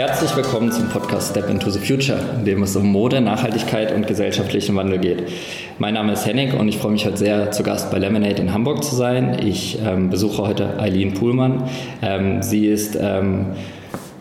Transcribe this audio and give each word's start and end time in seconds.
Herzlich 0.00 0.34
willkommen 0.34 0.72
zum 0.72 0.88
Podcast 0.88 1.32
Step 1.32 1.50
into 1.50 1.68
the 1.68 1.78
Future, 1.78 2.18
in 2.38 2.46
dem 2.46 2.62
es 2.62 2.74
um 2.74 2.86
Mode, 2.86 3.20
Nachhaltigkeit 3.20 3.92
und 3.94 4.06
gesellschaftlichen 4.06 4.74
Wandel 4.74 4.98
geht. 4.98 5.24
Mein 5.78 5.92
Name 5.92 6.14
ist 6.14 6.24
Henning 6.24 6.54
und 6.54 6.68
ich 6.68 6.78
freue 6.78 6.92
mich 6.92 7.04
heute 7.04 7.18
sehr, 7.18 7.50
zu 7.50 7.62
Gast 7.62 7.90
bei 7.90 7.98
Lemonade 7.98 8.40
in 8.40 8.54
Hamburg 8.54 8.82
zu 8.82 8.94
sein. 8.96 9.36
Ich 9.44 9.78
ähm, 9.84 10.08
besuche 10.08 10.40
heute 10.40 10.80
Eileen 10.80 11.12
Puhlmann. 11.12 11.64
Ähm, 12.00 12.42
sie 12.42 12.66
ist 12.66 12.96
ähm, 12.98 13.48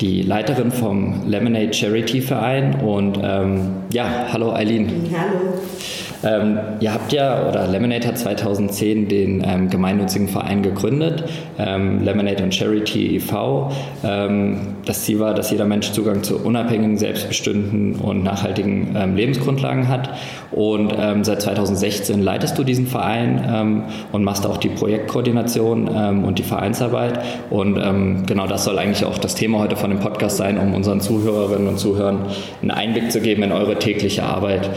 die 0.02 0.21
Leiterin 0.21 0.71
vom 0.71 1.27
Lemonade 1.27 1.73
Charity 1.73 2.21
Verein 2.21 2.75
und 2.82 3.20
ähm, 3.21 3.61
ja, 3.91 4.27
hallo 4.32 4.54
Eileen. 4.54 5.09
Hallo. 5.11 5.59
Ähm, 6.21 6.59
ihr 6.82 6.93
habt 6.93 7.14
ja, 7.14 7.47
oder 7.47 7.68
Lemonade 7.68 8.05
hat 8.05 8.18
2010 8.18 9.07
den 9.07 9.43
ähm, 9.46 9.69
gemeinnützigen 9.69 10.27
Verein 10.27 10.61
gegründet, 10.61 11.24
ähm, 11.57 12.04
Lemonade 12.04 12.43
and 12.43 12.54
Charity 12.54 13.15
e.V. 13.15 13.71
Ähm, 14.04 14.75
das 14.86 15.05
Ziel 15.05 15.19
war, 15.19 15.33
dass 15.33 15.50
jeder 15.50 15.65
Mensch 15.65 15.91
Zugang 15.91 16.21
zu 16.24 16.38
unabhängigen, 16.43 16.97
selbstbestimmten 16.97 17.96
und 17.96 18.24
nachhaltigen 18.24 18.96
ähm, 18.97 19.16
Lebensgrundlagen 19.16 19.88
hat. 19.88 20.10
Und 20.52 20.93
ähm, 20.97 21.24
seit 21.24 21.41
2016 21.41 22.21
leitest 22.21 22.57
du 22.57 22.63
diesen 22.63 22.88
Verein 22.88 23.86
und 24.11 24.24
machst 24.24 24.46
auch 24.46 24.57
die 24.57 24.69
Projektkoordination 24.69 25.88
und 26.24 26.39
die 26.39 26.43
Vereinsarbeit. 26.43 27.19
Und 27.50 27.75
genau 28.25 28.47
das 28.47 28.63
soll 28.63 28.77
eigentlich 28.79 29.05
auch 29.05 29.18
das 29.18 29.36
Thema 29.36 29.60
heute 29.60 29.75
von 29.75 29.89
dem 29.89 30.00
Podcast 30.00 30.38
sein, 30.38 30.57
um 30.57 30.74
unseren 30.74 31.02
Zuhörerinnen 31.02 31.68
und 31.68 31.79
Zuhörern 31.79 32.28
einen 32.61 32.72
Einblick 32.72 33.11
zu 33.11 33.22
geben 33.22 33.44
in 33.44 33.52
eure 33.52 33.78
tägliche 33.78 34.23
Arbeit. 34.23 34.66
Ja. 34.66 34.72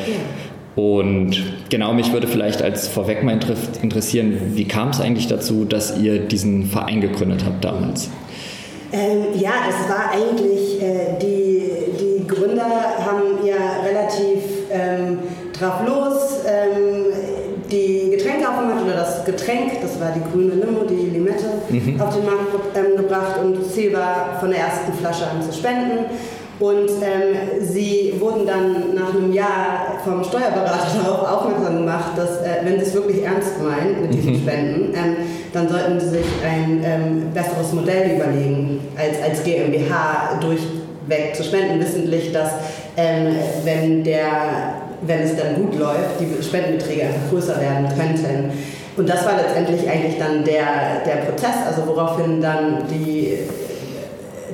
Und 0.75 1.37
genau, 1.69 1.93
mich 1.93 2.13
würde 2.13 2.27
vielleicht 2.27 2.63
als 2.63 2.89
vorweg 2.89 3.23
mal 3.23 3.39
interessieren, 3.83 4.39
wie 4.55 4.67
kam 4.67 4.89
es 4.89 5.01
eigentlich 5.01 5.27
dazu, 5.27 5.65
dass 5.65 5.99
ihr 5.99 6.21
diesen 6.21 6.65
Verein 6.65 7.01
gegründet 7.01 7.45
habt 7.45 7.63
damals? 7.63 8.09
Ähm, 8.93 9.39
ja, 9.39 9.53
das 9.67 9.89
war 9.89 10.13
eigentlich, 10.13 10.81
äh, 10.83 11.19
die, 11.21 11.63
die 11.99 12.27
Gründer 12.27 12.65
haben 12.65 13.45
ja 13.47 13.83
relativ 13.87 14.43
ähm, 14.71 15.19
drauf 15.53 15.87
los 15.87 16.41
ähm, 16.47 17.13
die 17.71 18.11
Getränke 18.11 18.49
aufgemacht 18.49 18.85
oder 18.85 18.95
das 18.95 19.25
Getränk, 19.25 19.81
das 19.81 19.99
war 19.99 20.13
die 20.13 20.21
grüne 20.31 20.55
Limo, 20.55 20.82
mhm. 21.81 22.01
auf 22.01 22.15
den 22.15 22.25
Markt 22.25 22.77
ähm, 22.77 22.97
gebracht 22.97 23.37
und 23.43 23.61
das 23.61 23.75
Ziel 23.75 23.93
war, 23.93 24.39
von 24.41 24.51
der 24.51 24.61
ersten 24.61 24.93
Flasche 24.93 25.27
an 25.27 25.43
zu 25.43 25.53
spenden. 25.53 26.07
Und 26.63 26.91
ähm, 27.03 27.61
sie 27.61 28.15
wurden 28.21 28.47
dann 28.47 28.95
nach 28.95 29.13
einem 29.13 29.33
Jahr 29.33 29.99
vom 30.05 30.23
Steuerberater 30.23 30.87
darauf 31.05 31.29
aufmerksam 31.29 31.79
gemacht, 31.79 32.13
dass 32.15 32.41
äh, 32.43 32.65
wenn 32.65 32.79
sie 32.79 32.87
es 32.87 32.95
wirklich 32.95 33.25
ernst 33.25 33.61
meinen 33.61 34.03
mit 34.03 34.15
diesen 34.15 34.35
mhm. 34.35 34.43
Spenden, 34.43 34.95
ähm, 34.95 35.17
dann 35.53 35.69
sollten 35.69 35.99
sie 35.99 36.09
sich 36.11 36.27
ein 36.47 36.81
ähm, 36.85 37.33
besseres 37.35 37.73
Modell 37.73 38.17
überlegen, 38.17 38.81
als, 38.97 39.21
als 39.23 39.43
GmbH 39.43 40.39
durchweg 40.41 41.35
zu 41.35 41.43
spenden, 41.43 41.81
wissentlich, 41.81 42.33
dass 42.33 42.51
ähm, 42.97 43.35
wenn, 43.65 44.05
der, 44.05 44.75
wenn 45.03 45.21
es 45.21 45.35
dann 45.37 45.57
gut 45.57 45.79
läuft, 45.79 46.21
die 46.21 46.43
Spendenbeträge 46.43 47.03
einfach 47.03 47.31
größer 47.31 47.61
werden 47.61 47.89
könnten. 47.89 48.53
Und 48.97 49.09
das 49.09 49.25
war 49.25 49.37
letztendlich 49.37 49.89
eigentlich 49.89 50.19
dann 50.19 50.45
der, 50.45 51.03
der 51.07 51.25
Prozess, 51.27 51.67
also 51.67 51.87
woraufhin 51.87 52.41
dann 52.41 52.85
die 52.91 53.39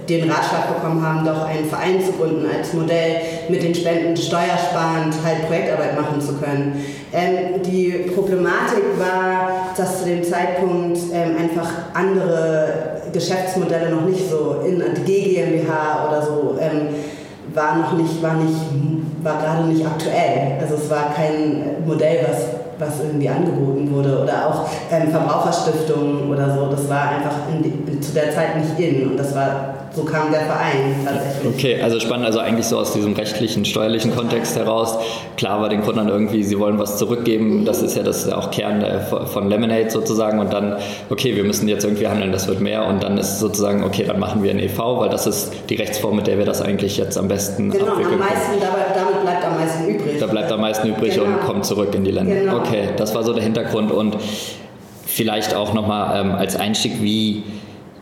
den 0.09 0.31
Ratschlag 0.31 0.75
bekommen 0.75 1.07
haben, 1.07 1.25
doch 1.25 1.47
einen 1.47 1.67
Verein 1.69 2.03
zu 2.03 2.13
gründen 2.13 2.47
als 2.51 2.73
Modell 2.73 3.21
mit 3.49 3.63
den 3.63 3.75
Spenden 3.75 4.17
steuersparend 4.17 5.15
halt 5.25 5.47
Projektarbeit 5.47 6.01
machen 6.01 6.21
zu 6.21 6.35
können. 6.35 6.83
Ähm, 7.13 7.63
die 7.63 8.11
Problematik 8.15 8.85
war, 8.99 9.71
dass 9.77 10.01
zu 10.01 10.07
dem 10.07 10.25
Zeitpunkt 10.25 10.99
ähm, 11.13 11.37
einfach 11.39 11.71
andere 11.95 13.03
Geschäftsmodelle 13.13 13.91
noch 13.91 14.03
nicht 14.03 14.31
so 14.31 14.63
in 14.67 14.83
die 15.07 15.35
GmbH 15.35 16.09
oder 16.09 16.23
so 16.23 16.59
ähm, 16.61 16.89
war 17.55 17.77
noch 17.77 17.93
nicht, 17.93 18.23
war 18.23 18.35
nicht, 18.35 18.59
war 19.23 19.41
gerade 19.41 19.69
nicht 19.69 19.85
aktuell. 19.85 20.59
Also 20.61 20.75
es 20.75 20.91
war 20.91 21.15
kein 21.15 21.87
Modell, 21.87 22.27
was 22.29 22.68
was 22.79 23.01
irgendwie 23.01 23.29
angeboten 23.29 23.91
wurde 23.93 24.23
oder 24.23 24.49
auch 24.49 24.69
ähm, 24.91 25.11
Verbraucherstiftungen 25.11 26.31
oder 26.31 26.55
so. 26.55 26.71
Das 26.71 26.89
war 26.89 27.11
einfach 27.11 27.35
die, 27.63 28.01
zu 28.01 28.13
der 28.13 28.31
Zeit 28.31 28.57
nicht 28.57 28.79
in 28.79 29.11
und 29.11 29.17
das 29.17 29.35
war 29.35 29.75
so 29.99 30.05
kam 30.05 30.31
der 30.31 30.43
Verein 30.43 30.95
tatsächlich. 31.05 31.55
Okay, 31.55 31.83
also 31.83 31.99
spannend, 31.99 32.27
also 32.27 32.39
eigentlich 32.39 32.67
so 32.67 32.79
aus 32.79 32.93
diesem 32.93 33.15
rechtlichen, 33.15 33.65
steuerlichen 33.65 34.15
Kontext 34.15 34.57
heraus. 34.57 34.97
Klar 35.37 35.61
war 35.61 35.69
den 35.69 35.83
Gründern 35.83 36.09
irgendwie, 36.09 36.43
sie 36.45 36.59
wollen 36.59 36.79
was 36.79 36.99
zurückgeben, 36.99 37.65
das 37.65 37.83
ist 37.83 37.97
ja 37.97 38.03
das 38.03 38.31
auch 38.31 38.51
Kern 38.51 38.85
von 39.27 39.49
Lemonade 39.49 39.91
sozusagen 39.91 40.39
und 40.39 40.53
dann, 40.53 40.77
okay, 41.11 41.35
wir 41.35 41.45
müssen 41.45 41.69
jetzt 41.69 41.85
irgendwie 41.85 42.07
handeln, 42.07 42.33
das 42.33 42.47
wird 42.49 42.61
mehr 42.61 42.87
und 42.87 43.03
dann 43.03 43.19
ist 43.19 43.41
sozusagen, 43.41 43.83
okay, 43.83 44.05
dann 44.07 44.21
machen 44.21 44.43
wir 44.43 44.51
ein 44.51 44.59
e.V., 44.59 45.01
weil 45.01 45.09
das 45.09 45.27
ist 45.27 45.53
die 45.69 45.77
Rechtsform, 45.77 46.17
mit 46.17 46.27
der 46.27 46.39
wir 46.39 46.45
das 46.45 46.63
eigentlich 46.63 46.97
jetzt 46.97 47.19
am 47.19 47.29
besten 47.29 47.71
Genau, 47.71 47.95
am 47.95 48.19
meisten, 48.19 48.61
damit 48.61 49.23
bleibt 49.23 49.45
am 49.45 49.57
meisten 49.59 49.89
übrig. 49.89 50.08
Da 50.19 50.27
bleibt 50.27 50.51
am 50.53 50.61
meisten 50.61 50.89
übrig 50.89 51.15
genau. 51.15 51.27
und 51.27 51.41
kommt 51.41 51.65
zurück 51.65 51.95
in 51.95 52.05
die 52.05 52.11
Länder. 52.11 52.35
Genau. 52.35 52.59
Okay, 52.59 52.91
das 52.97 53.15
war 53.15 53.23
so 53.23 53.33
der 53.33 53.43
Hintergrund 53.43 53.91
und 53.91 54.17
vielleicht 55.07 55.55
auch 55.55 55.75
nochmal 55.75 56.21
ähm, 56.21 56.33
als 56.33 56.57
Einstieg, 56.57 57.03
wie 57.03 57.43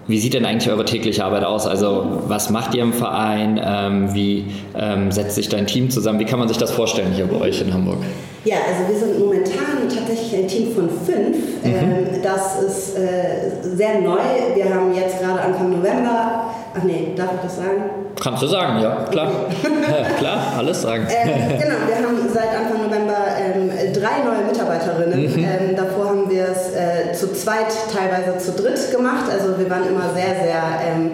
wie 0.09 0.19
sieht 0.19 0.35
denn 0.35 0.45
eigentlich 0.45 0.71
eure 0.71 0.85
tägliche 0.85 1.25
Arbeit 1.25 1.45
aus? 1.45 1.67
Also 1.67 2.21
was 2.29 2.51
macht 2.51 2.75
ihr 2.75 2.83
im 2.83 2.93
Verein? 2.93 3.61
Ähm, 3.63 4.15
wie 4.15 4.47
ähm, 4.77 5.11
setzt 5.11 5.35
sich 5.35 5.49
dein 5.49 5.67
Team 5.67 5.91
zusammen? 5.91 6.21
Wie 6.21 6.25
kann 6.25 6.39
man 6.39 6.47
sich 6.47 6.59
das 6.59 6.71
vorstellen 6.71 7.13
hier 7.13 7.27
bei 7.27 7.41
euch 7.41 7.61
in 7.61 7.75
Hamburg? 7.75 7.99
Ja, 8.45 8.59
also 8.69 8.89
wir 8.89 8.97
sind 8.97 9.19
momentan 9.19 9.89
tatsächlich 9.93 10.43
ein 10.43 10.47
Team 10.47 10.73
von 10.73 10.89
fünf. 10.89 11.37
Mhm. 11.65 11.75
Ähm, 11.75 12.07
das 12.23 12.63
ist 12.63 12.97
äh, 12.97 13.51
sehr 13.63 14.01
neu. 14.01 14.21
Wir 14.55 14.73
haben 14.73 14.95
jetzt 14.95 15.21
gerade 15.21 15.41
Anfang 15.41 15.71
November, 15.71 16.51
ach 16.73 16.85
nee, 16.85 17.09
darf 17.17 17.35
ich 17.35 17.41
das 17.43 17.57
sagen? 17.57 18.06
Kannst 18.21 18.43
du 18.43 18.47
sagen, 18.47 18.81
ja, 18.83 19.05
klar. 19.11 19.31
ja, 19.63 20.09
klar, 20.19 20.55
alles 20.57 20.83
sagen. 20.83 21.07
Ähm, 21.11 21.59
genau, 21.59 21.75
wir 21.87 21.97
haben 21.97 22.17
seit 22.33 22.49
Anfang 22.49 22.83
November 22.83 23.15
ähm, 23.39 23.71
drei 23.93 24.25
neue 24.25 24.47
Mitarbeiterinnen. 24.47 25.23
Mhm. 25.23 25.39
Ähm, 25.39 25.77
davor 25.77 26.07
haben 26.07 26.31
wir 26.31 26.47
es 26.49 26.73
äh, 26.75 27.13
zu 27.13 27.33
zweit, 27.35 27.73
teilweise 27.93 28.39
zu 28.39 28.53
dritt 28.53 28.91
gemacht. 28.91 29.27
Also 29.31 29.59
wir 29.59 29.69
waren 29.69 29.87
immer 29.89 30.15
sehr, 30.15 30.35
sehr 30.43 30.63
ähm, 30.87 31.11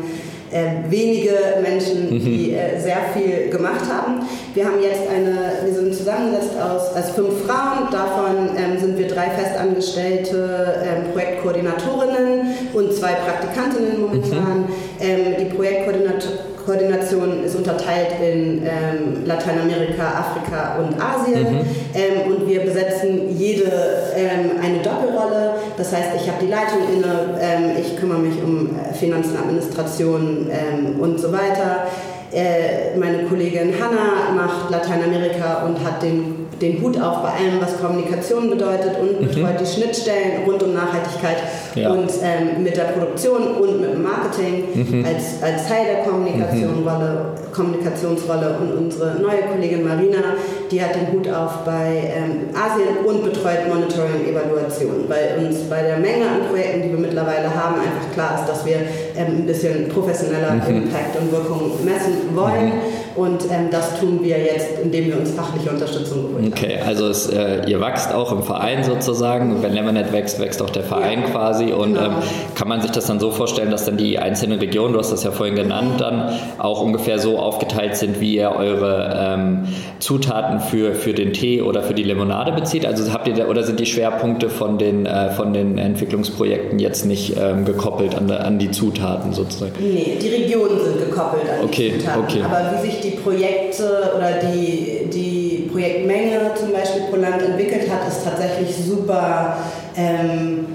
äh, 0.52 0.90
wenige 0.90 1.34
Menschen, 1.62 2.10
mhm. 2.10 2.20
die 2.20 2.54
äh, 2.54 2.78
sehr 2.78 2.98
viel 3.14 3.50
gemacht 3.50 3.82
haben. 3.90 4.20
Wir 4.54 4.66
haben 4.66 4.80
jetzt 4.80 5.08
eine, 5.08 5.64
wir 5.64 5.74
sind 5.74 5.94
zusammengesetzt 5.94 6.54
aus, 6.60 6.94
aus 6.94 7.10
fünf 7.14 7.46
Frauen, 7.46 7.90
davon 7.90 8.50
ähm, 8.56 8.78
sind 8.78 8.98
wir 8.98 9.08
drei 9.08 9.30
festangestellte 9.30 10.82
ähm, 10.84 11.12
Projektkoordinatorinnen 11.12 12.54
und 12.74 12.92
zwei 12.92 13.14
Praktikantinnen 13.14 14.02
momentan. 14.02 14.60
Mhm. 14.60 14.66
Ähm, 15.00 15.34
die 15.40 15.54
Projektkoordinatorin 15.54 16.51
Koordination 16.64 17.44
ist 17.44 17.56
unterteilt 17.56 18.08
in 18.20 18.62
ähm, 18.64 19.24
Lateinamerika, 19.26 20.02
Afrika 20.02 20.78
und 20.78 21.00
Asien. 21.00 21.52
Mhm. 21.52 21.60
Ähm, 21.94 22.32
und 22.32 22.48
wir 22.48 22.60
besetzen 22.60 23.36
jede 23.36 23.70
ähm, 24.16 24.52
eine 24.62 24.78
Doppelrolle. 24.78 25.54
Das 25.76 25.92
heißt, 25.92 26.10
ich 26.16 26.28
habe 26.28 26.44
die 26.44 26.50
Leitung 26.50 26.80
inne, 26.92 27.38
ähm, 27.40 27.70
ich 27.80 27.96
kümmere 27.96 28.18
mich 28.18 28.42
um 28.42 28.70
äh, 28.78 28.94
Finanzen, 28.94 29.36
Administration 29.36 30.50
ähm, 30.50 31.00
und 31.00 31.18
so 31.18 31.32
weiter. 31.32 31.86
Äh, 32.32 32.96
meine 32.98 33.24
Kollegin 33.24 33.74
Hanna 33.78 34.32
macht 34.34 34.70
Lateinamerika 34.70 35.64
und 35.66 35.84
hat 35.84 36.02
den, 36.02 36.41
den 36.62 36.80
Hut 36.80 36.98
auf 37.00 37.22
bei 37.22 37.30
allem, 37.30 37.60
was 37.60 37.78
Kommunikation 37.80 38.48
bedeutet 38.48 38.92
und 39.00 39.20
mhm. 39.20 39.26
betreut 39.26 39.60
die 39.60 39.66
Schnittstellen 39.66 40.44
rund 40.46 40.62
um 40.62 40.72
Nachhaltigkeit 40.72 41.38
ja. 41.74 41.90
und 41.90 42.10
ähm, 42.22 42.62
mit 42.62 42.76
der 42.76 42.84
Produktion 42.84 43.56
und 43.56 43.80
mit 43.80 43.92
dem 43.92 44.02
Marketing 44.02 44.64
mhm. 44.72 45.04
als, 45.04 45.42
als 45.42 45.66
Teil 45.68 45.84
der 45.86 46.04
Kommunikationsrolle, 46.04 47.34
mhm. 47.34 47.52
Kommunikationsrolle. 47.52 48.56
Und 48.60 48.84
unsere 48.84 49.20
neue 49.20 49.42
Kollegin 49.50 49.86
Marina, 49.86 50.38
die 50.70 50.80
hat 50.80 50.94
den 50.94 51.12
Hut 51.12 51.28
auf 51.28 51.64
bei 51.64 52.14
ähm, 52.14 52.54
Asien 52.54 53.04
und 53.04 53.24
betreut 53.24 53.68
Monitoring 53.68 54.22
und 54.22 54.28
Evaluation. 54.28 55.08
Bei 55.08 55.36
uns 55.36 55.68
bei 55.68 55.82
der 55.82 55.98
Menge 55.98 56.26
an 56.28 56.48
Projekten, 56.48 56.82
die 56.82 56.90
wir 56.92 56.98
mittlerweile 56.98 57.52
haben, 57.52 57.74
einfach 57.74 58.12
klar 58.14 58.38
ist, 58.38 58.48
dass 58.48 58.64
wir 58.64 58.76
ähm, 59.16 59.42
ein 59.42 59.46
bisschen 59.46 59.88
professioneller 59.88 60.54
mhm. 60.54 60.84
Impact 60.84 61.18
und 61.20 61.32
Wirkung 61.32 61.72
messen 61.84 62.36
wollen. 62.36 62.72
Und 63.14 63.42
ähm, 63.50 63.68
das 63.70 64.00
tun 64.00 64.20
wir 64.22 64.38
jetzt, 64.38 64.78
indem 64.82 65.06
wir 65.08 65.18
uns 65.18 65.32
fachliche 65.32 65.70
Unterstützung 65.70 66.28
geholt 66.28 66.44
haben. 66.44 66.52
Okay, 66.52 66.78
also 66.84 67.08
es, 67.08 67.28
äh, 67.28 67.68
ihr 67.68 67.80
wächst 67.80 68.12
auch 68.12 68.32
im 68.32 68.42
Verein 68.42 68.84
sozusagen. 68.84 69.56
Und 69.56 69.62
wenn 69.62 69.72
Lemonade 69.72 70.12
wächst, 70.12 70.40
wächst 70.40 70.62
auch 70.62 70.70
der 70.70 70.82
Verein 70.82 71.22
ja. 71.22 71.30
quasi. 71.30 71.72
Und 71.72 71.94
genau. 71.94 72.06
ähm, 72.06 72.12
kann 72.54 72.68
man 72.68 72.80
sich 72.80 72.90
das 72.90 73.06
dann 73.06 73.20
so 73.20 73.30
vorstellen, 73.30 73.70
dass 73.70 73.84
dann 73.84 73.96
die 73.96 74.18
einzelnen 74.18 74.58
Regionen, 74.58 74.94
du 74.94 74.98
hast 74.98 75.12
das 75.12 75.24
ja 75.24 75.30
vorhin 75.30 75.56
genannt, 75.56 76.00
dann 76.00 76.32
auch 76.58 76.80
ungefähr 76.82 77.18
so 77.18 77.38
aufgeteilt 77.38 77.96
sind, 77.96 78.20
wie 78.20 78.36
ihr 78.36 78.52
eure 78.52 79.14
ähm, 79.18 79.68
Zutaten 79.98 80.60
für, 80.60 80.94
für 80.94 81.12
den 81.12 81.32
Tee 81.32 81.62
oder 81.62 81.82
für 81.82 81.94
die 81.94 82.02
Limonade 82.02 82.52
bezieht? 82.52 82.86
Also 82.86 83.12
habt 83.12 83.28
ihr 83.28 83.34
da, 83.34 83.46
oder 83.46 83.62
sind 83.62 83.78
die 83.78 83.86
Schwerpunkte 83.86 84.48
von 84.48 84.78
den, 84.78 85.06
äh, 85.06 85.30
von 85.30 85.52
den 85.52 85.78
Entwicklungsprojekten 85.78 86.78
jetzt 86.78 87.04
nicht 87.04 87.36
ähm, 87.38 87.64
gekoppelt 87.64 88.14
an, 88.14 88.30
an 88.30 88.58
die 88.58 88.70
Zutaten 88.70 89.32
sozusagen? 89.32 89.72
Nee, 89.80 90.18
die 90.20 90.28
Regionen 90.28 90.78
sind 90.82 90.98
gekoppelt 90.98 91.44
an 91.48 91.64
okay, 91.64 91.92
die 91.94 91.98
Zutaten. 91.98 92.22
Okay. 92.22 92.42
Aber 92.42 92.82
wie 92.82 92.90
sich 92.90 93.00
die 93.02 93.10
Projekte 93.10 94.12
oder 94.16 94.32
die, 94.52 95.08
die 95.12 95.68
Projektmenge 95.72 96.52
zum 96.54 96.72
Beispiel 96.72 97.02
pro 97.10 97.16
Land 97.16 97.42
entwickelt 97.42 97.90
hat, 97.90 98.08
ist 98.08 98.24
tatsächlich 98.24 98.74
super 98.76 99.56
ähm, 99.96 100.66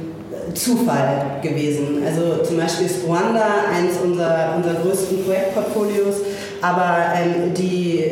Zufall 0.53 1.39
gewesen. 1.41 2.03
Also 2.05 2.43
zum 2.43 2.57
Beispiel 2.57 2.87
ist 2.87 3.05
Ruanda 3.05 3.45
eines 3.75 3.97
unserer, 3.97 4.55
unserer 4.55 4.75
größten 4.81 5.23
Projektportfolios 5.23 6.15
aber 6.61 6.97
ähm, 7.15 7.53
die, 7.53 8.03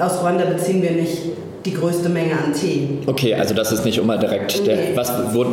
aus 0.00 0.20
Ruanda 0.20 0.44
beziehen 0.44 0.82
wir 0.82 0.92
nicht 0.92 1.31
die 1.64 1.74
größte 1.74 2.08
Menge 2.08 2.32
an 2.32 2.52
Tee. 2.52 2.88
Okay, 3.06 3.34
also 3.34 3.54
das 3.54 3.72
ist 3.72 3.84
nicht 3.84 3.98
immer 3.98 4.18
direkt 4.18 4.66
der, 4.66 4.96
was, 4.96 5.12
wo, 5.32 5.44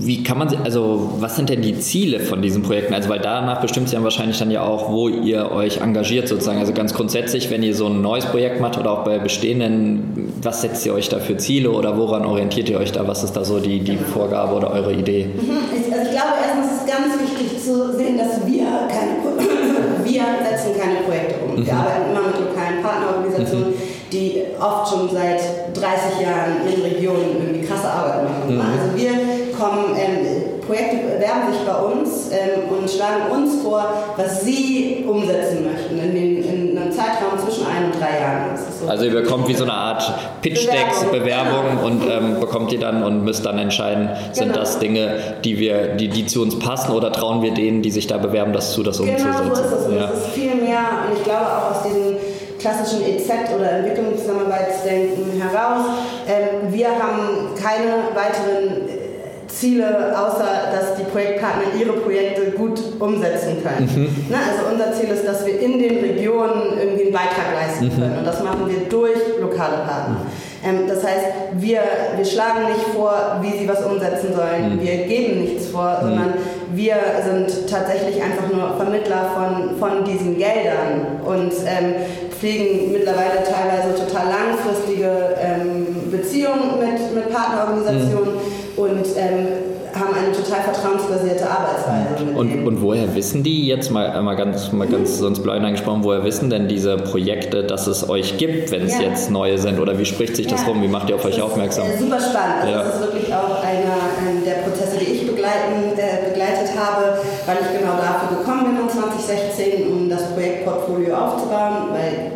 wie 0.00 0.22
kann 0.22 0.38
man, 0.38 0.48
also 0.64 1.12
was 1.18 1.36
sind 1.36 1.48
denn 1.48 1.60
die 1.60 1.78
Ziele 1.78 2.20
von 2.20 2.40
diesen 2.40 2.62
Projekten? 2.62 2.94
Also 2.94 3.08
weil 3.08 3.20
danach 3.20 3.60
bestimmt 3.60 3.88
sie 3.88 3.96
ja 3.96 4.02
wahrscheinlich 4.02 4.38
dann 4.38 4.50
ja 4.50 4.62
auch, 4.62 4.90
wo 4.90 5.08
ihr 5.08 5.50
euch 5.50 5.78
engagiert 5.78 6.28
sozusagen. 6.28 6.58
Also 6.58 6.72
ganz 6.72 6.94
grundsätzlich, 6.94 7.50
wenn 7.50 7.62
ihr 7.62 7.74
so 7.74 7.86
ein 7.86 8.00
neues 8.00 8.24
Projekt 8.26 8.60
macht 8.60 8.78
oder 8.78 8.90
auch 8.90 9.04
bei 9.04 9.18
bestehenden, 9.18 10.32
was 10.42 10.62
setzt 10.62 10.84
ihr 10.86 10.94
euch 10.94 11.08
da 11.08 11.18
für 11.18 11.36
Ziele 11.36 11.70
oder 11.70 11.96
woran 11.98 12.24
orientiert 12.24 12.68
ihr 12.68 12.78
euch 12.78 12.92
da? 12.92 13.06
Was 13.06 13.22
ist 13.22 13.32
da 13.32 13.44
so 13.44 13.60
die, 13.60 13.80
die 13.80 13.96
Vorgabe 13.96 14.54
oder 14.54 14.70
eure 14.70 14.92
Idee? 14.94 15.26
Mhm. 15.26 15.50
Also 15.72 16.02
ich 16.04 16.10
glaube, 16.10 16.34
erstens 16.42 16.72
ist 16.72 16.80
es 16.82 16.86
ganz 16.86 17.20
wichtig 17.20 17.62
zu 17.62 17.96
sehen, 17.96 18.16
dass 18.16 18.46
wir 18.46 18.64
keine, 18.88 20.04
wir 20.04 20.22
setzen 20.48 20.80
keine 20.80 21.00
Projekte 21.06 21.44
um. 21.44 21.60
Mhm. 21.60 21.66
Wir 21.66 21.72
arbeiten 21.74 22.10
immer 22.10 22.28
mit 22.28 22.38
lokalen 22.40 22.82
Partnerorganisationen. 22.82 23.68
Mhm 23.68 23.94
die 24.14 24.42
oft 24.60 24.90
schon 24.90 25.08
seit 25.10 25.40
30 25.74 26.20
Jahren 26.20 26.66
in 26.66 26.82
Regionen 26.82 27.36
irgendwie 27.36 27.66
krasse 27.66 27.88
Arbeit 27.88 28.24
machen. 28.24 28.54
Mhm. 28.54 28.60
Also 28.60 28.96
wir 28.96 29.54
kommen, 29.58 29.96
ähm, 29.96 30.60
Projekte 30.66 30.96
bewerben 30.96 31.52
sich 31.52 31.60
bei 31.66 31.74
uns 31.74 32.30
ähm, 32.30 32.68
und 32.70 32.90
schlagen 32.90 33.30
uns 33.30 33.62
vor, 33.62 33.86
was 34.16 34.44
sie 34.44 35.04
umsetzen 35.06 35.64
möchten 35.64 35.98
in, 35.98 36.14
den, 36.14 36.44
in 36.44 36.78
einem 36.78 36.90
Zeitraum 36.90 37.38
zwischen 37.38 37.66
ein 37.66 37.86
und 37.86 38.00
drei 38.00 38.20
Jahren. 38.20 38.56
So 38.56 38.88
also 38.88 39.04
ihr 39.04 39.12
bekommt 39.12 39.48
wie 39.48 39.54
so 39.54 39.64
eine 39.64 39.74
Art 39.74 40.02
Pitch-Decks, 40.40 41.04
Bewerbung, 41.04 41.20
Bewerbung 41.20 41.76
genau. 41.76 41.86
und 41.86 42.10
ähm, 42.10 42.40
bekommt 42.40 42.72
die 42.72 42.78
dann 42.78 43.02
und 43.02 43.24
müsst 43.24 43.44
dann 43.44 43.58
entscheiden, 43.58 44.08
sind 44.32 44.48
genau. 44.48 44.60
das 44.60 44.78
Dinge, 44.78 45.18
die, 45.44 45.58
wir, 45.58 45.88
die, 45.96 46.08
die 46.08 46.26
zu 46.26 46.42
uns 46.42 46.58
passen 46.58 46.92
oder 46.92 47.12
trauen 47.12 47.42
wir 47.42 47.52
denen, 47.52 47.82
die 47.82 47.90
sich 47.90 48.06
da 48.06 48.16
bewerben, 48.16 48.52
das 48.52 48.72
zu, 48.72 48.82
das 48.82 49.00
umzusetzen? 49.00 49.26
Genau 49.42 49.54
so 49.54 49.62
ist 49.62 49.72
es. 49.72 49.86
Und 49.86 49.96
ja. 49.96 50.04
ist 50.06 50.26
viel 50.28 50.54
mehr 50.54 50.80
und 51.06 51.18
ich 51.18 51.24
glaube 51.24 51.46
auch 51.46 51.70
aus 51.72 51.82
diesen 51.82 52.16
klassischen 52.64 53.02
EZ- 53.04 53.54
oder 53.54 53.72
Entwicklungszusammenarbeitsdenken 53.72 55.38
heraus. 55.38 55.84
Ähm, 56.26 56.72
wir 56.72 56.88
haben 56.88 57.54
keine 57.62 58.08
weiteren 58.14 58.88
äh, 58.88 59.46
Ziele, 59.48 60.16
außer 60.18 60.72
dass 60.72 60.96
die 60.96 61.04
Projektpartner 61.04 61.78
ihre 61.78 61.92
Projekte 61.92 62.52
gut 62.52 62.80
umsetzen 62.98 63.62
können. 63.62 63.86
Mhm. 63.94 64.30
Ne, 64.30 64.36
also 64.36 64.72
unser 64.72 64.92
Ziel 64.94 65.10
ist, 65.10 65.26
dass 65.26 65.44
wir 65.44 65.60
in 65.60 65.78
den 65.78 65.98
Regionen 65.98 66.78
irgendwie 66.78 67.02
einen 67.02 67.12
Beitrag 67.12 67.52
leisten 67.54 67.84
mhm. 67.84 68.00
können 68.00 68.18
und 68.18 68.26
das 68.26 68.42
machen 68.42 68.66
wir 68.66 68.88
durch 68.88 69.18
lokale 69.38 69.84
Partner. 69.86 70.16
Ähm, 70.64 70.88
das 70.88 71.04
heißt, 71.04 71.26
wir, 71.58 71.80
wir 72.16 72.24
schlagen 72.24 72.64
nicht 72.64 72.86
vor, 72.94 73.40
wie 73.42 73.58
sie 73.58 73.68
was 73.68 73.84
umsetzen 73.84 74.34
sollen, 74.34 74.76
mhm. 74.76 74.80
wir 74.80 75.06
geben 75.06 75.42
nichts 75.42 75.66
vor, 75.66 75.98
mhm. 76.00 76.08
sondern 76.08 76.34
wir 76.72 76.96
sind 77.24 77.68
tatsächlich 77.70 78.22
einfach 78.22 78.50
nur 78.50 78.76
Vermittler 78.76 79.30
von, 79.34 79.76
von 79.78 80.04
diesen 80.04 80.38
Geldern 80.38 81.20
und 81.24 81.52
ähm, 81.66 81.94
pflegen 82.44 82.92
mittlerweile 82.92 83.42
teilweise 83.42 83.94
total 84.04 84.26
langfristige 84.28 85.34
ähm, 85.40 86.10
Beziehungen 86.10 86.78
mit, 86.78 87.14
mit 87.14 87.32
Partnerorganisationen 87.32 88.34
mhm. 88.34 88.82
und 88.82 89.06
ähm, 89.16 89.74
haben 89.94 90.12
eine 90.12 90.32
total 90.32 90.60
vertrauensbasierte 90.62 91.48
Arbeitsweise. 91.48 92.36
Und, 92.36 92.66
und 92.66 92.82
woher 92.82 93.14
wissen 93.14 93.42
die 93.42 93.66
jetzt 93.66 93.90
mal, 93.90 94.20
mal 94.22 94.34
ganz, 94.34 94.72
mal 94.72 94.88
ganz 94.88 95.18
sonst 95.18 95.42
blind 95.42 95.64
angesprochen, 95.64 96.02
woher 96.02 96.24
wissen 96.24 96.50
denn 96.50 96.68
diese 96.68 96.96
Projekte, 96.96 97.62
dass 97.64 97.86
es 97.86 98.08
euch 98.08 98.36
gibt, 98.36 98.72
wenn 98.72 98.82
es 98.82 98.98
ja. 98.98 99.08
jetzt 99.08 99.30
neue 99.30 99.56
sind? 99.58 99.78
Oder 99.78 99.98
wie 99.98 100.04
spricht 100.04 100.36
sich 100.36 100.46
das 100.48 100.62
ja. 100.62 100.68
rum? 100.68 100.82
Wie 100.82 100.88
macht 100.88 101.08
ihr 101.08 101.14
auf 101.14 101.22
das 101.22 101.34
euch 101.34 101.42
aufmerksam? 101.42 101.86
Ist, 101.86 101.94
äh, 101.94 101.98
super 101.98 102.20
spannend. 102.20 102.62
Also 102.62 102.72
ja. 102.72 102.82
Das 102.82 102.94
ist 102.94 103.00
wirklich 103.02 103.34
auch 103.34 103.62
einer 103.62 103.96
ähm, 104.26 104.44
der 104.44 104.68
Prozesse, 104.68 104.98
die 104.98 105.12
ich 105.12 105.26
begleiten, 105.26 105.96
äh, 105.96 106.28
begleitet 106.28 106.70
habe, 106.76 107.18
weil 107.46 107.58
ich 107.62 107.78
genau 107.78 107.94
dafür 107.96 108.38
gekommen 108.38 108.76
bin 108.76 108.88
2016, 108.88 109.86
um 109.86 110.10
das 110.10 110.32
Projektportfolio 110.32 111.14
aufzubauen, 111.14 111.90
weil 111.92 112.33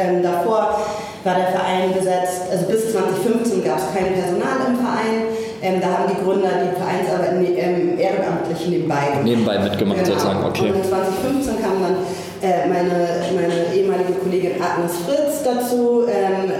ähm, 0.00 0.22
davor 0.22 0.80
war 1.24 1.34
der 1.34 1.48
Verein 1.48 1.92
besetzt, 1.92 2.48
also 2.50 2.66
bis 2.66 2.92
2015 2.92 3.64
gab 3.64 3.78
es 3.78 3.84
kein 3.92 4.14
Personal 4.14 4.56
im 4.68 4.76
Verein. 4.76 5.16
Ähm, 5.62 5.80
da 5.80 5.88
haben 5.88 6.08
die 6.08 6.24
Gründer 6.24 6.48
die 6.64 6.72
Vereinsarbeit 6.80 7.36
ne, 7.36 7.48
ähm, 7.58 7.98
ehrenamtlich 7.98 8.66
nebenbei 8.66 9.12
gemacht. 9.12 9.24
Nebenbei 9.24 9.58
mitgemacht 9.58 10.04
genau. 10.04 10.16
sozusagen, 10.16 10.44
okay. 10.44 10.72
Und 10.72 10.86
2015 10.86 11.60
kam 11.60 11.76
dann 11.82 11.96
äh, 12.40 12.66
meine, 12.66 13.20
meine 13.36 13.74
ehemalige 13.76 14.14
Kollegin 14.14 14.52
Agnes 14.56 14.96
Fritz 15.04 15.44
dazu. 15.44 16.06
Ähm, 16.08 16.50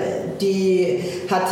die 0.41 1.03
hat 1.31 1.49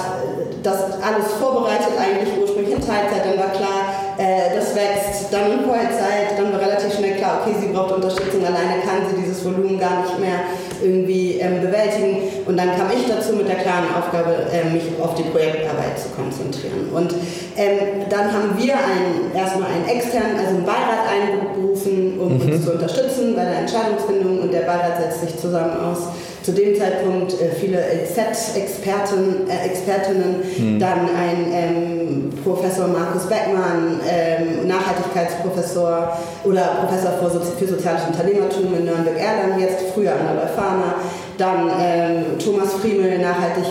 das 0.62 1.00
alles 1.00 1.32
vorbereitet, 1.41 1.96
eigentlich 1.96 2.37
ursprünglich 2.41 2.75
in 2.75 2.84
Teilzeit. 2.84 3.25
Dann 3.25 3.38
war 3.38 3.52
klar, 3.56 3.81
äh, 4.19 4.55
das 4.55 4.75
wächst. 4.75 5.32
Dann 5.32 5.52
in 5.52 5.61
Vollzeit, 5.64 6.37
dann 6.37 6.52
war 6.52 6.61
relativ 6.61 6.93
schnell 6.94 7.17
klar, 7.17 7.41
okay, 7.41 7.56
sie 7.61 7.73
braucht 7.73 7.93
Unterstützung. 7.93 8.44
Alleine 8.44 8.82
kann 8.84 9.08
sie 9.08 9.23
dieses 9.23 9.44
Volumen 9.44 9.79
gar 9.79 10.02
nicht 10.02 10.19
mehr 10.20 10.44
irgendwie 10.82 11.38
ähm, 11.40 11.60
bewältigen. 11.60 12.44
Und 12.46 12.56
dann 12.56 12.76
kam 12.76 12.88
ich 12.94 13.06
dazu 13.06 13.34
mit 13.34 13.48
der 13.48 13.56
klaren 13.56 13.86
Aufgabe, 13.96 14.46
äh, 14.52 14.70
mich 14.70 14.84
auf 15.00 15.14
die 15.14 15.25
Projektarbeit 15.25 15.98
zu 15.98 16.08
konzentrieren. 16.10 16.88
Und 16.92 17.14
ähm, 17.56 18.06
dann 18.08 18.32
haben 18.32 18.56
wir 18.56 18.75
einen, 18.75 19.34
erstmal 19.34 19.70
einen 19.70 19.88
externen, 19.88 20.36
also 20.38 20.56
einen 20.56 20.64
Beirat 20.64 21.04
einberufen, 21.08 22.19
um 22.19 22.38
mhm. 22.38 22.52
uns 22.52 22.64
zu 22.64 22.72
unterstützen 22.72 23.34
bei 23.36 23.44
der 23.44 23.58
Entscheidungsfindung. 23.60 24.40
Und 24.40 24.52
der 24.52 24.62
Beirat 24.62 25.00
setzt 25.00 25.20
sich 25.22 25.38
zusammen 25.38 25.76
aus 25.80 26.08
zu 26.48 26.54
dem 26.54 26.74
Zeitpunkt 26.74 27.34
äh, 27.34 27.50
viele 27.60 27.78
Z-Experten, 27.78 29.50
äh, 29.50 29.66
Expertinnen, 29.68 30.36
mhm. 30.56 30.80
dann 30.80 31.00
ein 31.00 31.52
ähm, 31.52 32.30
Professor 32.42 32.88
Markus 32.88 33.26
Beckmann, 33.26 34.00
ähm, 34.08 34.66
Nachhaltigkeitsprofessor 34.66 36.16
oder 36.44 36.62
Professor 36.80 37.12
für, 37.20 37.28
Sozi 37.28 37.50
für 37.58 37.66
soziales 37.66 38.06
Unternehmertum 38.06 38.72
in 38.78 38.86
Nürnberg-Erlangen, 38.86 39.60
jetzt 39.60 39.92
früher 39.92 40.12
an 40.12 40.20
der 40.24 40.36
Leuphana, 40.36 40.94
dann 41.36 41.70
ähm, 41.78 42.38
Thomas 42.42 42.72
Friemel, 42.80 43.18
Nachhaltig 43.18 43.64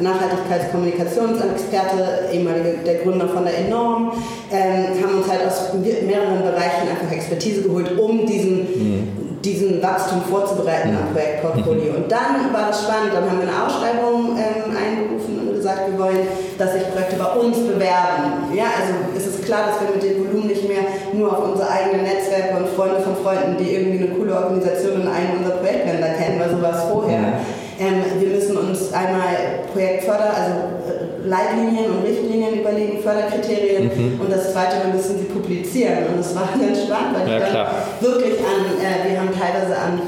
Nachhaltigkeitskommunikationsexperte, 0.00 2.30
ehemaliger 2.32 2.78
der 2.86 3.02
Gründer 3.02 3.28
von 3.28 3.44
der 3.44 3.58
Enorm, 3.58 4.12
ähm, 4.50 4.86
haben 5.02 5.18
uns 5.18 5.28
halt 5.28 5.46
aus 5.46 5.74
mehreren 5.74 6.42
Bereichen 6.42 6.88
einfach 6.88 7.12
Expertise 7.14 7.64
geholt, 7.64 7.98
um 7.98 8.24
diesen 8.24 8.60
mhm 8.60 9.23
diesen 9.44 9.82
Wachstum 9.82 10.22
vorzubereiten 10.22 10.96
am 10.96 11.12
Projektportfolio. 11.12 11.92
Mhm. 11.92 11.96
Und 11.96 12.12
dann 12.12 12.52
war 12.52 12.68
das 12.68 12.82
spannend, 12.82 13.12
dann 13.12 13.28
haben 13.28 13.40
wir 13.40 13.48
eine 13.48 13.58
Ausschreibung 13.66 14.36
ähm, 14.38 14.72
einberufen 14.72 15.48
und 15.48 15.54
gesagt, 15.54 15.90
wir 15.90 15.98
wollen, 15.98 16.26
dass 16.58 16.72
sich 16.72 16.82
Projekte 16.90 17.16
bei 17.16 17.30
uns 17.38 17.58
bewerben. 17.58 18.48
Ja, 18.54 18.72
also 18.72 18.94
es 19.16 19.26
ist 19.26 19.44
klar, 19.44 19.68
dass 19.68 19.80
wir 19.80 19.94
mit 19.94 20.02
dem 20.02 20.24
Volumen 20.24 20.48
nicht 20.48 20.66
mehr 20.68 20.84
nur 21.12 21.32
auf 21.32 21.44
unsere 21.44 21.68
eigenen 21.70 22.02
Netzwerke 22.02 22.56
und 22.56 22.68
Freunde 22.74 23.00
von 23.00 23.16
Freunden, 23.22 23.56
die 23.58 23.74
irgendwie 23.74 24.04
eine 24.04 24.14
coole 24.16 24.34
Organisation 24.34 25.02
in 25.02 25.08
einem 25.08 25.38
unserer 25.38 25.58
Projektländer 25.58 26.08
kennen, 26.16 26.40
weil 26.40 26.50
so 26.50 26.62
war 26.62 26.74
es 26.74 26.82
vorher. 26.84 27.40
Ähm, 27.78 28.04
wir 28.20 28.28
müssen 28.28 28.56
uns 28.56 28.92
einmal 28.92 29.66
Projektförder, 29.72 30.30
also 30.30 30.52
äh, 30.86 31.03
Leitlinien 31.24 31.90
und 31.90 32.04
Richtlinien 32.04 32.60
überlegen, 32.60 33.02
Förderkriterien 33.02 33.84
mhm. 33.84 34.20
und 34.20 34.30
das 34.30 34.52
zweite, 34.52 34.76
wir 34.84 34.94
müssen 34.94 35.18
sie 35.18 35.24
publizieren. 35.24 36.06
Und 36.12 36.18
das 36.18 36.34
war 36.34 36.48
ganz 36.60 36.82
spannend, 36.84 37.16
weil 37.16 37.28
ja, 37.28 37.38
ich 37.38 37.52
dann 37.52 37.66
wirklich 38.00 38.38
an, 38.40 38.60
äh, 38.78 39.10
wir 39.10 39.20
haben 39.20 39.30
teilweise 39.32 39.76
an 39.76 40.00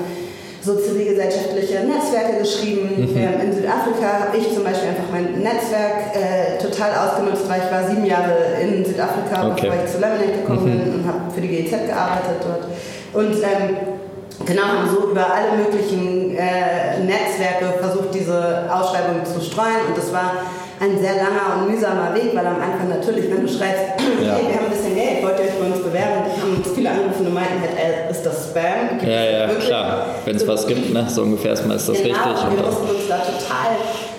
so 0.62 0.74
zivilgesellschaftliche 0.74 1.86
Netzwerke 1.86 2.38
geschrieben. 2.40 2.90
Mhm. 2.96 3.16
Ähm, 3.16 3.40
in 3.44 3.52
Südafrika 3.52 4.26
habe 4.26 4.36
ich 4.36 4.52
zum 4.52 4.64
Beispiel 4.64 4.90
einfach 4.90 5.08
mein 5.12 5.40
Netzwerk 5.40 6.12
äh, 6.12 6.58
total 6.58 6.90
ausgenutzt, 6.92 7.48
weil 7.48 7.62
ich 7.64 7.70
war 7.70 7.88
sieben 7.88 8.04
Jahre 8.04 8.34
in 8.60 8.84
Südafrika, 8.84 9.52
okay. 9.52 9.70
bevor 9.70 9.84
ich 9.84 9.92
zu 9.92 9.98
Lemonade 10.00 10.42
gekommen 10.42 10.64
mhm. 10.64 10.82
bin 10.82 10.94
und 10.94 11.06
habe 11.06 11.30
für 11.32 11.40
die 11.40 11.48
GEZ 11.48 11.70
gearbeitet 11.86 12.42
dort. 12.42 12.66
Und 13.14 13.34
ähm, 13.36 13.96
Genau, 14.44 14.62
haben 14.62 14.90
so 14.90 15.10
über 15.10 15.26
alle 15.32 15.56
möglichen 15.56 16.36
äh, 16.36 17.00
Netzwerke 17.00 17.78
versucht, 17.80 18.14
diese 18.14 18.68
Ausschreibung 18.70 19.24
zu 19.24 19.40
streuen. 19.40 19.86
Und 19.88 19.96
das 19.96 20.12
war 20.12 20.32
ein 20.80 20.98
sehr 21.00 21.16
langer 21.16 21.56
und 21.56 21.70
mühsamer 21.70 22.14
Weg, 22.14 22.34
weil 22.34 22.46
am 22.46 22.60
Anfang 22.60 22.88
natürlich, 22.88 23.30
wenn 23.30 23.42
du 23.42 23.48
schreibst, 23.48 23.96
ja. 24.22 24.34
hey, 24.34 24.48
wir 24.48 24.56
haben 24.56 24.66
ein 24.66 24.72
bisschen 24.72 24.94
Geld, 24.94 25.22
wollt 25.22 25.38
ihr 25.38 25.46
euch 25.46 25.58
bei 25.58 25.66
uns 25.66 25.82
bewerben, 25.82 26.14
haben 26.40 26.56
uns 26.56 26.68
viele 26.74 26.90
angerufen 26.90 27.26
und 27.26 27.34
meinten 27.34 27.60
halt, 27.60 27.72
ey, 27.76 28.10
ist 28.10 28.22
das 28.22 28.50
Spam? 28.50 28.98
Gibt 29.00 29.10
ja, 29.10 29.24
ja, 29.24 29.48
wirklich? 29.48 29.66
klar. 29.66 30.06
Wenn 30.24 30.36
es 30.36 30.46
was 30.46 30.66
gibt, 30.66 30.92
ne, 30.92 31.06
so 31.08 31.22
ungefähr 31.22 31.52
ist 31.52 31.64
das 31.64 31.86
genau, 31.86 31.92
richtig. 31.92 32.12
Und 32.12 32.56
wir 32.56 32.66
mussten 32.66 32.90
uns 32.90 33.08
da 33.08 33.18
total, 33.24 33.70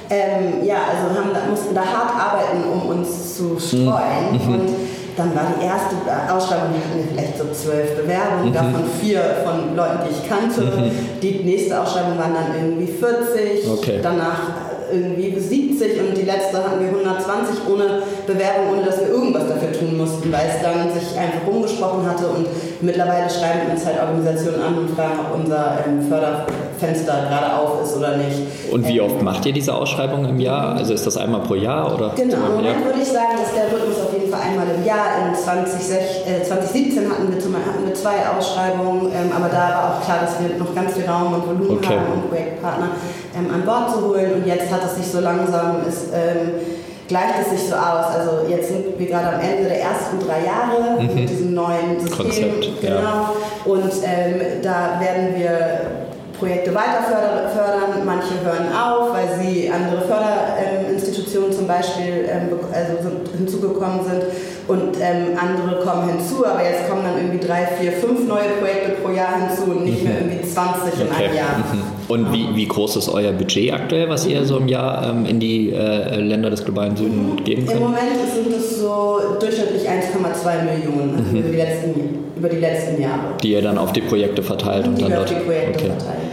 ähm, 0.09 0.65
ja, 0.65 0.77
also 0.89 1.13
haben, 1.13 1.49
mussten 1.49 1.75
da 1.75 1.81
hart 1.81 2.11
arbeiten, 2.17 2.63
um 2.71 2.89
uns 2.89 3.37
zu 3.37 3.59
streuen. 3.59 4.33
Mhm. 4.33 4.53
Und 4.53 4.69
dann 5.15 5.35
war 5.35 5.53
die 5.57 5.65
erste 5.65 5.95
Ausschreibung, 6.31 6.69
die 6.73 6.79
hatten 6.79 6.97
wir 6.97 7.07
vielleicht 7.11 7.37
so 7.37 7.45
zwölf 7.51 7.95
Bewerbungen, 7.95 8.49
mhm. 8.49 8.53
davon 8.53 8.83
vier 9.01 9.21
von 9.43 9.75
Leuten, 9.75 9.99
die 10.07 10.13
ich 10.13 10.29
kannte. 10.29 10.61
Mhm. 10.61 10.91
Die 11.21 11.43
nächste 11.43 11.81
Ausschreibung 11.81 12.17
waren 12.17 12.33
dann 12.33 12.53
irgendwie 12.55 12.87
40, 12.87 13.67
okay. 13.69 13.99
danach 14.01 14.66
irgendwie 14.91 15.39
70 15.39 15.99
und 16.01 16.17
die 16.17 16.23
letzte 16.23 16.57
hatten 16.63 16.79
wir 16.79 16.89
120 16.89 17.67
ohne 17.67 18.03
Bewerbung, 18.25 18.73
ohne 18.73 18.83
dass 18.85 18.99
wir 18.99 19.09
irgendwas 19.09 19.47
dafür 19.47 19.71
tun 19.71 19.97
mussten, 19.97 20.31
weil 20.31 20.47
es 20.47 20.61
dann 20.61 20.91
sich 20.93 21.17
einfach 21.17 21.47
rumgesprochen 21.47 22.07
hatte 22.07 22.27
und 22.27 22.47
mittlerweile 22.81 23.29
schreiben 23.29 23.71
uns 23.71 23.85
halt 23.85 23.99
Organisationen 23.99 24.61
an 24.61 24.77
und 24.77 24.89
fragen, 24.91 25.19
ob 25.19 25.39
unser 25.39 25.79
ähm, 25.85 26.01
Förder 26.07 26.45
Fenster 26.77 27.25
gerade 27.27 27.57
auf 27.57 27.81
ist 27.81 27.97
oder 27.97 28.17
nicht. 28.17 28.37
Und 28.71 28.87
wie 28.87 29.01
oft 29.01 29.21
macht 29.21 29.45
ihr 29.45 29.53
diese 29.53 29.73
Ausschreibung 29.73 30.25
im 30.25 30.39
Jahr? 30.39 30.75
Also 30.75 30.93
ist 30.93 31.05
das 31.05 31.17
einmal 31.17 31.41
pro 31.41 31.55
Jahr 31.55 31.93
oder? 31.93 32.11
Genau, 32.15 32.37
im 32.37 32.55
Moment 32.55 32.85
würde 32.85 32.99
ich 33.01 33.07
sagen, 33.07 33.37
dass 33.37 33.53
der 33.53 33.65
Rhythmus 33.71 33.97
auf 34.05 34.13
jeden 34.13 34.31
Fall 34.31 34.41
einmal 34.41 34.67
im 34.75 34.85
Jahr. 34.85 35.27
In 35.27 35.35
20, 35.35 35.95
äh, 36.27 36.43
2017 36.43 37.09
hatten 37.09 37.33
wir, 37.33 37.39
zum, 37.39 37.55
hatten 37.55 37.85
wir 37.85 37.93
zwei 37.93 38.17
Ausschreibungen, 38.37 39.11
ähm, 39.11 39.31
aber 39.35 39.49
da 39.49 39.57
war 39.57 39.83
auch 39.95 40.05
klar, 40.05 40.19
dass 40.21 40.39
wir 40.39 40.57
noch 40.57 40.73
ganz 40.75 40.93
viel 40.93 41.05
Raum 41.05 41.33
und 41.33 41.47
Volumen 41.47 41.77
okay. 41.77 41.95
haben, 41.95 42.23
um 42.23 42.29
Projektpartner 42.29 42.89
ähm, 43.37 43.53
an 43.53 43.65
Bord 43.65 43.91
zu 43.91 44.07
holen. 44.07 44.33
Und 44.35 44.47
jetzt 44.47 44.71
hat 44.71 44.83
es 44.85 44.95
sich 44.95 45.07
so 45.07 45.19
langsam, 45.19 45.87
ist, 45.87 46.07
ähm, 46.13 46.53
gleicht 47.07 47.35
es 47.41 47.51
sich 47.51 47.69
so 47.69 47.75
aus. 47.75 48.05
Also 48.15 48.49
jetzt 48.49 48.69
sind 48.69 48.97
wir 48.97 49.07
gerade 49.07 49.35
am 49.35 49.41
Ende 49.41 49.69
der 49.69 49.81
ersten 49.81 50.19
drei 50.19 50.45
Jahre 50.45 51.01
mhm. 51.01 51.15
mit 51.15 51.29
diesem 51.29 51.53
neuen 51.53 51.99
System. 51.99 52.25
Konzept, 52.25 52.81
genau. 52.81 52.99
Ja. 52.99 53.31
Und 53.65 53.91
ähm, 54.03 54.61
da 54.61 54.99
werden 54.99 55.35
wir 55.35 56.07
Projekte 56.37 56.73
weiter 56.73 57.03
fördern. 57.53 58.05
Manche 58.05 58.33
hören 58.43 58.67
auf, 58.71 59.13
weil 59.13 59.27
sie 59.39 59.71
andere 59.71 60.01
Förderinstitutionen 60.01 61.51
zum 61.51 61.67
Beispiel 61.67 62.29
ähm, 62.29 62.59
also 62.71 63.09
hinzugekommen 63.35 64.01
sind 64.05 64.23
und 64.67 64.97
ähm, 65.01 65.37
andere 65.37 65.83
kommen 65.83 66.09
hinzu. 66.09 66.45
Aber 66.45 66.63
jetzt 66.63 66.89
kommen 66.89 67.03
dann 67.03 67.17
irgendwie 67.17 67.45
drei, 67.45 67.67
vier, 67.79 67.93
fünf 67.93 68.27
neue 68.27 68.49
Projekte 68.59 69.01
pro 69.01 69.09
Jahr 69.11 69.33
hinzu 69.47 69.71
und 69.71 69.83
nicht 69.83 70.03
mhm. 70.03 70.09
mehr 70.09 70.19
irgendwie 70.21 70.47
20 70.47 70.93
okay. 70.93 71.01
in 71.01 71.11
einem 71.11 71.35
Jahr. 71.35 71.63
Und 72.07 72.31
wie, 72.31 72.47
wie 72.55 72.67
groß 72.67 72.95
ist 72.95 73.09
euer 73.09 73.33
Budget 73.33 73.73
aktuell, 73.73 74.07
was 74.07 74.25
ihr 74.25 74.45
so 74.45 74.57
im 74.57 74.67
Jahr 74.67 75.09
ähm, 75.09 75.25
in 75.25 75.39
die 75.39 75.71
äh, 75.71 76.19
Länder 76.19 76.49
des 76.49 76.63
globalen 76.63 76.95
Süden 76.95 77.43
geben 77.43 77.65
könnt? 77.65 77.77
Im 77.77 77.83
Moment 77.83 78.03
sind 78.33 78.55
es 78.55 78.79
so 78.79 79.19
durchschnittlich 79.39 79.83
1,2 79.83 80.63
Millionen 80.63 81.15
also 81.15 81.31
mhm. 81.31 81.39
über, 81.39 81.49
die 81.49 81.57
letzten, 81.57 81.93
über 82.37 82.49
die 82.49 82.57
letzten 82.57 83.01
Jahre. 83.01 83.35
Die 83.43 83.51
ihr 83.51 83.61
dann 83.61 83.77
auf 83.77 83.91
die 83.91 84.01
Projekte 84.01 84.41
verteilt 84.41 84.87
und, 84.87 84.93
und 84.93 85.01
dann 85.01 85.11
dort. 85.11 85.23
Auf 85.23 85.37
die 85.37 85.45
Projekte 85.45 85.79
okay. 85.79 85.91
verteilt. 85.97 86.26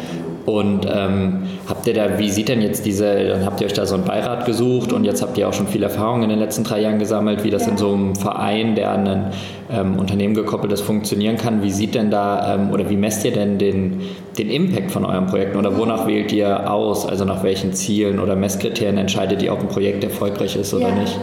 Und 0.47 0.87
ähm, 0.87 1.45
habt 1.67 1.87
ihr 1.87 1.95
da, 1.95 2.19
wie 2.19 2.29
sieht 2.29 2.49
denn 2.49 2.61
jetzt 2.61 2.85
diese, 2.85 3.29
dann 3.29 3.47
habt 3.47 3.61
ihr 3.63 3.67
euch 3.67 3.73
da 3.73 3.87
so 3.87 3.95
einen 3.95 4.05
Beirat 4.05 4.45
gesucht 4.45 4.93
und 4.93 5.05
jetzt 5.05 5.23
habt 5.23 5.39
ihr 5.39 5.49
auch 5.49 5.55
schon 5.55 5.67
viel 5.67 5.83
Erfahrung 5.83 6.23
in 6.23 6.29
den 6.29 6.39
letzten 6.39 6.65
drei 6.65 6.81
Jahren 6.81 6.99
gesammelt, 6.99 7.45
wie 7.45 7.51
das 7.51 7.65
ja. 7.65 7.73
in 7.73 7.79
so 7.79 7.95
einem 7.95 8.15
Verein, 8.15 8.75
der 8.75 8.91
an 8.91 9.09
ein 9.09 9.27
ähm, 9.73 9.99
Unternehmen 9.99 10.35
gekoppelt 10.35 10.71
ist, 10.73 10.83
funktionieren 10.83 11.39
kann. 11.39 11.63
Wie 11.63 11.71
sieht 11.71 11.95
denn 11.95 12.11
da 12.11 12.57
ähm, 12.57 12.73
oder 12.73 12.91
wie 12.91 12.97
messt 12.97 13.25
ihr 13.25 13.33
denn 13.33 13.57
den, 13.59 14.03
den 14.37 14.51
Impact 14.51 14.91
von 14.91 15.07
euren 15.07 15.27
Projekten 15.27 15.57
oder 15.57 15.79
wonach 15.79 16.07
wählt 16.07 16.31
ihr 16.31 16.71
aus? 16.71 17.07
Also 17.07 17.25
nach 17.25 17.43
welchen 17.43 17.73
Zielen 17.73 18.21
oder 18.21 18.37
Messkriterien 18.37 18.99
entscheidet 18.99 19.43
ihr, 19.43 19.51
ob 19.51 19.61
ein 19.61 19.69
Projekt 19.69 20.05
erfolgreich 20.05 20.57
ist 20.57 20.75
oder 20.75 20.89
ja. 20.89 20.95
nicht? 20.95 21.19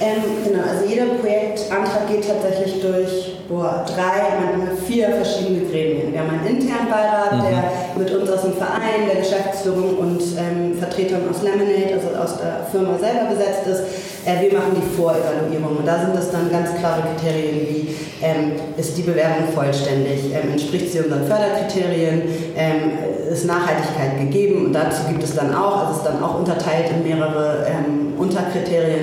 Ähm, 0.00 0.22
genau, 0.44 0.62
also 0.62 0.86
jeder 0.88 1.06
Projektantrag 1.20 2.08
geht 2.08 2.26
tatsächlich 2.26 2.80
durch 2.80 3.29
boah, 3.50 3.84
drei, 3.84 4.38
manchmal 4.38 4.76
vier 4.76 5.10
verschiedene 5.10 5.68
Gremien. 5.68 6.12
Wir 6.12 6.20
haben 6.20 6.30
einen 6.30 6.56
internen 6.56 6.88
Beirat, 6.88 7.34
mhm. 7.34 7.42
der 7.42 7.64
mit 7.98 8.10
uns 8.14 8.30
aus 8.30 8.42
dem 8.42 8.54
Verein, 8.54 9.10
der 9.12 9.16
Geschäftsführung 9.16 9.98
und 9.98 10.22
ähm, 10.38 10.78
Vertretern 10.78 11.22
aus 11.28 11.42
Lemonade, 11.42 11.94
also 11.94 12.16
aus 12.16 12.38
der 12.38 12.64
Firma 12.70 12.96
selber 12.96 13.34
besetzt 13.34 13.66
ist. 13.66 13.82
Äh, 14.24 14.40
wir 14.40 14.56
machen 14.56 14.76
die 14.76 14.96
Vorevaluierung 14.96 15.78
und 15.78 15.86
da 15.86 15.98
sind 15.98 16.14
es 16.16 16.30
dann 16.30 16.50
ganz 16.50 16.78
klare 16.78 17.02
Kriterien 17.02 17.66
wie 17.68 17.96
ähm, 18.22 18.52
ist 18.76 18.96
die 18.96 19.02
Bewerbung 19.02 19.48
vollständig, 19.54 20.26
ähm, 20.26 20.52
entspricht 20.52 20.92
sie 20.92 21.00
unseren 21.00 21.26
Förderkriterien, 21.26 22.22
ähm, 22.54 22.92
ist 23.32 23.46
Nachhaltigkeit 23.46 24.18
gegeben 24.18 24.66
und 24.66 24.72
dazu 24.74 25.08
gibt 25.08 25.22
es 25.22 25.34
dann 25.34 25.54
auch, 25.54 25.86
also 25.86 26.00
ist 26.00 26.06
dann 26.06 26.22
auch 26.22 26.38
unterteilt 26.38 26.90
in 26.90 27.02
mehrere 27.02 27.66
ähm, 27.66 28.12
Unterkriterien 28.18 28.99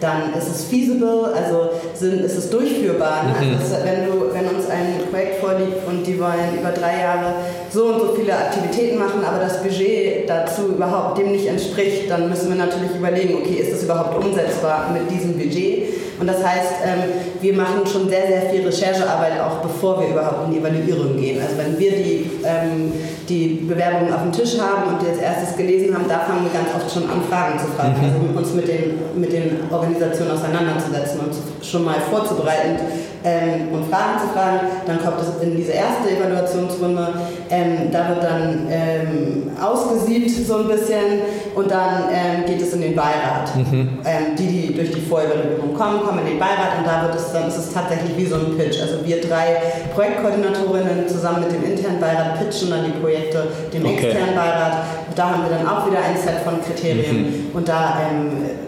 dann 0.00 0.34
ist 0.36 0.48
es 0.48 0.64
feasible, 0.64 1.32
also 1.34 1.70
sind, 1.94 2.20
ist 2.20 2.36
es 2.36 2.50
durchführbar. 2.50 3.24
Ne? 3.24 3.56
Also 3.58 3.76
wenn, 3.84 4.06
du, 4.06 4.32
wenn 4.32 4.56
uns 4.56 4.68
ein 4.68 5.10
Projekt 5.10 5.40
vorliegt 5.40 5.86
und 5.86 6.06
die 6.06 6.18
wollen 6.18 6.58
über 6.58 6.70
drei 6.70 7.00
Jahre 7.00 7.34
so 7.70 7.86
und 7.86 8.00
so 8.00 8.14
viele 8.14 8.34
Aktivitäten 8.34 8.98
machen, 8.98 9.24
aber 9.24 9.38
das 9.40 9.62
Budget 9.62 10.28
dazu 10.28 10.68
überhaupt 10.68 11.18
dem 11.18 11.32
nicht 11.32 11.46
entspricht, 11.46 12.10
dann 12.10 12.28
müssen 12.28 12.48
wir 12.48 12.56
natürlich 12.56 12.94
überlegen, 12.96 13.38
okay, 13.42 13.60
ist 13.60 13.72
das 13.72 13.82
überhaupt 13.82 14.24
umsetzbar 14.24 14.90
mit 14.92 15.10
diesem 15.10 15.36
Budget? 15.36 15.87
Und 16.20 16.26
das 16.26 16.44
heißt, 16.44 16.72
ähm, 16.84 17.02
wir 17.40 17.54
machen 17.54 17.86
schon 17.86 18.08
sehr, 18.08 18.26
sehr 18.26 18.42
viel 18.50 18.66
Recherchearbeit 18.66 19.40
auch, 19.40 19.58
bevor 19.58 20.00
wir 20.00 20.08
überhaupt 20.08 20.46
in 20.46 20.52
die 20.52 20.58
Evaluierung 20.58 21.16
gehen. 21.16 21.40
Also 21.40 21.56
wenn 21.58 21.78
wir 21.78 21.92
die, 21.92 22.30
ähm, 22.44 22.92
die 23.28 23.64
Bewerbungen 23.68 24.12
auf 24.12 24.22
dem 24.22 24.32
Tisch 24.32 24.58
haben 24.58 24.94
und 24.94 25.02
die 25.02 25.08
als 25.08 25.18
erstes 25.18 25.56
gelesen 25.56 25.94
haben, 25.94 26.08
da 26.08 26.20
fangen 26.20 26.44
wir 26.44 26.52
ganz 26.52 26.74
oft 26.74 26.92
schon 26.92 27.04
an, 27.04 27.22
Fragen 27.28 27.58
zu 27.58 27.66
fragen, 27.66 27.98
mhm. 27.98 28.04
also 28.04 28.38
uns 28.38 28.54
mit 28.54 28.68
den, 28.68 28.98
mit 29.14 29.32
den 29.32 29.60
Organisationen 29.70 30.32
auseinanderzusetzen 30.32 31.20
und 31.20 31.64
schon 31.64 31.84
mal 31.84 32.00
vorzubereiten 32.10 32.78
ähm, 33.28 33.68
und 33.72 33.90
Fragen 33.90 34.18
zu 34.20 34.28
fragen. 34.32 34.60
Dann 34.86 34.98
kommt 35.02 35.20
es 35.20 35.42
in 35.42 35.56
diese 35.56 35.72
erste 35.72 36.10
Evaluationsrunde. 36.10 37.08
Ähm, 37.50 37.90
da 37.92 38.08
wird 38.08 38.22
dann 38.22 38.66
ähm, 38.70 39.50
ausgesiebt 39.60 40.30
so 40.30 40.58
ein 40.58 40.68
bisschen 40.68 41.22
und 41.54 41.70
dann 41.70 42.04
ähm, 42.10 42.46
geht 42.46 42.60
es 42.60 42.72
in 42.72 42.80
den 42.80 42.94
Beirat. 42.94 43.54
Mhm. 43.56 43.98
Ähm, 44.04 44.36
die, 44.38 44.46
die 44.46 44.74
durch 44.74 44.90
die 44.90 45.00
Vorevaluierung 45.00 45.74
kommen, 45.74 46.00
kommen 46.00 46.20
in 46.20 46.26
den 46.26 46.38
Beirat 46.38 46.78
und 46.78 46.86
da 46.86 47.02
wird 47.02 47.14
es 47.14 47.32
dann 47.32 47.48
ist 47.48 47.58
es 47.58 47.72
tatsächlich 47.72 48.16
wie 48.16 48.26
so 48.26 48.36
ein 48.36 48.56
Pitch. 48.56 48.80
Also 48.80 49.04
wir 49.04 49.20
drei 49.20 49.62
Projektkoordinatorinnen 49.94 51.08
zusammen 51.08 51.44
mit 51.44 51.52
dem 51.52 51.64
internen 51.64 52.00
Beirat 52.00 52.38
pitchen 52.38 52.70
dann 52.70 52.84
die 52.84 52.98
Projekte 52.98 53.48
dem 53.72 53.84
okay. 53.84 53.94
externen 53.94 54.34
Beirat. 54.34 54.84
Da 55.14 55.30
haben 55.30 55.42
wir 55.42 55.58
dann 55.58 55.66
auch 55.66 55.86
wieder 55.86 55.98
ein 55.98 56.16
Set 56.16 56.40
von 56.44 56.62
Kriterien 56.62 57.16
mhm. 57.16 57.50
und 57.54 57.68
da 57.68 58.00
ähm, 58.10 58.67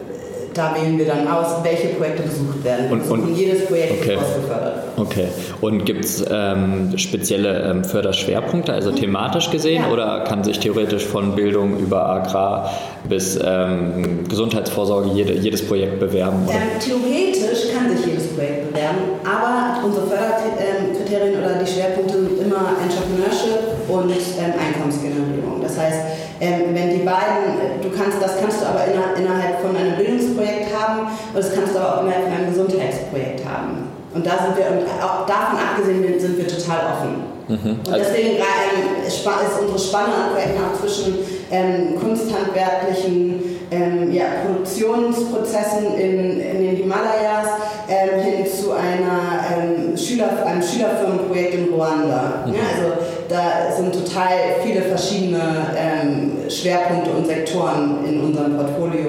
da 0.54 0.74
wählen 0.74 0.98
wir 0.98 1.06
dann 1.06 1.28
aus, 1.28 1.62
welche 1.62 1.88
Projekte 1.88 2.22
besucht 2.22 2.64
werden. 2.64 2.90
Und, 2.90 3.08
und 3.10 3.36
jedes 3.36 3.66
Projekt 3.66 4.02
okay. 4.02 4.16
ausgefördert. 4.16 4.84
Okay. 4.96 5.28
Und 5.60 5.84
gibt 5.84 6.04
es 6.04 6.24
ähm, 6.30 6.96
spezielle 6.96 7.70
ähm, 7.70 7.84
Förderschwerpunkte, 7.84 8.72
also 8.72 8.92
thematisch 8.92 9.50
gesehen, 9.50 9.84
ja. 9.84 9.92
oder 9.92 10.24
kann 10.24 10.44
sich 10.44 10.58
theoretisch 10.58 11.04
von 11.04 11.34
Bildung 11.34 11.78
über 11.78 12.06
Agrar 12.06 12.70
bis 13.08 13.38
ähm, 13.42 14.24
Gesundheitsvorsorge 14.28 15.10
jede, 15.14 15.34
jedes 15.34 15.66
Projekt 15.66 16.00
bewerben? 16.00 16.46
Ähm, 16.50 16.80
theoretisch 16.80 17.72
kann 17.74 17.96
sich 17.96 18.06
jedes 18.06 18.28
Projekt 18.28 18.72
bewerben, 18.72 18.98
aber 19.24 19.84
unsere 19.84 20.06
Förderkriterien 20.06 21.38
oder 21.38 21.54
die 21.62 21.70
Schwerpunkte 21.70 22.14
sind 22.20 22.42
immer 22.42 22.76
Entrepreneurship 22.82 23.88
und 23.88 24.10
ähm, 24.10 24.52
Einkommensgenerierung. 24.58 25.62
Das 25.62 25.78
heißt, 25.78 26.00
ähm, 26.40 26.69
die 26.90 27.04
beiden, 27.04 27.80
du 27.82 27.90
kannst, 27.90 28.20
das 28.20 28.40
kannst 28.40 28.62
du 28.62 28.66
aber 28.66 28.84
innerhalb 28.86 29.60
von 29.60 29.76
einem 29.76 29.96
Bildungsprojekt 29.96 30.74
haben 30.74 31.08
und 31.32 31.38
das 31.38 31.54
kannst 31.54 31.74
du 31.74 31.78
aber 31.78 31.98
auch 31.98 32.02
innerhalb 32.02 32.24
von 32.24 32.32
einem 32.32 32.50
Gesundheitsprojekt 32.50 33.44
haben. 33.44 33.90
Und 34.12 34.26
da 34.26 34.30
sind 34.42 34.56
wir, 34.56 34.66
und 34.66 34.86
auch 35.00 35.24
davon 35.24 35.58
abgesehen 35.58 36.18
sind 36.18 36.36
wir 36.36 36.48
total 36.48 36.80
offen. 36.92 37.30
Mhm. 37.46 37.70
Und 37.78 37.96
deswegen 37.96 38.36
ähm, 38.36 39.06
ist 39.06 39.26
unsere 39.26 39.78
Spanne 39.78 40.14
an 40.14 40.32
Projekten 40.34 40.58
auch 40.62 40.80
zwischen 40.80 41.18
ähm, 41.50 41.98
kunsthandwerklichen 42.00 43.60
ähm, 43.70 44.12
ja, 44.12 44.24
Produktionsprozessen 44.44 45.94
in, 45.94 46.40
in 46.40 46.60
den 46.60 46.76
Himalayas 46.76 47.48
ähm, 47.88 48.20
hin 48.20 48.46
zu 48.46 48.72
einer, 48.72 49.44
ähm, 49.50 49.96
Schüler, 49.96 50.44
einem 50.44 50.62
Schülerfirmenprojekt 50.62 51.54
in 51.54 51.74
Ruanda. 51.74 52.44
Mhm. 52.46 52.54
Ja, 52.54 52.60
also 52.76 52.92
da 53.30 53.72
sind 53.74 53.94
total 53.94 54.28
viele 54.62 54.82
verschiedene 54.82 55.40
ähm, 55.76 56.50
Schwerpunkte 56.50 57.10
und 57.12 57.26
Sektoren 57.26 58.04
in 58.04 58.20
unserem 58.20 58.56
Portfolio 58.56 59.06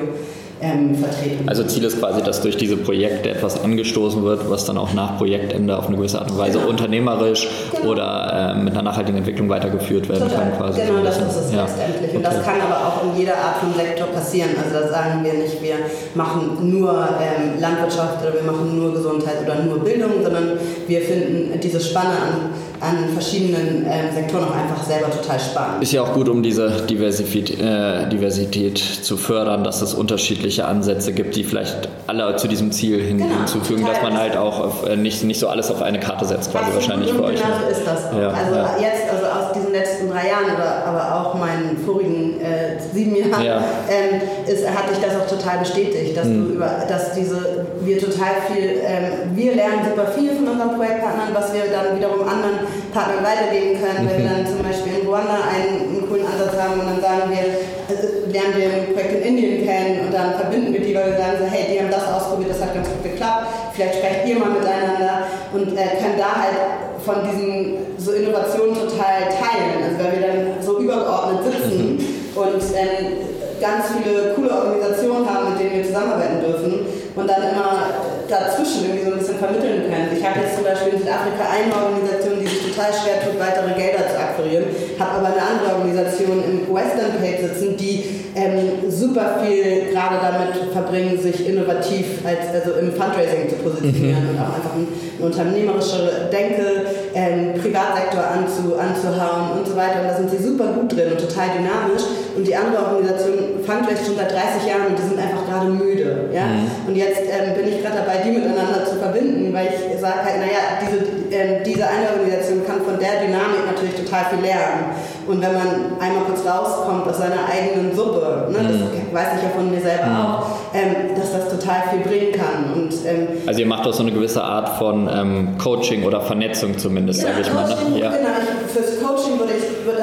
ähm, 0.62 0.96
vertreten. 0.96 1.50
Also 1.50 1.64
Ziel 1.64 1.84
ist 1.84 1.98
quasi, 1.98 2.22
dass 2.22 2.42
durch 2.42 2.56
diese 2.56 2.78
Projekte 2.78 3.32
etwas 3.32 3.64
angestoßen 3.64 4.24
wird, 4.24 4.48
was 4.48 4.66
dann 4.66 4.78
auch 4.78 4.94
nach 4.94 5.18
Projektende 5.18 5.76
auf 5.76 5.88
eine 5.88 5.98
gewisse 5.98 6.20
Art 6.20 6.30
und 6.30 6.38
Weise 6.38 6.60
genau. 6.60 6.70
unternehmerisch 6.70 7.48
genau. 7.72 7.94
oder 7.94 8.54
äh, 8.56 8.62
mit 8.62 8.74
einer 8.74 8.84
nachhaltigen 8.84 9.18
Entwicklung 9.18 9.50
weitergeführt 9.50 10.08
werden 10.08 10.30
Total. 10.30 10.52
kann. 10.52 10.58
Quasi 10.58 10.82
genau, 10.82 11.00
so 11.00 11.04
das 11.04 11.18
ist 11.18 11.46
es 11.48 11.52
ja. 11.54 11.64
letztendlich. 11.64 12.12
Und 12.16 12.26
okay. 12.26 12.36
das 12.36 12.46
kann 12.46 12.62
aber 12.62 12.88
auch 12.88 13.04
in 13.12 13.20
jeder 13.20 13.38
Art 13.38 13.58
von 13.58 13.74
Sektor 13.74 14.08
passieren. 14.08 14.52
Also 14.64 14.86
da 14.86 14.88
sagen 14.88 15.24
wir 15.24 15.34
nicht, 15.34 15.64
wir 15.64 15.76
machen 16.14 16.70
nur 16.70 16.92
ähm, 16.92 17.60
Landwirtschaft 17.60 18.22
oder 18.22 18.36
wir 18.36 18.52
machen 18.52 18.78
nur 18.78 18.94
Gesundheit 18.94 19.38
oder 19.44 19.64
nur 19.64 19.80
Bildung, 19.80 20.12
sondern 20.24 20.60
wir 20.88 21.02
finden 21.02 21.60
diese 21.60 21.80
Spanne 21.80 22.10
an 22.10 22.71
an 22.82 23.10
verschiedenen 23.14 23.86
ähm, 23.86 24.14
Sektoren 24.14 24.46
auch 24.46 24.56
einfach 24.56 24.84
selber 24.84 25.12
total 25.12 25.40
spannend. 25.40 25.84
Ist 25.84 25.92
ja 25.92 26.02
auch 26.02 26.14
gut, 26.14 26.28
um 26.28 26.42
diese 26.42 26.70
Diversität, 26.90 27.60
äh, 27.60 28.10
Diversität 28.10 28.80
zu 28.80 29.18
fördern, 29.18 29.64
dass 29.64 29.84
es 29.84 29.94
unterschiedliche 29.94 30.66
Ansätze 30.66 31.14
gibt, 31.14 31.36
die 31.36 31.44
vielleicht 31.44 31.88
alle 32.08 32.36
zu 32.38 32.48
diesem 32.48 32.72
Ziel 32.72 33.00
hin, 33.00 33.20
genau, 33.20 33.38
hinzufügen, 33.38 33.86
dass 33.86 34.02
man 34.02 34.18
halt 34.18 34.36
auch 34.36 34.60
auf, 34.60 34.90
äh, 34.90 34.96
nicht, 34.96 35.24
nicht 35.24 35.40
so 35.40 35.48
alles 35.48 35.70
auf 35.70 35.84
eine 35.84 36.00
Karte 36.00 36.26
setzt, 36.26 36.52
quasi 36.52 36.74
wahrscheinlich 36.74 37.12
für 37.12 37.24
euch. 37.24 37.36
Genau 37.36 37.54
so 37.64 37.70
ist 37.72 37.86
das. 37.86 38.06
Ja, 38.20 38.30
also 38.30 38.56
ja. 38.56 38.76
jetzt, 38.80 39.14
also 39.14 39.26
aus 39.28 39.54
diesen 39.54 39.72
letzten 39.72 40.10
drei 40.10 40.28
Jahren, 40.30 40.46
oder, 40.46 40.86
aber 40.86 41.22
auch 41.22 41.36
meinen 41.36 41.78
vorigen 41.86 42.42
äh, 42.42 42.80
sieben 42.94 43.16
Jahren, 43.16 43.46
ja. 43.46 43.64
ähm, 43.90 44.22
ist, 44.48 44.68
hat 44.68 44.90
sich 44.90 44.98
das 45.00 45.16
auch 45.16 45.28
total 45.28 45.60
bestätigt, 45.60 46.18
dass, 46.18 46.26
mhm. 46.26 46.48
du 46.48 46.54
über, 46.56 46.70
dass 46.90 47.14
diese, 47.14 47.51
wir 47.84 47.98
total 48.00 48.46
viel, 48.48 48.82
ähm, 48.86 49.34
wir 49.36 49.56
lernen 49.56 49.82
super 49.90 50.08
viel 50.12 50.32
von 50.36 50.48
unseren 50.48 50.76
Projektpartnern, 50.76 51.34
was 51.34 51.54
wir 51.54 51.66
dann 51.72 51.98
wiederum 51.98 52.22
anderen 52.22 52.68
Partnern 52.94 53.26
weitergeben 53.26 53.82
können. 53.82 54.06
Wenn 54.06 54.22
wir 54.22 54.30
mhm. 54.30 54.46
dann 54.46 54.48
zum 54.48 54.62
Beispiel 54.62 55.02
in 55.02 55.08
Ruanda 55.08 55.42
einen, 55.50 55.90
einen 55.90 56.06
coolen 56.08 56.26
Ansatz 56.26 56.54
haben 56.62 56.80
und 56.80 56.86
dann 56.86 57.02
sagen 57.02 57.32
wir, 57.34 57.42
also 57.90 58.30
lernen 58.30 58.54
wir 58.56 58.68
ein 58.70 58.94
Projekt 58.94 59.14
in 59.18 59.24
Indien 59.34 59.66
kennen 59.66 60.06
und 60.06 60.14
dann 60.14 60.38
verbinden 60.38 60.74
wir 60.74 60.82
die, 60.82 60.94
weil 60.94 61.12
wir 61.12 61.18
sagen 61.18 61.38
so, 61.42 61.46
hey, 61.50 61.74
die 61.74 61.80
haben 61.82 61.92
das 61.92 62.06
ausprobiert, 62.06 62.52
das 62.54 62.62
hat 62.62 62.74
ganz 62.74 62.88
gut 62.88 63.04
geklappt, 63.04 63.74
vielleicht 63.74 63.96
sprecht 63.98 64.22
ihr 64.30 64.38
mal 64.38 64.54
miteinander 64.54 65.26
und 65.54 65.74
äh, 65.74 65.98
können 65.98 66.18
da 66.22 66.32
halt 66.38 66.58
von 67.02 67.26
diesen 67.26 67.98
so 67.98 68.14
Innovationen 68.14 68.78
total 68.78 69.26
teilen. 69.26 69.82
Also 69.82 69.98
weil 69.98 70.14
wir 70.22 70.24
dann 70.28 70.40
so 70.62 70.78
übergeordnet 70.78 71.50
sitzen 71.50 71.98
mhm. 71.98 72.38
und 72.38 72.62
ähm, 72.78 73.26
ganz 73.58 73.94
viele 73.94 74.34
coole 74.34 74.50
Organisationen 74.50 75.26
haben, 75.26 75.54
mit 75.54 75.60
denen 75.60 75.78
wir 75.78 75.86
zusammenarbeiten 75.86 76.42
dürfen 76.42 77.01
und 77.22 77.30
dann 77.30 77.42
immer 77.54 77.94
dazwischen 78.28 78.86
irgendwie 78.86 79.06
so 79.06 79.12
ein 79.14 79.20
bisschen 79.20 79.38
vermitteln 79.38 79.86
können. 79.86 80.10
Ich 80.18 80.26
habe 80.26 80.40
jetzt 80.42 80.56
zum 80.56 80.66
Beispiel 80.66 80.94
in 80.94 81.00
Südafrika 81.00 81.46
eine 81.46 81.70
Organisation, 81.70 82.40
die 82.42 82.48
sich 82.48 82.74
total 82.74 82.90
schwer 82.90 83.22
tut, 83.22 83.38
weitere 83.38 83.74
Gelder 83.78 84.10
zu 84.10 84.18
akquirieren, 84.18 84.66
habe 85.02 85.18
aber 85.18 85.34
eine 85.34 85.42
andere 85.42 85.82
Organisation 85.82 86.44
im 86.46 86.70
Western 86.70 87.18
Page 87.18 87.42
sitzen, 87.42 87.78
die 87.78 88.06
ähm, 88.36 88.90
super 88.90 89.42
viel 89.44 89.92
gerade 89.92 90.22
damit 90.22 90.72
verbringen, 90.72 91.20
sich 91.20 91.48
innovativ 91.50 92.24
als, 92.24 92.54
also 92.54 92.80
im 92.80 92.94
Fundraising 92.94 93.50
zu 93.50 93.56
positionieren 93.56 94.24
mhm. 94.24 94.30
und 94.30 94.38
auch 94.40 94.56
einfach 94.56 94.74
eine 94.78 94.88
unternehmerische 95.20 96.30
Denke, 96.32 96.86
ähm, 97.14 97.60
Privatsektor 97.60 98.24
anzu, 98.24 98.78
anzuhauen 98.78 99.60
und 99.60 99.68
so 99.68 99.76
weiter. 99.76 100.02
Und 100.02 100.08
da 100.08 100.16
sind 100.16 100.30
sie 100.32 100.42
super 100.42 100.72
gut 100.72 100.94
drin 100.94 101.12
und 101.12 101.20
total 101.20 101.58
dynamisch. 101.58 102.06
Und 102.38 102.48
die 102.48 102.56
andere 102.56 102.96
Organisation 102.96 103.60
Fundraise 103.66 104.06
schon 104.06 104.16
seit 104.16 104.32
30 104.32 104.64
Jahren 104.64 104.88
und 104.94 104.98
die 104.98 105.04
sind 105.04 105.20
einfach 105.20 105.44
gerade 105.44 105.68
müde. 105.68 106.32
Ja? 106.32 106.46
Mhm. 106.46 106.88
Und 106.88 106.96
jetzt 106.96 107.28
ähm, 107.28 107.52
bin 107.58 107.68
ich 107.68 107.84
gerade 107.84 108.00
dabei, 108.06 108.24
die 108.24 108.32
miteinander 108.32 108.86
zu 108.88 108.96
verbinden, 108.96 109.52
weil 109.52 109.68
ich 109.68 110.00
sage 110.00 110.24
halt, 110.24 110.40
naja, 110.40 110.80
diese, 110.80 111.21
ähm, 111.32 111.64
diese 111.66 111.88
eine 111.88 112.10
Organisation 112.12 112.66
kann 112.66 112.82
von 112.82 113.00
der 113.00 113.26
Dynamik 113.26 113.66
natürlich 113.66 113.96
total 113.96 114.26
viel 114.32 114.44
lernen. 114.44 114.92
Und 115.28 115.42
wenn 115.42 115.54
man 115.54 115.68
einmal 116.00 116.24
kurz 116.26 116.46
rauskommt 116.46 117.08
aus 117.08 117.18
seiner 117.18 117.48
eigenen 117.48 117.96
Suppe, 117.96 118.50
ne, 118.52 118.58
das 118.58 118.78
mhm. 118.78 119.14
weiß 119.14 119.28
ich 119.38 119.44
ja 119.44 119.50
von 119.56 119.72
mir 119.72 119.82
selber 119.82 120.06
mhm. 120.06 120.26
auch, 120.26 120.46
ähm, 120.74 121.16
dass 121.16 121.32
das 121.32 121.50
total 121.50 121.84
viel 121.92 122.00
bringen 122.02 122.32
kann. 122.34 122.74
Und, 122.74 122.94
ähm, 123.06 123.28
also 123.46 123.60
ihr 123.60 123.68
macht 123.68 123.88
auch 123.88 123.94
so 123.94 124.04
eine 124.04 124.12
gewisse 124.12 124.44
Art 124.44 124.70
von 124.78 125.10
ähm, 125.12 125.58
Coaching 125.58 126.04
oder 126.04 126.22
Vernetzung 126.22 126.78
zumindest, 126.78 127.22
ja, 127.22 127.30
sage 127.30 127.42
ich 127.42 127.54
mal. 127.54 127.68
Ne? 127.68 128.00
Ja. 128.00 128.10
Genau, 128.10 128.30
ich, 128.42 128.72
fürs 128.72 129.00
Coaching 129.02 129.40
würde 129.40 129.54
ich, 129.58 129.64
das 129.64 129.86
würde 129.86 130.01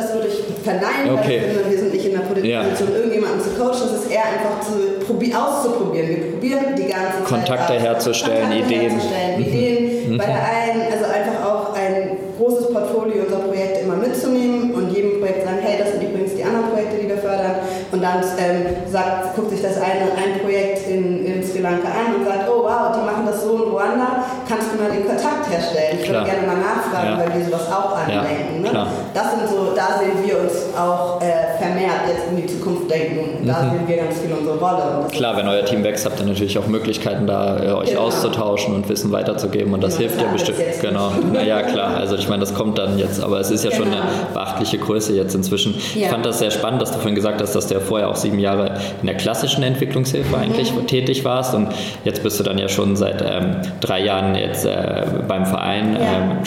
verneinen, 0.78 1.18
okay. 1.18 1.42
weil 1.42 1.70
wir 1.70 1.78
sind 1.78 1.92
nicht 1.92 2.06
in 2.06 2.12
der 2.12 2.20
Position, 2.20 2.50
ja. 2.50 2.97
irgendjemanden 2.97 3.40
zu 3.40 3.50
coachen, 3.50 3.88
das 3.90 4.04
ist 4.04 4.11
eher 4.11 4.25
einfach 4.25 4.61
zu, 4.62 4.99
auszuprobieren. 5.35 6.08
Wir 6.08 6.30
probieren 6.32 6.76
die 6.76 6.88
ganze 6.88 7.18
Zeit 7.18 7.25
Kontakte 7.25 7.75
aus. 7.75 7.82
herzustellen, 7.82 8.49
Kontakte 8.49 8.75
Ideen. 8.75 8.90
Herzustellen, 8.90 9.37
mhm. 9.37 9.47
Ideen 9.47 10.12
mhm. 10.12 10.18
bei 10.18 10.26
der 10.26 10.44
einen, 10.44 10.82
also 10.92 11.04
einfach 11.04 11.38
auch 11.44 11.75
ein 11.75 12.16
großes 12.38 12.73
Portfolio 12.73 13.23
unserer 13.25 13.40
Projekte 13.40 13.80
immer 13.80 13.97
mitzunehmen 13.97 14.75
und 14.75 14.94
jedem 14.94 15.18
Projekt 15.18 15.44
sagen, 15.44 15.58
hey, 15.62 15.78
das 15.78 15.92
sind 15.92 16.02
übrigens 16.02 16.35
die 16.35 16.44
anderen 16.44 16.70
Projekte, 16.70 16.97
die 17.02 17.08
wir 17.08 17.18
fördern. 17.18 17.56
Und 17.90 18.02
dann 18.02 18.23
ähm, 18.38 18.87
sagt, 18.87 19.35
guckt 19.35 19.50
sich 19.50 19.62
das 19.62 19.76
eine, 19.76 20.12
ein 20.14 20.40
Projekt 20.40 20.87
in, 20.87 21.26
in 21.26 21.42
Sri 21.42 21.61
Lanka 21.61 21.88
an 21.88 22.14
und 22.20 22.25
sagt, 22.25 22.49
oh 22.49 22.62
wow, 22.62 22.94
die 22.94 23.04
machen 23.04 23.26
das 23.26 23.42
so 23.42 23.56
in 23.56 23.70
Ruanda, 23.70 24.25
kannst 24.49 24.67
du 24.67 24.67
mal 24.78 24.90
den 24.90 25.06
Kontakt 25.06 25.50
herstellen? 25.50 25.99
Ich 26.00 26.08
würde 26.08 26.25
gerne 26.25 26.47
mal 26.47 26.56
nachfragen, 26.56 27.18
ja. 27.18 27.18
weil 27.18 27.38
die 27.38 27.44
sowas 27.44 27.66
auch 27.70 27.97
andenken. 27.97 28.64
Ja, 28.64 28.85
ne? 28.85 28.87
Das 29.14 29.30
sind 29.32 29.49
so, 29.49 29.75
da 29.75 29.99
sehen 29.99 30.25
wir 30.25 30.40
uns 30.40 30.52
auch 30.76 31.20
äh, 31.20 31.58
vermehrt 31.58 32.08
jetzt 32.08 32.28
in 32.30 32.37
die 32.37 32.47
Zukunft 32.47 32.90
denken. 32.90 33.47
Da 33.47 33.62
mhm. 33.62 33.70
sehen 33.70 33.88
wir 33.88 33.97
ganz 33.97 34.18
viel 34.18 34.32
unsere 34.32 34.58
Rolle. 34.58 35.06
Klar, 35.11 35.37
wenn 35.37 35.49
euer 35.49 35.64
Team 35.64 35.85
wächst, 35.85 36.06
habt 36.06 36.20
ihr 36.20 36.26
natürlich 36.26 36.58
auch 36.58 36.66
Möglichkeiten, 36.66 37.26
da 37.26 37.62
äh, 37.62 37.73
euch 37.73 37.90
genau. 37.90 38.02
auszutauschen 38.02 38.75
und 38.75 38.88
Wissen 38.88 39.12
weiterzugeben 39.12 39.73
und 39.75 39.82
das 39.82 39.97
genau, 39.97 40.11
hilft 40.11 40.25
ja 40.25 40.32
bestimmt. 40.32 40.58
Genau, 40.80 41.12
naja, 41.32 41.62
klar. 41.62 41.97
Also 41.97 42.16
ich 42.16 42.28
meine, 42.28 42.40
das 42.40 42.54
kommt 42.54 42.78
dann 42.78 42.99
jetzt, 42.99 43.23
aber 43.23 43.40
es 43.40 43.50
ist 43.50 43.64
ja 43.64 43.70
genau. 43.70 43.85
schon 43.85 43.92
eine 43.92 44.02
beachtliche 44.32 44.78
Größe 44.78 45.14
jetzt 45.14 45.35
inzwischen. 45.35 45.75
Ja. 45.94 46.02
Ich 46.02 46.08
fand 46.08 46.25
das 46.25 46.38
sehr 46.38 46.50
spannend, 46.50 46.82
dass 46.82 46.90
du 46.90 46.99
vorhin 46.99 47.14
gesagt 47.14 47.40
hast, 47.40 47.54
dass 47.54 47.66
du 47.66 47.75
ja 47.75 47.80
vorher 47.80 48.08
auch 48.08 48.16
sieben 48.16 48.38
Jahre 48.38 48.75
in 49.00 49.06
der 49.06 49.16
klassischen 49.16 49.62
Entwicklungshilfe 49.62 50.37
eigentlich 50.37 50.75
mhm. 50.75 50.87
tätig 50.87 51.25
warst 51.25 51.54
und 51.54 51.68
jetzt 52.04 52.23
bist 52.23 52.38
du 52.38 52.44
dann 52.44 52.58
ja 52.58 52.68
schon 52.68 52.97
seit 52.97 53.23
ähm, 53.23 53.56
drei 53.80 54.00
Jahren 54.00 54.35
jetzt 54.35 54.64
äh, 54.68 55.06
beim 55.26 55.46
Verein. 55.46 55.94
Ja. 55.94 56.18
Ähm, 56.18 56.44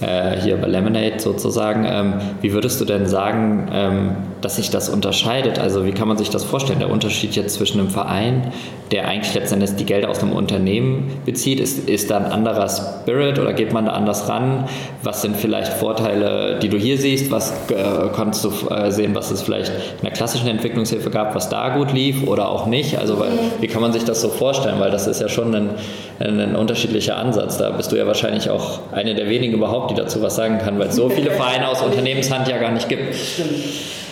äh, 0.00 0.40
hier 0.40 0.56
bei 0.56 0.66
Lemonade 0.66 1.18
sozusagen. 1.18 1.84
Ähm, 1.86 2.14
wie 2.40 2.52
würdest 2.52 2.80
du 2.80 2.84
denn 2.84 3.06
sagen, 3.06 3.68
ähm, 3.72 4.16
dass 4.40 4.56
sich 4.56 4.70
das 4.70 4.88
unterscheidet? 4.88 5.58
Also 5.58 5.84
wie 5.84 5.92
kann 5.92 6.08
man 6.08 6.16
sich 6.16 6.30
das 6.30 6.44
vorstellen? 6.44 6.78
Der 6.78 6.90
Unterschied 6.90 7.36
jetzt 7.36 7.54
zwischen 7.54 7.80
einem 7.80 7.90
Verein, 7.90 8.52
der 8.90 9.06
eigentlich 9.06 9.34
letztendlich 9.34 9.76
die 9.76 9.84
Gelder 9.84 10.08
aus 10.08 10.20
einem 10.20 10.32
Unternehmen 10.32 11.10
bezieht, 11.24 11.60
ist, 11.60 11.88
ist 11.88 12.10
da 12.10 12.16
ein 12.16 12.26
anderer 12.26 12.68
Spirit 12.68 13.38
oder 13.38 13.52
geht 13.52 13.72
man 13.72 13.86
da 13.86 13.92
anders 13.92 14.28
ran? 14.28 14.64
Was 15.02 15.22
sind 15.22 15.36
vielleicht 15.36 15.72
Vorteile, 15.74 16.58
die 16.60 16.68
du 16.68 16.76
hier 16.76 16.98
siehst? 16.98 17.30
Was 17.30 17.52
äh, 17.70 18.08
konntest 18.12 18.44
du 18.44 18.50
äh, 18.70 18.90
sehen, 18.90 19.14
was 19.14 19.30
es 19.30 19.42
vielleicht 19.42 19.70
in 19.70 20.02
der 20.02 20.12
klassischen 20.12 20.48
Entwicklungshilfe 20.48 21.10
gab, 21.10 21.34
was 21.34 21.48
da 21.48 21.76
gut 21.76 21.92
lief 21.92 22.26
oder 22.26 22.48
auch 22.48 22.66
nicht? 22.66 22.98
Also 22.98 23.18
weil, 23.18 23.30
wie 23.60 23.66
kann 23.66 23.82
man 23.82 23.92
sich 23.92 24.04
das 24.04 24.20
so 24.20 24.28
vorstellen? 24.28 24.80
Weil 24.80 24.90
das 24.90 25.06
ist 25.06 25.20
ja 25.20 25.28
schon 25.28 25.54
ein, 25.54 25.70
ein 26.18 26.56
unterschiedlicher 26.56 27.16
Ansatz. 27.16 27.58
Da 27.58 27.70
bist 27.70 27.92
du 27.92 27.96
ja 27.96 28.06
wahrscheinlich 28.06 28.50
auch 28.50 28.80
eine 28.92 29.14
der 29.14 29.28
wenigen 29.28 29.54
überhaupt, 29.54 29.89
die 29.90 29.94
dazu 29.94 30.22
was 30.22 30.36
sagen 30.36 30.58
kann, 30.58 30.78
weil 30.78 30.88
es 30.88 30.96
so 30.96 31.08
viele 31.08 31.30
Vereine 31.40 31.68
aus 31.68 31.82
Unternehmenshand 31.82 32.48
ja 32.48 32.58
gar 32.58 32.72
nicht 32.72 32.88
gibt. 32.88 33.14
Stimmt. 33.14 33.50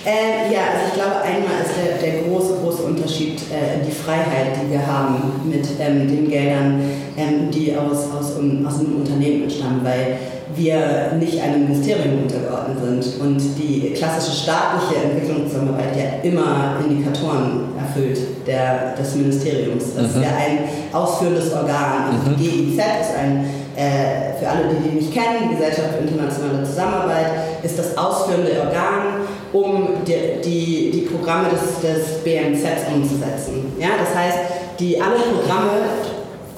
Äh, 0.05 0.53
ja, 0.53 0.61
also 0.73 0.87
ich 0.89 0.95
glaube, 0.95 1.21
einmal 1.23 1.61
ist 1.61 1.75
der, 1.77 1.99
der 1.99 2.23
große, 2.23 2.59
große 2.63 2.83
Unterschied 2.83 3.41
äh, 3.51 3.85
die 3.85 3.91
Freiheit, 3.91 4.57
die 4.63 4.71
wir 4.71 4.87
haben 4.87 5.43
mit 5.45 5.67
ähm, 5.81 6.09
den 6.09 6.31
Geldern, 6.31 6.81
ähm, 7.17 7.51
die 7.51 7.75
aus, 7.77 8.07
aus, 8.17 8.37
um, 8.39 8.65
aus 8.67 8.79
einem 8.79 8.97
Unternehmen 8.97 9.43
entstammen, 9.43 9.81
weil 9.83 10.19
wir 10.59 11.13
nicht 11.19 11.41
einem 11.41 11.65
Ministerium 11.69 12.23
untergeordnet 12.23 12.79
sind 13.03 13.21
und 13.21 13.39
die 13.59 13.93
klassische 13.95 14.37
staatliche 14.45 15.03
Entwicklungszusammenarbeit 15.05 15.97
ja 15.97 16.29
immer 16.29 16.77
Indikatoren 16.87 17.69
erfüllt 17.79 18.47
der, 18.47 18.95
des 18.95 19.15
Ministeriums. 19.15 19.95
Das 19.95 20.15
mhm. 20.15 20.23
ist 20.23 20.29
ja 20.29 20.37
ein 20.37 20.59
ausführendes 20.93 21.53
Organ. 21.53 22.11
Also 22.13 22.31
mhm. 22.31 22.37
Die 22.37 22.49
GIZ 22.49 22.79
ist 22.79 23.17
ein 23.19 23.45
äh, 23.79 24.35
für 24.41 24.49
alle, 24.49 24.75
die 24.75 24.89
die 24.89 24.97
nicht 24.97 25.13
kennen, 25.13 25.49
die 25.49 25.55
Gesellschaft 25.55 25.91
für 25.97 26.03
internationale 26.03 26.65
Zusammenarbeit 26.65 27.63
ist 27.63 27.79
das 27.79 27.97
ausführende 27.97 28.51
Organ, 28.61 29.23
um 29.53 30.05
die, 30.05 30.43
die, 30.45 30.91
die 30.91 31.01
Programme 31.03 31.49
des, 31.51 31.81
des 31.81 32.25
BMZ 32.25 32.65
umzusetzen. 32.93 33.73
Ja, 33.79 33.91
das 34.01 34.15
heißt, 34.17 34.39
die 34.81 35.01
alle 35.01 35.19
Programme, 35.19 35.71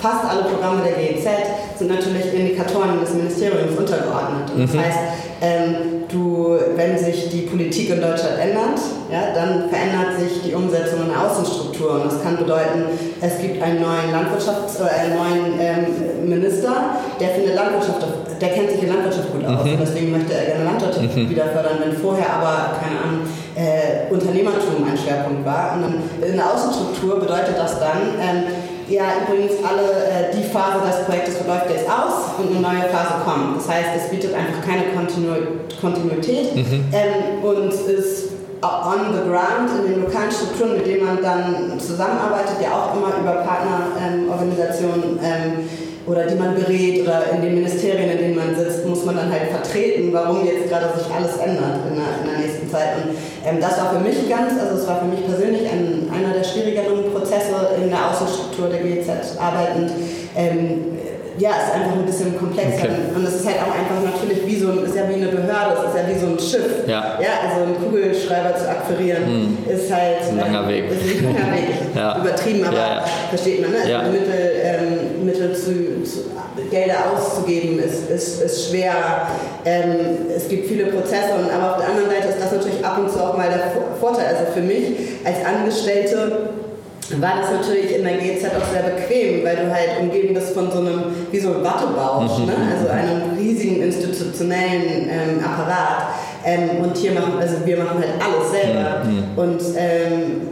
fast 0.00 0.24
alle 0.24 0.42
Programme 0.44 0.82
der 0.82 0.92
GEZ 0.92 1.28
sind 1.76 1.88
natürlich 1.88 2.32
Indikatoren 2.32 3.00
des 3.00 3.14
Ministeriums 3.14 3.76
untergeordnet. 3.78 4.50
Und 4.54 4.62
das 4.64 4.72
mhm. 4.72 4.80
heißt, 4.80 4.98
ähm, 5.42 5.74
du, 6.08 6.58
wenn 6.76 6.98
sich 6.98 7.30
die 7.30 7.42
Politik 7.42 7.90
in 7.90 8.00
Deutschland 8.00 8.38
ändert, 8.40 8.80
ja, 9.12 9.32
dann 9.34 9.68
verändert 9.68 10.18
sich 10.18 10.42
die 10.42 10.54
Umsetzung 10.54 11.02
in 11.02 11.08
der 11.08 11.20
Außenstruktur. 11.20 12.00
Und 12.00 12.04
das 12.06 12.22
kann 12.22 12.36
bedeuten, 12.36 12.84
es 13.20 13.38
gibt 13.40 13.62
einen 13.62 13.80
neuen 13.80 14.12
Landwirtschafts- 14.12 14.80
oder 14.80 14.90
einen 14.90 15.16
neuen 15.16 15.60
ähm, 15.60 16.28
Minister, 16.28 16.96
der 17.20 17.28
findet 17.30 17.54
Landwirtschaft, 17.54 18.06
der 18.40 18.48
kennt 18.48 18.70
sich 18.70 18.82
in 18.82 18.88
Landwirtschaft 18.88 19.32
gut 19.32 19.44
aus. 19.44 19.64
Mhm. 19.64 19.72
Und 19.72 19.80
deswegen 19.80 20.12
möchte 20.12 20.32
er 20.34 20.44
gerne 20.46 20.64
Landwirtschaft 20.64 21.16
mhm. 21.16 21.30
wieder 21.30 21.44
fördern, 21.46 21.78
wenn 21.84 21.92
vorher 21.96 22.28
aber, 22.40 22.76
keine 22.80 22.96
Ahnung, 23.00 23.20
äh, 23.54 24.12
Unternehmertum 24.12 24.84
ein 24.88 24.96
Schwerpunkt 24.96 25.44
war. 25.44 25.74
Und 25.76 25.82
dann 25.82 25.94
in 26.20 26.36
der 26.36 26.46
Außenstruktur 26.52 27.20
bedeutet 27.20 27.56
das 27.56 27.78
dann, 27.78 28.16
ähm, 28.20 28.44
ja, 28.90 29.05
übrigens 29.22 29.53
alle, 29.64 29.87
äh, 29.87 30.35
die 30.37 30.42
Phase 30.42 30.85
des 30.85 31.07
Projektes 31.07 31.37
läuft 31.46 31.70
jetzt 31.70 31.88
aus 31.88 32.35
und 32.38 32.50
eine 32.50 32.61
neue 32.61 32.88
Phase 32.90 33.22
kommt. 33.24 33.59
Das 33.59 33.68
heißt, 33.68 33.90
es 33.96 34.11
bietet 34.11 34.35
einfach 34.35 34.61
keine 34.66 34.92
Kontinu 34.94 35.31
Kontinuität 35.81 36.55
mhm. 36.57 36.85
ähm, 36.92 37.44
und 37.44 37.72
ist 37.72 38.31
on 38.62 39.14
the 39.14 39.22
ground 39.31 39.70
in 39.79 39.92
den 39.92 40.03
lokalen 40.05 40.31
Strukturen, 40.31 40.74
mit 40.74 40.87
denen 40.87 41.07
man 41.07 41.22
dann 41.22 41.81
zusammenarbeitet, 41.81 42.57
ja 42.62 42.72
auch 42.72 42.94
immer 42.94 43.16
über 43.18 43.42
Partnerorganisationen 43.42 45.18
ähm, 45.22 45.68
oder 46.06 46.26
die 46.26 46.34
man 46.34 46.54
berät 46.54 47.02
oder 47.02 47.24
in 47.34 47.42
den 47.42 47.54
Ministerien, 47.54 48.10
in 48.10 48.18
denen 48.18 48.36
man 48.36 48.54
sitzt, 48.56 48.86
muss 48.86 49.04
man 49.04 49.16
dann 49.16 49.30
halt 49.30 49.50
vertreten, 49.50 50.12
warum 50.12 50.44
jetzt 50.46 50.68
gerade 50.68 50.86
sich 50.96 51.06
alles 51.12 51.36
ändert 51.36 51.84
in 51.88 51.96
der, 51.96 52.10
in 52.22 52.30
der 52.30 52.38
nächsten 52.46 52.70
Zeit. 52.70 52.96
Und 52.96 53.14
ähm, 53.46 53.60
das 53.60 53.78
war 53.78 53.92
für 53.92 54.00
mich 54.00 54.28
ganz, 54.28 54.58
also 54.58 54.80
es 54.80 54.86
war 54.88 55.00
für 55.00 55.06
mich 55.06 55.24
persönlich 55.24 55.68
ein, 55.68 56.08
einer 56.12 56.32
der 56.34 56.44
schwierigeren 56.44 57.12
Prozesse 57.12 57.52
in 57.82 57.90
der 57.90 58.10
Außenstruktur 58.10 58.68
der 58.68 58.80
GZ 58.80 59.38
arbeitend. 59.38 59.92
Ähm, 60.36 60.98
ja, 61.40 61.50
ist 61.50 61.74
einfach 61.74 61.96
ein 61.96 62.04
bisschen 62.04 62.36
komplexer. 62.38 62.84
Okay. 62.84 63.16
Und 63.16 63.24
es 63.24 63.36
ist 63.36 63.46
halt 63.46 63.56
auch 63.58 63.72
einfach 63.72 63.96
natürlich 64.04 64.46
wie 64.46 64.56
so 64.56 64.70
ein, 64.70 64.84
ist 64.84 64.94
ja 64.94 65.08
wie 65.08 65.14
eine 65.14 65.28
Behörde, 65.28 65.72
es 65.78 65.88
ist 65.88 65.96
ja 65.96 66.04
wie 66.08 66.18
so 66.18 66.26
ein 66.26 66.38
Schiff. 66.38 66.86
Ja. 66.86 67.18
ja 67.20 67.48
also 67.48 67.64
einen 67.64 67.76
Kugelschreiber 67.80 68.54
zu 68.56 68.68
akquirieren 68.68 69.24
hm. 69.24 69.58
ist 69.68 69.92
halt. 69.92 70.28
Ein 70.28 70.38
langer 70.38 70.68
Weg. 70.68 70.84
Ist 70.90 71.00
ein 71.00 71.34
langer 71.34 71.52
Weg. 71.52 71.68
ja. 71.96 72.18
Übertrieben, 72.18 72.64
aber 72.64 72.76
ja, 72.76 72.94
ja. 72.96 73.04
versteht 73.30 73.62
man, 73.62 73.70
ne? 73.70 73.78
Also 73.78 74.12
Mittel, 74.12 74.52
ähm, 74.62 74.89
Mittel 75.24 75.54
zu, 75.54 76.04
zu, 76.04 76.20
Gelder 76.70 77.12
auszugeben 77.12 77.78
ist, 77.78 78.11
ist, 78.11 78.42
ist 78.42 78.68
schwer. 78.68 78.92
Ähm, 79.64 80.26
es 80.35 80.48
gibt 80.48 80.68
viele 80.68 80.87
Prozesse, 80.87 81.33
aber 81.54 81.72
auf 81.72 81.78
der 81.78 81.88
anderen 81.88 82.11
Seite 82.11 82.28
ist 82.28 82.40
das 82.40 82.52
natürlich 82.52 82.85
ab 82.85 82.98
und 82.98 83.11
zu 83.11 83.18
auch 83.18 83.37
mal 83.37 83.48
der 83.48 83.72
Vorteil. 83.98 84.26
Also 84.26 84.52
für 84.52 84.61
mich 84.61 84.85
als 85.24 85.44
Angestellte 85.44 86.50
war 87.18 87.40
das 87.40 87.50
natürlich 87.50 87.96
in 87.96 88.04
der 88.04 88.18
GZ 88.18 88.46
auch 88.46 88.72
sehr 88.72 88.83
bequem, 88.83 89.44
weil 89.44 89.56
du 89.56 89.72
halt 89.72 90.00
umgeben 90.00 90.35
bist 90.35 90.50
von 90.50 90.70
so 90.70 90.78
einem, 90.78 91.02
wie 91.30 91.40
so 91.40 91.54
ein 91.54 91.64
Wattebausch, 91.64 92.38
mhm. 92.38 92.46
ne? 92.46 92.52
also 92.72 92.88
einem 92.88 93.37
riesigen 93.37 93.83
institutionellen 93.83 95.09
ähm, 95.11 95.44
Apparat. 95.44 96.14
Ähm, 96.44 96.83
und 96.83 96.96
hier 96.96 97.12
machen, 97.12 97.35
also 97.38 97.56
wir 97.64 97.76
machen 97.76 97.98
halt 97.98 98.12
alles 98.18 98.50
selber. 98.50 99.04
Mhm. 99.04 99.38
Und 99.38 99.61
ähm, 99.76 100.48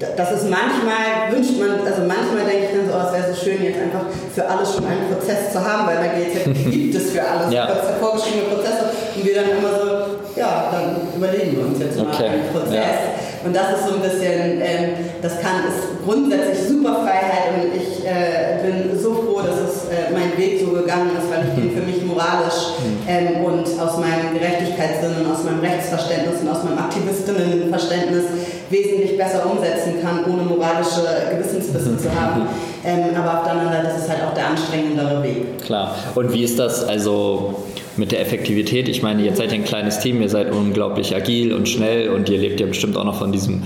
das 0.00 0.32
ist 0.32 0.48
manchmal, 0.48 1.30
wünscht 1.30 1.58
man, 1.58 1.84
also 1.84 2.02
manchmal 2.08 2.48
denke 2.48 2.64
ich 2.64 2.72
dann 2.72 2.88
so, 2.88 2.94
oh, 2.96 3.06
es 3.06 3.12
wäre 3.12 3.34
so 3.34 3.36
schön, 3.36 3.62
jetzt 3.62 3.78
einfach 3.78 4.06
für 4.34 4.48
alles 4.48 4.74
schon 4.74 4.86
einen 4.86 5.12
Prozess 5.12 5.52
zu 5.52 5.60
haben, 5.60 5.86
weil 5.86 5.96
bei 5.96 6.08
GEZ 6.16 6.44
gibt 6.70 6.94
es 6.94 7.10
für 7.10 7.22
alles 7.22 7.52
ja. 7.52 7.68
vorgeschriebene 8.00 8.54
Prozesse 8.54 8.88
und 9.14 9.24
wir 9.24 9.34
dann 9.34 9.50
immer 9.50 9.68
so, 9.68 10.40
ja, 10.40 10.72
dann 10.72 10.96
überlegen 11.14 11.56
wir 11.56 11.66
uns 11.66 11.78
jetzt 11.78 11.98
mal 11.98 12.08
okay. 12.08 12.28
einen 12.28 12.48
Prozess. 12.52 12.74
Ja. 12.74 13.29
Und 13.44 13.56
das 13.56 13.78
ist 13.78 13.88
so 13.88 13.94
ein 13.94 14.02
bisschen, 14.02 14.60
ähm, 14.60 14.90
das 15.22 15.40
kann, 15.40 15.64
ist 15.64 16.04
grundsätzlich 16.04 16.68
super 16.68 17.00
Freiheit 17.04 17.56
und 17.56 17.72
ich 17.74 18.04
äh, 18.04 18.60
bin 18.60 18.98
so 18.98 19.14
froh, 19.14 19.40
dass 19.40 19.56
es 19.56 19.88
äh, 19.88 20.12
mein 20.12 20.36
Weg 20.36 20.60
so 20.60 20.72
gegangen 20.72 21.10
ist, 21.16 21.30
weil 21.30 21.48
ich 21.48 21.54
den 21.56 21.70
für 21.72 21.86
mich 21.86 22.04
moralisch 22.04 22.76
mhm. 22.78 23.08
ähm, 23.08 23.44
und 23.44 23.64
aus 23.80 23.96
meinem 23.96 24.36
Gerechtigkeitssinn 24.36 25.24
und 25.24 25.32
aus 25.32 25.44
meinem 25.44 25.60
Rechtsverständnis 25.60 26.40
und 26.42 26.48
aus 26.48 26.64
meinem 26.64 26.78
Aktivistinnenverständnis 26.78 28.24
wesentlich 28.68 29.16
besser 29.16 29.44
umsetzen 29.46 30.02
kann, 30.02 30.24
ohne 30.24 30.42
moralische 30.42 31.02
Gewissensbisse 31.32 31.96
zu 31.96 32.08
haben. 32.14 32.46
Ähm, 32.84 33.16
aber 33.16 33.38
auf 33.38 33.44
der 33.44 33.52
anderen 33.52 33.72
Seite 33.72 33.88
ist 33.88 34.04
es 34.04 34.08
halt 34.08 34.22
auch 34.22 34.34
der 34.34 34.46
anstrengendere 34.48 35.22
Weg. 35.22 35.60
Klar. 35.64 35.94
Und 36.14 36.32
wie 36.32 36.44
ist 36.44 36.58
das 36.58 36.84
also 36.84 37.56
mit 38.00 38.10
der 38.10 38.20
Effektivität? 38.20 38.88
Ich 38.88 39.02
meine, 39.02 39.22
jetzt 39.22 39.36
seid 39.36 39.52
ihr 39.52 39.58
ein 39.58 39.64
kleines 39.64 40.00
Team, 40.00 40.20
ihr 40.20 40.28
seid 40.28 40.50
unglaublich 40.50 41.14
agil 41.14 41.52
und 41.52 41.68
schnell 41.68 42.08
und 42.08 42.28
ihr 42.28 42.38
lebt 42.38 42.58
ja 42.58 42.66
bestimmt 42.66 42.96
auch 42.96 43.04
noch 43.04 43.18
von 43.18 43.30
diesem 43.30 43.62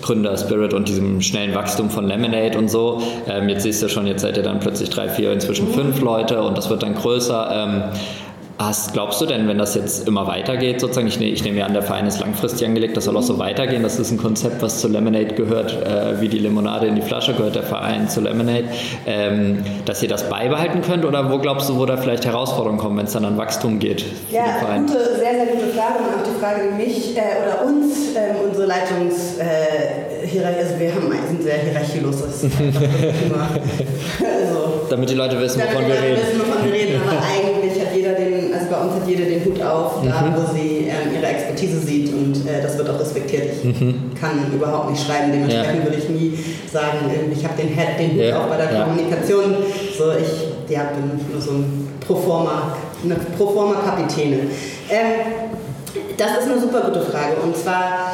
Gründer-Spirit 0.00 0.72
und 0.72 0.88
diesem 0.88 1.20
schnellen 1.20 1.54
Wachstum 1.54 1.90
von 1.90 2.06
Lemonade 2.06 2.56
und 2.56 2.70
so. 2.70 3.02
Ähm, 3.28 3.50
jetzt 3.50 3.64
siehst 3.64 3.82
du 3.82 3.88
schon, 3.88 4.06
jetzt 4.06 4.22
seid 4.22 4.38
ihr 4.38 4.42
dann 4.42 4.60
plötzlich 4.60 4.88
drei, 4.88 5.08
vier, 5.08 5.32
inzwischen 5.32 5.68
fünf 5.68 6.00
Leute 6.00 6.42
und 6.42 6.56
das 6.56 6.70
wird 6.70 6.82
dann 6.82 6.94
größer. 6.94 7.50
Ähm, 7.52 7.82
Hast, 8.56 8.92
glaubst 8.92 9.20
du 9.20 9.26
denn, 9.26 9.48
wenn 9.48 9.58
das 9.58 9.74
jetzt 9.74 10.06
immer 10.06 10.28
weitergeht, 10.28 10.80
sozusagen, 10.80 11.08
ich, 11.08 11.18
ne, 11.18 11.26
ich 11.26 11.42
nehme 11.42 11.58
ja 11.58 11.66
an, 11.66 11.72
der 11.72 11.82
Verein 11.82 12.06
ist 12.06 12.20
langfristig 12.20 12.68
angelegt, 12.68 12.96
das 12.96 13.06
soll 13.06 13.16
auch 13.16 13.22
so 13.22 13.36
weitergehen, 13.38 13.82
das 13.82 13.98
ist 13.98 14.12
ein 14.12 14.16
Konzept, 14.16 14.62
was 14.62 14.80
zu 14.80 14.86
Lemonade 14.86 15.34
gehört, 15.34 15.72
äh, 15.72 16.20
wie 16.20 16.28
die 16.28 16.38
Limonade 16.38 16.86
in 16.86 16.94
die 16.94 17.02
Flasche 17.02 17.34
gehört 17.34 17.56
der 17.56 17.64
Verein 17.64 18.08
zu 18.08 18.20
Lemonade, 18.20 18.66
ähm, 19.06 19.64
dass 19.86 20.04
ihr 20.04 20.08
das 20.08 20.28
beibehalten 20.28 20.82
könnt 20.82 21.04
oder 21.04 21.32
wo 21.32 21.38
glaubst 21.38 21.68
du, 21.68 21.78
wo 21.78 21.84
da 21.84 21.96
vielleicht 21.96 22.26
Herausforderungen 22.26 22.78
kommen, 22.78 22.96
wenn 22.96 23.06
es 23.06 23.12
dann 23.12 23.24
an 23.24 23.36
Wachstum 23.36 23.80
geht? 23.80 24.04
Ja, 24.30 24.44
gute, 24.78 25.16
sehr, 25.16 25.34
sehr 25.34 25.46
gute 25.46 25.66
Frage 25.74 25.98
und 25.98 26.14
auch 26.14 26.22
die 26.24 26.38
Frage, 26.40 26.60
die 26.70 26.76
mich 26.84 27.16
äh, 27.16 27.22
oder 27.42 27.64
uns, 27.66 28.14
äh, 28.14 28.34
unsere 28.46 28.66
Leitungshierarchie, 28.66 30.38
äh, 30.38 30.44
also 30.44 30.78
wir 30.78 30.94
haben, 30.94 31.10
sind 31.26 31.42
sehr 31.42 31.58
hierarchielos, 31.58 32.22
das 32.22 32.44
ist 32.44 32.54
also, 32.54 32.62
Damit 34.90 35.10
die 35.10 35.14
Leute 35.14 35.40
wissen, 35.40 35.60
wovon 35.60 35.86
wir 35.86 35.94
reden. 35.94 36.16
Wissen, 36.16 36.40
wovon 36.40 36.64
wir 36.64 36.72
reden, 36.72 37.00
aber 37.02 37.18
eigentlich 37.20 37.80
hat 37.80 37.96
jeder 37.96 38.12
den 38.12 38.54
also 38.54 38.63
bei 38.74 38.80
uns 38.82 38.94
hat 38.94 39.08
jede 39.08 39.24
den 39.24 39.44
Hut 39.44 39.62
auf, 39.62 40.02
mhm. 40.02 40.08
da 40.08 40.34
wo 40.36 40.52
sie 40.52 40.88
ähm, 40.88 41.14
ihre 41.14 41.26
Expertise 41.26 41.78
sieht 41.78 42.12
und 42.12 42.46
äh, 42.46 42.62
das 42.62 42.76
wird 42.76 42.90
auch 42.90 42.98
respektiert. 42.98 43.52
Ich 43.52 43.80
mhm. 43.80 44.12
kann 44.20 44.52
überhaupt 44.52 44.90
nicht 44.90 45.04
schreiben, 45.06 45.32
dementsprechend 45.32 45.78
ja. 45.78 45.84
würde 45.84 45.96
ich 45.96 46.08
nie 46.08 46.38
sagen, 46.70 47.10
ich 47.32 47.44
habe 47.44 47.54
den, 47.56 47.68
den 47.68 48.12
Hut 48.12 48.20
ja. 48.20 48.38
auf 48.38 48.48
bei 48.48 48.56
der 48.56 48.72
ja. 48.72 48.84
Kommunikation. 48.84 49.56
So, 49.96 50.12
ich 50.12 50.72
ja, 50.72 50.84
bin 50.84 51.32
nur 51.32 51.40
so 51.40 51.52
ein 51.52 51.88
Proforma, 52.06 52.76
eine 53.04 53.14
Proforma-Kapitänin. 53.36 54.50
Ähm, 54.90 55.50
das 56.16 56.38
ist 56.38 56.50
eine 56.50 56.60
super 56.60 56.80
gute 56.80 57.00
Frage 57.00 57.36
und 57.42 57.56
zwar 57.56 58.12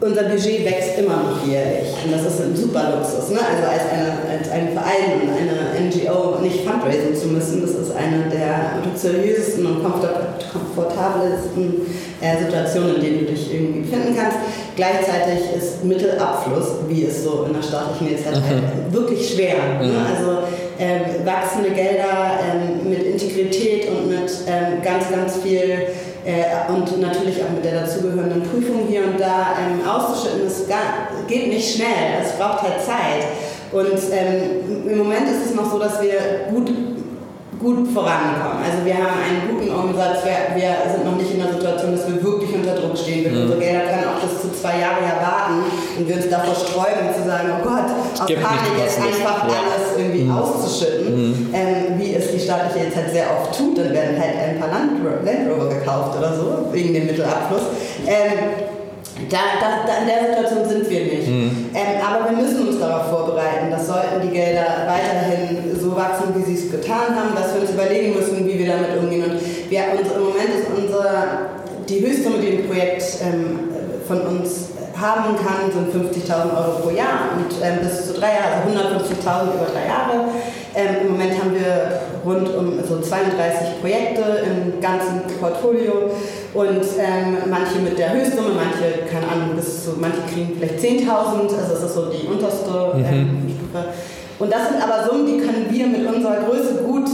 unser 0.00 0.24
Budget 0.24 0.64
wächst 0.64 0.98
immer 0.98 1.16
noch 1.16 1.46
jährlich. 1.46 1.86
Und 2.04 2.12
das 2.12 2.22
ist 2.22 2.40
ein 2.40 2.56
super 2.56 2.96
Luxus. 2.96 3.30
Ne? 3.30 3.38
Also 3.38 3.68
als, 3.68 3.82
eine, 3.90 4.16
als 4.38 4.50
ein 4.50 4.72
Verein 4.72 5.22
und 5.22 5.30
eine 5.30 5.78
NGO 5.88 6.40
nicht 6.42 6.66
fundraisen 6.66 7.14
zu 7.14 7.28
müssen, 7.28 7.62
das 7.62 7.70
ist 7.70 7.94
eine 7.94 8.24
der 8.30 8.80
luxuriösesten 8.84 9.64
und 9.66 9.82
komfortabelsten 9.82 11.86
äh, 12.20 12.36
Situationen, 12.44 12.96
in 12.96 13.02
denen 13.02 13.18
du 13.20 13.26
dich 13.32 13.54
irgendwie 13.54 13.88
finden 13.88 14.16
kannst. 14.16 14.38
Gleichzeitig 14.76 15.54
ist 15.56 15.84
Mittelabfluss, 15.84 16.78
wie 16.88 17.04
es 17.04 17.22
so 17.22 17.44
in 17.46 17.54
der 17.54 17.62
staatlichen 17.62 18.08
Netzwerk 18.08 18.34
mhm. 18.36 18.92
wirklich 18.92 19.34
schwer. 19.34 19.54
Ne? 19.78 19.86
Mhm. 19.86 19.92
Ne? 19.92 19.98
Also 20.16 20.38
ähm, 20.78 21.02
wachsende 21.24 21.70
Gelder 21.70 22.38
ähm, 22.42 22.90
mit 22.90 23.04
Integrität 23.04 23.88
und 23.88 24.08
mit 24.08 24.30
ähm, 24.48 24.82
ganz, 24.82 25.08
ganz 25.10 25.36
viel 25.36 25.86
äh, 26.24 26.72
und 26.72 27.00
natürlich 27.00 27.42
auch 27.42 27.50
mit 27.50 27.64
der 27.64 27.82
dazugehörenden 27.82 28.42
Prüfung 28.42 28.86
hier 28.88 29.04
und 29.04 29.20
da 29.20 29.56
ähm, 29.60 29.86
auszuschütten, 29.86 30.44
das 30.44 30.64
geht 31.26 31.48
nicht 31.48 31.76
schnell, 31.76 32.22
es 32.22 32.32
braucht 32.32 32.62
halt 32.62 32.80
Zeit. 32.80 33.26
Und 33.72 33.98
ähm, 34.12 34.88
im 34.88 34.98
Moment 34.98 35.28
ist 35.28 35.50
es 35.50 35.54
noch 35.54 35.70
so, 35.70 35.78
dass 35.78 36.00
wir 36.00 36.46
gut 36.50 36.70
gut 37.58 37.88
vorankommen. 37.92 38.62
Also 38.64 38.84
wir 38.84 38.94
haben 38.94 39.18
einen 39.18 39.42
guten 39.50 39.70
Umsatz, 39.70 40.24
wir, 40.24 40.54
wir, 40.56 40.72
sind 40.90 41.04
noch 41.04 41.16
nicht 41.16 41.32
in 41.32 41.40
der 41.40 41.52
Situation, 41.52 41.92
dass 41.92 42.06
wir 42.08 42.22
wirklich 42.22 42.54
unter 42.54 42.74
Druck 42.74 42.96
stehen. 42.96 43.30
Mhm. 43.30 43.42
Unsere 43.42 43.60
Gelder 43.60 43.84
können 43.88 44.06
auch 44.10 44.20
bis 44.20 44.40
zu 44.42 44.48
zwei 44.52 44.80
Jahre 44.80 45.00
ja 45.02 45.16
warten 45.22 45.64
und 45.98 46.08
wir 46.08 46.16
uns 46.16 46.28
davor 46.28 46.54
sträuben 46.54 47.08
zu 47.14 47.22
sagen, 47.26 47.48
oh 47.54 47.62
Gott, 47.62 47.88
aus 47.90 48.28
Panik 48.28 48.74
jetzt 48.78 48.98
einfach 48.98 49.48
ja. 49.48 49.60
alles 49.64 49.96
irgendwie 49.96 50.24
mhm. 50.24 50.36
auszuschütten, 50.36 51.08
mhm. 51.14 51.54
Ähm, 51.54 51.98
wie 51.98 52.14
es 52.14 52.30
die 52.30 52.40
staatliche 52.40 52.86
jetzt 52.86 52.96
halt 52.96 53.10
sehr 53.12 53.26
oft 53.30 53.56
tut, 53.56 53.78
dann 53.78 53.92
werden 53.92 54.18
halt 54.18 54.34
ein 54.34 54.58
paar 54.58 54.68
Land, 54.68 55.04
Land 55.24 55.50
Rover 55.50 55.68
gekauft 55.68 56.18
oder 56.18 56.34
so, 56.34 56.68
wegen 56.72 56.94
dem 56.94 57.06
Mittelabfluss. 57.06 57.62
Ähm, 58.06 58.74
da, 59.30 59.38
da, 59.60 59.86
da, 59.86 60.02
in 60.02 60.06
der 60.08 60.34
Situation 60.34 60.68
sind 60.68 60.90
wir 60.90 61.04
nicht. 61.04 61.28
Mhm. 61.28 61.70
Ähm, 61.72 62.02
aber 62.02 62.30
wir 62.30 62.36
müssen 62.36 62.68
uns 62.68 62.80
darauf 62.80 63.08
vorbereiten, 63.08 63.70
dass 63.70 63.86
sollten 63.86 64.20
die 64.22 64.28
Gelder 64.28 64.86
weiterhin 64.86 65.73
so 65.94 66.00
wachsen, 66.00 66.34
wie 66.34 66.42
sie 66.42 66.66
es 66.66 66.70
getan 66.70 67.14
haben, 67.14 67.34
dass 67.34 67.54
wir 67.54 67.62
uns 67.62 67.70
überlegen 67.70 68.14
müssen, 68.14 68.46
wie 68.46 68.58
wir 68.58 68.66
damit 68.66 68.98
umgehen. 68.98 69.24
Und 69.24 69.70
wir, 69.70 69.80
uns, 69.92 70.10
im 70.12 70.22
Moment 70.22 70.50
ist 70.50 70.66
unsere, 70.76 71.14
die 71.88 72.00
höchste 72.00 72.30
mit 72.30 72.42
dem 72.42 72.66
Projekt 72.66 73.02
ähm, 73.22 73.70
von 74.06 74.20
uns 74.20 74.70
haben 74.96 75.34
kann, 75.36 75.70
sind 75.72 75.90
50.000 75.90 76.56
Euro 76.56 76.78
pro 76.80 76.90
Jahr 76.90 77.34
und 77.36 77.50
ähm, 77.62 77.78
bis 77.82 78.06
zu 78.06 78.14
drei 78.14 78.34
Jahre, 78.34 78.62
also 78.62 78.78
150.000 78.78 79.54
über 79.54 79.66
drei 79.72 79.86
Jahre. 79.86 80.28
Ähm, 80.74 81.06
Im 81.06 81.12
Moment 81.12 81.32
haben 81.38 81.54
wir 81.54 82.00
rund 82.24 82.54
um 82.54 82.78
so 82.86 83.00
32 83.00 83.80
Projekte 83.80 84.22
im 84.46 84.80
ganzen 84.80 85.22
Portfolio 85.40 86.10
und 86.54 86.84
ähm, 86.98 87.38
manche 87.50 87.78
mit 87.78 87.98
der 87.98 88.14
Höchstsumme, 88.14 88.50
manche, 88.54 89.06
keine 89.10 89.26
Ahnung, 89.28 89.56
bis 89.56 89.84
zu, 89.84 89.92
manche 89.98 90.20
kriegen 90.32 90.56
vielleicht 90.58 90.78
10.000, 90.78 91.10
also 91.10 91.74
das 91.74 91.82
ist 91.82 91.94
so 91.94 92.06
die 92.06 92.26
unterste 92.26 92.96
mhm. 92.96 93.58
Und 94.38 94.52
das 94.52 94.68
sind 94.68 94.82
aber 94.82 95.08
Summen, 95.08 95.26
die 95.26 95.38
können 95.38 95.66
wir 95.70 95.86
mit 95.86 96.06
unserer 96.06 96.36
Größe 96.42 96.82
gut 96.86 97.08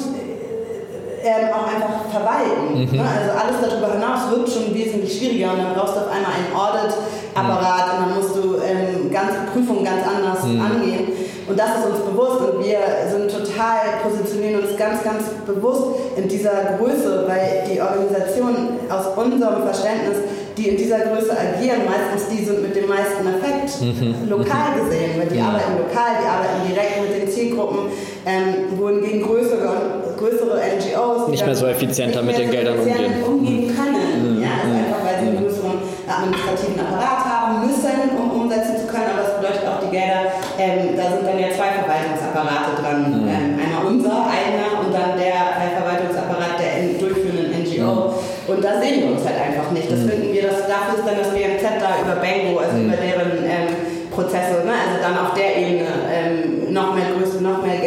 ähm, 1.23 1.53
auch 1.53 1.69
einfach 1.69 2.09
verwalten. 2.11 2.81
Mhm. 2.81 2.97
Ne? 2.97 3.05
Also 3.05 3.31
alles 3.37 3.61
darüber 3.61 3.93
hinaus 3.93 4.31
wird 4.31 4.49
schon 4.49 4.75
wesentlich 4.75 5.19
schwieriger 5.19 5.53
und 5.53 5.59
dann 5.59 5.75
brauchst 5.75 5.97
du 5.97 6.01
auf 6.01 6.11
einmal 6.11 6.33
einen 6.33 6.49
Audit-Apparat 6.55 7.87
mhm. 7.87 7.93
und 7.93 8.01
dann 8.01 8.15
musst 8.17 8.37
du 8.37 8.45
ähm, 8.65 9.11
ganze 9.13 9.45
Prüfungen 9.53 9.85
ganz 9.85 10.01
anders 10.01 10.45
mhm. 10.45 10.61
angehen. 10.61 11.13
Und 11.51 11.59
das 11.59 11.83
ist 11.83 11.87
uns 11.87 12.01
bewusst 12.07 12.41
und 12.41 12.65
wir 12.65 12.79
sind 13.11 13.27
total, 13.27 13.99
positionieren 14.07 14.63
uns 14.63 14.79
ganz, 14.79 15.03
ganz 15.03 15.25
bewusst 15.45 15.99
in 16.17 16.29
dieser 16.29 16.79
Größe, 16.79 17.27
weil 17.27 17.67
die 17.67 17.81
Organisationen 17.83 18.79
aus 18.89 19.19
unserem 19.19 19.65
Verständnis, 19.65 20.19
die 20.57 20.69
in 20.69 20.77
dieser 20.77 21.01
Größe 21.01 21.35
agieren, 21.35 21.83
meistens 21.91 22.29
die 22.31 22.45
sind 22.45 22.63
mit 22.63 22.77
dem 22.77 22.87
meisten 22.87 23.27
Effekt 23.27 23.81
mhm. 23.83 24.29
lokal 24.29 24.79
gesehen, 24.79 25.19
weil 25.19 25.27
die 25.27 25.41
arbeiten 25.41 25.75
lokal, 25.75 26.23
die 26.23 26.29
arbeiten 26.29 26.71
direkt 26.71 27.03
mit 27.03 27.19
den 27.19 27.29
Zielgruppen, 27.29 27.91
ähm, 28.27 28.79
wohingegen 28.79 29.23
größere, 29.23 30.15
größere 30.19 30.61
NGOs 30.77 31.29
nicht 31.29 31.47
mehr 31.47 31.55
so 31.55 31.67
effizienter 31.67 32.23
mit 32.23 32.39
den 32.39 32.51
Geldern 32.51 32.79
umgehen. 32.79 33.23
umgehen 33.25 33.77
können. 33.77 34.37
Mhm. 34.37 34.43
Ja, 34.43 34.51
also 34.63 34.77
einfach 34.77 35.01
weil 35.05 35.17
sie 35.21 35.29
einen 35.29 35.39
größeren 35.45 35.79
administrativen 36.09 36.81
Apparat 36.81 37.25
haben 37.25 37.67
müssen, 37.67 38.17
um 38.19 38.43
umsetzen 38.43 38.77
zu 38.77 38.87
können, 38.87 39.15
aber 39.15 39.23
das 39.23 39.37
bedeutet 39.41 39.65
auch 39.69 39.81
die 39.81 39.91
Gelder 39.91 40.31
ähm, 40.61 40.93
da 40.93 41.09
sind 41.17 41.25
dann 41.25 41.41
ja 41.41 41.49
zwei 41.57 41.73
Verwaltungsapparate 41.81 42.77
dran. 42.77 43.01
Mhm. 43.09 43.29
Ähm, 43.29 43.49
einmal 43.57 43.83
unser 43.89 44.29
eigener 44.29 44.77
und 44.85 44.93
dann 44.93 45.17
der 45.17 45.57
Verwaltungsapparat 45.73 46.61
der 46.61 47.01
durchführenden 47.01 47.65
NGO. 47.65 48.13
Mhm. 48.13 48.53
Und 48.53 48.61
da 48.61 48.77
sehen 48.77 49.01
wir 49.01 49.17
uns 49.17 49.25
halt 49.25 49.41
einfach 49.41 49.73
nicht. 49.73 49.89
Das 49.91 50.05
mhm. 50.05 50.11
finden 50.11 50.33
wir, 50.35 50.43
das, 50.53 50.69
dafür 50.69 51.01
ist 51.01 51.07
dann 51.09 51.17
das 51.17 51.33
BMZ 51.33 51.65
da 51.81 52.05
über 52.05 52.21
Bango, 52.21 52.61
also 52.61 52.77
mhm. 52.77 52.93
über 52.93 52.97
deren 53.01 53.33
ähm, 53.41 53.69
Prozesse, 54.13 54.69
ne? 54.69 54.75
also 54.77 54.97
dann 55.01 55.17
auf 55.17 55.33
der 55.33 55.57
Ebene 55.57 55.89
ähm, 56.13 56.75
noch 56.75 56.93
mehr 56.95 57.09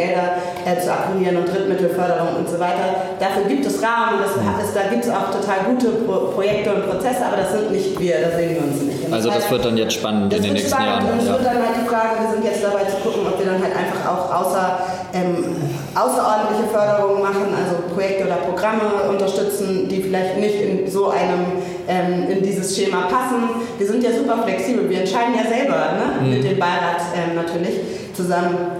Gelder 0.04 0.36
äh, 0.64 0.80
zu 0.80 0.92
akquirieren 0.92 1.36
und 1.38 1.48
Drittmittelförderung 1.48 2.36
und 2.38 2.48
so 2.48 2.58
weiter. 2.60 3.16
Dafür 3.18 3.44
gibt 3.44 3.64
es 3.66 3.82
Rahmen, 3.82 4.20
das 4.20 4.36
ist, 4.36 4.76
da 4.76 4.90
gibt 4.90 5.04
es 5.04 5.10
auch 5.10 5.30
total 5.30 5.64
gute 5.70 5.88
Pro 6.04 6.32
Projekte 6.34 6.74
und 6.74 6.90
Prozesse, 6.90 7.24
aber 7.24 7.36
das 7.36 7.52
sind 7.52 7.72
nicht 7.72 7.98
wir, 7.98 8.20
da 8.20 8.36
sehen 8.36 8.56
wir 8.56 8.62
uns 8.62 8.82
nicht. 8.82 9.06
Und 9.06 9.12
also 9.12 9.28
das, 9.28 9.38
heißt, 9.38 9.50
wird 9.50 9.64
dann 9.64 9.76
jetzt 9.76 9.94
spannend 9.94 10.32
in 10.34 10.42
den 10.42 10.52
nächsten. 10.54 10.74
Jahren. 10.74 11.06
Und 11.08 11.20
es 11.20 11.26
ja. 11.26 11.32
wird 11.32 11.46
dann 11.46 11.62
halt 11.62 11.76
die 11.80 11.86
Frage, 11.86 12.10
wir 12.20 12.30
sind 12.34 12.44
jetzt 12.44 12.62
dabei 12.64 12.84
zu 12.84 12.96
gucken, 13.02 13.22
ob 13.26 13.38
wir 13.38 13.46
dann 13.46 13.62
halt 13.62 13.72
einfach 13.76 14.02
auch 14.10 14.24
außer, 14.40 14.78
ähm, 15.14 15.56
außerordentliche 15.94 16.68
Förderungen 16.72 17.22
machen, 17.22 17.54
also 17.54 17.94
Projekte 17.94 18.26
oder 18.26 18.36
Programme 18.36 19.08
unterstützen, 19.08 19.88
die 19.88 20.02
vielleicht 20.02 20.38
nicht 20.38 20.60
in 20.60 20.90
so 20.90 21.10
einem 21.10 21.62
ähm, 21.86 22.28
in 22.28 22.42
dieses 22.42 22.76
Schema 22.76 23.02
passen. 23.02 23.48
Wir 23.78 23.86
sind 23.86 24.02
ja 24.02 24.10
super 24.10 24.42
flexibel, 24.42 24.88
wir 24.88 25.00
entscheiden 25.00 25.34
ja 25.36 25.48
selber 25.48 25.94
ne? 25.94 26.06
Mhm. 26.20 26.30
mit 26.30 26.44
dem 26.44 26.58
Beirat 26.58 27.00
ähm, 27.14 27.36
natürlich 27.36 27.80
zusammen 28.14 28.73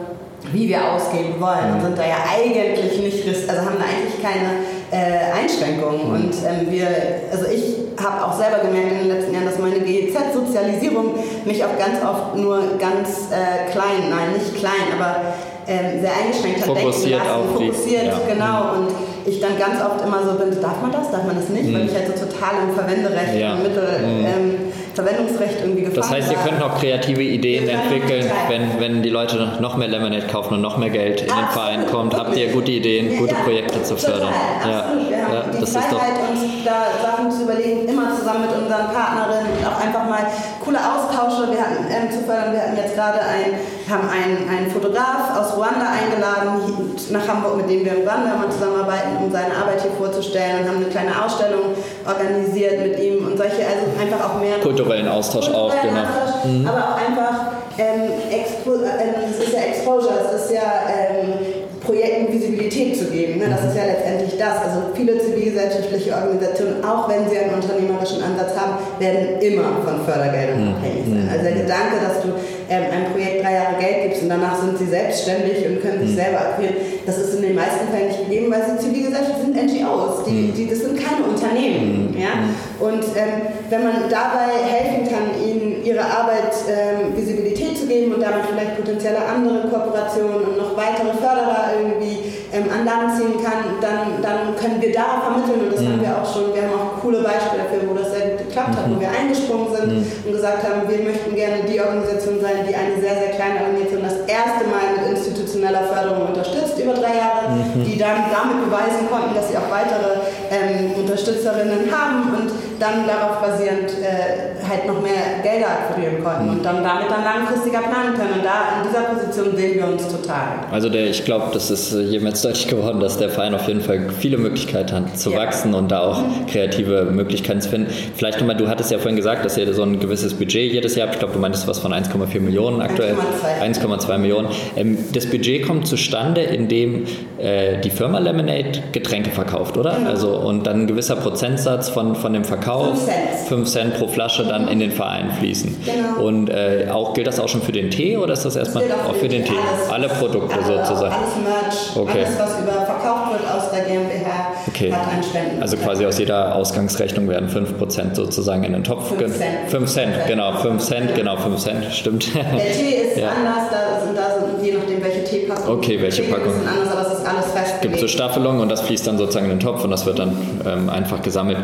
wie 0.54 0.68
wir 0.68 0.92
ausgeben 0.92 1.34
wollen 1.38 1.72
und 1.72 1.78
mhm. 1.78 1.82
sind 1.82 1.98
da 1.98 2.06
ja 2.06 2.24
eigentlich 2.32 2.98
nicht, 2.98 3.28
also 3.48 3.60
haben 3.60 3.76
da 3.76 3.84
eigentlich 3.84 4.22
keine 4.22 4.62
äh, 4.94 5.34
Einschränkungen. 5.34 6.08
Mhm. 6.08 6.14
Und 6.14 6.34
ähm, 6.46 6.70
wir, 6.70 6.88
also 7.30 7.46
ich 7.50 7.84
habe 8.02 8.24
auch 8.24 8.38
selber 8.38 8.58
gemerkt 8.58 8.92
in 8.92 8.98
den 8.98 9.08
letzten 9.08 9.34
Jahren, 9.34 9.46
dass 9.46 9.58
meine 9.58 9.80
GEZ-Sozialisierung 9.80 11.14
mich 11.44 11.64
auch 11.64 11.76
ganz 11.76 11.98
oft 12.02 12.36
nur 12.36 12.78
ganz 12.78 13.28
äh, 13.34 13.70
klein, 13.72 14.08
nein, 14.08 14.38
nicht 14.38 14.54
klein, 14.56 14.94
aber 14.96 15.34
ähm, 15.66 16.00
sehr 16.00 16.12
eingeschränkt 16.12 16.60
hat 16.60 16.66
fokussiert 16.66 17.20
denken 17.20 17.26
lassen, 17.26 17.54
fokussiert, 17.54 18.06
ja. 18.06 18.20
genau. 18.28 18.58
Und 18.78 18.88
ich 19.26 19.40
dann 19.40 19.58
ganz 19.58 19.80
oft 19.80 20.04
immer 20.04 20.20
so 20.22 20.38
bin, 20.38 20.60
darf 20.60 20.80
man 20.82 20.92
das, 20.92 21.10
darf 21.10 21.24
man 21.24 21.36
das 21.36 21.48
nicht, 21.48 21.68
mhm. 21.70 21.74
weil 21.74 21.86
ich 21.86 21.94
halt 21.94 22.06
so 22.06 22.26
total 22.26 22.68
im 22.68 22.74
Verwenderecht 22.74 23.34
ja. 23.40 23.54
und 23.54 23.62
Mittel, 23.62 23.88
mhm. 24.04 24.26
ähm, 24.26 24.54
Verwendungsrecht 24.94 25.61
irgendwie 25.61 25.83
gefangen 25.83 26.00
Das 26.00 26.11
heißt, 26.11 26.33
ihr 26.33 26.38
könnt 26.38 26.61
noch 26.61 26.78
kreative 26.78 27.22
Ideen 27.22 27.68
entwickeln, 27.68 28.30
wenn, 28.48 28.80
wenn 28.80 29.02
die 29.02 29.11
Leute 29.11 29.59
noch 29.61 29.76
mehr 29.76 29.88
Lemonade 29.88 30.26
kaufen 30.26 30.54
und 30.54 30.61
noch 30.61 30.76
mehr 30.76 30.90
Geld 30.90 31.22
in 31.22 31.26
den 31.28 31.48
Verein 31.52 31.87
kommt. 31.87 32.14
Habt 32.14 32.37
ihr 32.37 32.48
gute 32.52 32.70
Ideen, 32.70 33.18
gute 33.18 33.35
Projekte 33.35 33.83
zu 33.83 33.96
fördern? 33.96 34.33
Ja, 34.62 34.92
ja, 35.11 35.44
die 35.52 35.66
Freiheit, 35.66 36.14
uns 36.30 36.64
da 36.64 36.87
Sachen 37.02 37.30
zu 37.30 37.42
überlegen, 37.42 37.88
immer 37.88 38.14
zusammen 38.16 38.42
mit 38.42 38.50
unseren 38.50 38.87
Partnerinnen 38.92 39.52
und 39.59 39.66
auch 39.66 39.80
einfach 39.80 40.09
mal 40.09 40.26
coole 40.64 40.79
Austausche 40.81 41.53
wir 41.53 41.61
hatten, 41.61 41.85
ähm, 41.92 42.11
zu 42.11 42.24
fördern. 42.24 42.53
Wir 42.53 42.62
hatten 42.62 42.77
jetzt 42.77 42.94
gerade 42.94 43.20
ein, 43.20 43.61
haben 43.85 44.09
einen, 44.09 44.48
einen 44.48 44.70
Fotograf 44.70 45.37
aus 45.37 45.57
Ruanda 45.57 45.92
eingeladen 45.92 46.96
nach 47.11 47.29
Hamburg, 47.29 47.59
mit 47.59 47.68
dem 47.70 47.85
wir 47.85 47.92
in 47.92 48.09
Ruanda 48.09 48.37
mal 48.37 48.50
zusammenarbeiten, 48.50 49.20
um 49.22 49.31
seine 49.31 49.55
Arbeit 49.55 49.83
hier 49.83 49.92
vorzustellen 49.92 50.62
und 50.62 50.68
haben 50.68 50.77
eine 50.77 50.87
kleine 50.87 51.12
Ausstellung 51.12 51.77
organisiert 52.07 52.81
mit 52.81 52.98
ihm 52.98 53.27
und 53.27 53.37
solche, 53.37 53.61
also 53.61 53.85
einfach 54.00 54.24
auch 54.24 54.40
mehr 54.40 54.59
kulturellen 54.61 55.09
Austausch 55.09 55.46
kulturellen 55.46 55.70
auch, 55.70 55.83
genau. 55.83 56.00
Austausch, 56.00 56.44
mhm. 56.44 56.66
Aber 56.66 56.81
auch 56.81 56.96
einfach, 56.96 57.37
ähm, 57.77 58.09
Expo 58.31 58.81
äh, 58.81 59.29
es 59.31 59.44
ist 59.44 59.53
ja 59.53 59.61
Exposure, 59.61 60.14
es 60.24 60.42
ist 60.42 60.53
ja 60.53 60.88
ähm, 60.88 61.53
Projekten 61.84 62.32
Visibilität 62.32 62.96
zu 62.98 63.06
geben. 63.06 63.38
Ne? 63.38 63.46
Das 63.48 63.70
ist 63.70 63.76
ja 63.76 63.84
letztendlich 63.84 64.38
das. 64.38 64.56
Also 64.64 64.94
viele 64.94 65.18
zivilgesellschaftliche 65.18 66.12
Organisationen, 66.14 66.82
auch 66.82 67.08
wenn 67.08 67.28
sie 67.28 67.38
einen 67.38 67.54
unternehmerischen 67.54 68.22
Ansatz 68.22 68.56
haben, 68.56 68.78
werden 68.98 69.40
immer 69.40 69.84
von 69.84 70.04
Fördergeldern 70.04 70.64
mhm. 70.64 70.74
abhängig 70.74 71.04
sein. 71.06 71.28
Also 71.30 71.44
der 71.44 71.56
Gedanke, 71.62 71.96
dass 72.00 72.22
du 72.22 72.28
ähm, 72.68 72.84
einem 72.90 73.12
Projekt 73.12 73.44
drei 73.44 73.54
Jahre 73.54 73.76
Geld 73.78 74.08
gibst 74.08 74.22
und 74.22 74.28
danach 74.30 74.56
sind 74.60 74.78
sie 74.78 74.86
selbstständig 74.86 75.66
und 75.68 75.82
können 75.82 76.00
sich 76.00 76.16
mhm. 76.16 76.16
selber 76.16 76.40
akquirieren, 76.40 76.76
das 77.04 77.18
ist 77.18 77.34
in 77.36 77.42
den 77.42 77.54
meisten 77.54 77.88
Fällen 77.92 78.08
nicht 78.08 78.24
gegeben, 78.24 78.50
weil 78.50 78.64
sie 78.64 78.78
Zivilgesellschaft 78.80 79.40
sind 79.40 79.54
NGOs. 79.54 80.24
Die, 80.26 80.30
mhm. 80.30 80.54
die, 80.54 80.68
das 80.68 80.80
sind 80.80 80.96
keine 80.96 81.28
Unternehmen. 81.28 82.12
Mhm. 82.12 82.20
Ja? 82.20 82.32
Und 82.80 83.04
ähm, 83.16 83.52
wenn 83.68 83.84
man 83.84 84.08
dabei 84.08 84.56
helfen 84.64 85.08
kann, 85.08 85.36
ihnen 85.36 85.84
ihre 85.84 86.00
Arbeit 86.00 86.54
ähm, 86.64 87.16
Visibilität 87.16 87.76
zu 87.76 87.86
geben 87.86 88.14
und 88.14 88.22
damit 88.22 88.46
vielleicht 88.48 88.76
potenzielle 88.76 89.20
andere 89.20 89.68
Kooperationen 89.68 90.48
und 90.48 90.56
noch 90.56 90.76
weitere 90.76 91.12
Förderer 91.12 91.73
irgendwie 91.74 92.30
ähm, 92.54 92.70
an 92.70 92.84
Land 92.87 93.18
ziehen 93.18 93.42
kann, 93.42 93.80
dann, 93.80 94.22
dann 94.22 94.54
können 94.54 94.78
wir 94.78 94.92
da 94.92 95.22
vermitteln 95.26 95.66
und 95.66 95.72
das 95.74 95.82
mhm. 95.82 95.98
haben 95.98 96.02
wir 96.02 96.14
auch 96.14 96.28
schon. 96.28 96.54
Wir 96.54 96.62
haben 96.62 96.76
auch 96.78 97.02
coole 97.02 97.20
Beispiele 97.20 97.66
dafür, 97.66 97.82
wo 97.90 97.94
das 97.94 98.14
sehr 98.14 98.34
gut 98.34 98.46
geklappt 98.46 98.74
hat, 98.78 98.87
wo 98.87 98.94
mhm. 98.94 99.02
wir 99.02 99.10
eingesprungen 99.10 99.68
sind 99.74 99.88
mhm. 99.90 100.06
und 100.26 100.32
gesagt 100.38 100.62
haben, 100.62 100.87
wir 100.87 101.00
möchten 101.02 101.34
gerne 101.34 101.66
die 101.66 101.80
Organisation 101.80 102.38
sein, 102.38 102.62
die 102.62 102.74
eine 102.74 102.94
sehr, 103.02 103.16
sehr 103.18 103.32
kleine 103.34 103.66
Organisation 103.66 104.06
das 104.06 104.18
erste 104.30 104.64
Mal 104.70 104.87
mit 104.94 105.18
institutioneller 105.18 105.84
Förderung 105.90 106.30
unterstützt 106.30 106.78
über 106.78 106.94
drei 106.94 107.18
Jahre, 107.18 107.50
mhm. 107.50 107.73
Dann 108.04 108.28
damit 108.28 108.60
beweisen 108.60 109.08
konnten, 109.08 109.34
dass 109.34 109.48
sie 109.48 109.56
auch 109.56 109.70
weitere 109.72 110.28
ähm, 110.52 110.92
Unterstützerinnen 110.92 111.88
haben 111.88 112.36
und 112.36 112.52
dann 112.78 113.06
darauf 113.06 113.40
basierend 113.40 113.90
äh, 114.02 114.60
halt 114.68 114.86
noch 114.86 115.00
mehr 115.00 115.40
Gelder 115.42 115.68
akquirieren 115.68 116.22
konnten 116.22 116.50
und 116.50 116.64
dann 116.64 116.82
damit 116.84 117.10
dann 117.10 117.24
langfristiger 117.24 117.80
planen 117.80 118.14
können. 118.14 118.40
Und 118.40 118.44
da 118.44 118.82
in 118.82 118.88
dieser 118.88 119.04
Position 119.04 119.56
sehen 119.56 119.76
wir 119.76 119.86
uns 119.88 120.08
total. 120.08 120.66
Also 120.70 120.88
der, 120.88 121.06
ich 121.06 121.24
glaube, 121.24 121.46
das 121.52 121.70
ist 121.70 121.94
äh, 121.94 122.04
hiermit 122.04 122.42
deutlich 122.44 122.68
geworden, 122.68 123.00
dass 123.00 123.18
der 123.18 123.30
Verein 123.30 123.54
auf 123.54 123.66
jeden 123.68 123.80
Fall 123.80 124.10
viele 124.18 124.36
Möglichkeiten 124.36 124.92
hat 124.94 125.18
zu 125.18 125.30
ja. 125.30 125.38
wachsen 125.38 125.74
und 125.74 125.90
da 125.90 126.00
auch 126.00 126.22
mhm. 126.22 126.46
kreative 126.46 127.04
Möglichkeiten 127.04 127.60
zu 127.60 127.70
finden. 127.70 127.90
Vielleicht 128.14 128.40
nochmal, 128.40 128.56
du 128.56 128.68
hattest 128.68 128.90
ja 128.90 128.98
vorhin 128.98 129.16
gesagt, 129.16 129.44
dass 129.44 129.56
ihr 129.56 129.72
so 129.72 129.82
ein 129.82 130.00
gewisses 130.00 130.34
Budget 130.34 130.72
jedes 130.72 130.94
Jahr 130.96 131.06
habt. 131.06 131.16
Ich 131.16 131.20
glaube, 131.20 131.34
du 131.34 131.40
meintest 131.40 131.66
was 131.66 131.78
von 131.78 131.92
1,4 131.92 132.40
Millionen 132.40 132.80
aktuell. 132.80 133.16
1,2 133.62 134.18
Millionen. 134.18 134.48
Ähm, 134.76 134.98
das 135.12 135.26
Budget 135.26 135.66
kommt 135.66 135.86
zustande, 135.86 136.42
indem 136.42 137.06
äh, 137.38 137.80
die 137.80 137.90
Firma 137.94 138.18
Lemonade 138.18 138.83
Getränke 138.92 139.30
verkauft, 139.30 139.76
oder? 139.76 139.94
Genau. 139.94 140.11
Also 140.11 140.37
und 140.37 140.66
dann 140.66 140.83
ein 140.83 140.87
gewisser 140.87 141.16
Prozentsatz 141.16 141.88
von, 141.88 142.14
von 142.14 142.33
dem 142.33 142.44
Verkauf, 142.44 142.88
5 142.88 143.04
Cent. 143.04 143.48
5 143.48 143.68
Cent 143.68 143.98
pro 143.98 144.09
Flasche, 144.09 144.44
dann 144.44 144.68
in 144.68 144.80
den 144.80 144.90
Verein 144.90 145.30
fließen. 145.33 145.76
Genau. 145.85 146.26
Und 146.26 146.50
äh, 146.50 146.88
auch 146.90 147.14
gilt 147.14 147.26
das 147.26 147.40
auch 147.40 147.48
schon 147.48 147.62
für 147.62 147.72
den 147.72 147.90
Tee 147.90 148.16
oder 148.16 148.33
ist 148.33 148.44
das 148.44 148.57
erstmal 148.57 148.85
auch, 148.85 149.11
auch 149.11 149.16
für 149.16 149.28
den 149.28 149.44
Tee? 149.44 149.52
Alles, 149.52 149.90
Alle 149.90 150.09
Produkte 150.09 150.54
alle, 150.54 150.64
sozusagen. 150.64 151.14
Alles 151.14 151.37
Merch, 151.42 151.96
okay. 151.96 152.24
alles 152.24 152.38
was 152.38 152.61
über 152.61 152.72
verkauft 152.72 153.33
wird 153.33 153.50
aus 153.50 153.70
der 153.70 153.80
GmbH 153.85 154.52
okay. 154.74 154.92
hat 154.92 155.12
einen 155.12 155.22
Spenden. 155.22 155.62
Also 155.62 155.76
quasi 155.76 156.07
aus 156.07 156.18
jeder 156.18 156.54
Ausgangsrechnung 156.54 157.28
werden 157.28 157.48
5% 157.48 158.14
sozusagen 158.14 158.64
in 158.64 158.72
den 158.72 158.85
Topf. 158.85 159.09
5 159.16 159.37
Cent. 159.37 159.70
5 159.70 159.90
Cent, 159.90 160.12
genau, 160.26 160.52
5 160.54 160.83
Cent, 160.83 161.14
genau, 161.14 161.37
5 161.37 161.59
Cent, 161.59 161.85
stimmt. 161.92 162.35
Der 162.35 162.42
Tee 162.72 163.09
ist 163.09 163.16
ja. 163.18 163.30
anders, 163.30 163.70
da 163.70 164.04
sind, 164.04 164.16
da 164.16 164.46
sind 164.46 164.64
je 164.64 164.72
nachdem 164.72 165.02
welche 165.02 165.24
Teepackung. 165.24 165.78
Okay, 165.78 166.00
welche 166.00 166.22
Packung. 166.24 166.52
Ist 166.52 166.68
anders, 166.68 166.92
aber 166.92 167.13
ist 167.24 167.30
alles 167.30 167.46
festgelegt. 167.46 167.82
Gibt 167.82 167.98
so 167.98 168.08
Staffelungen 168.08 168.60
und 168.60 168.68
das 168.68 168.82
fließt 168.82 169.06
dann 169.06 169.18
sozusagen 169.18 169.46
in 169.46 169.52
den 169.52 169.60
Topf 169.60 169.84
und 169.84 169.90
das 169.90 170.06
wird 170.06 170.18
dann 170.18 170.37
ähm, 170.66 170.88
einfach 170.88 171.22
gesammelt. 171.22 171.58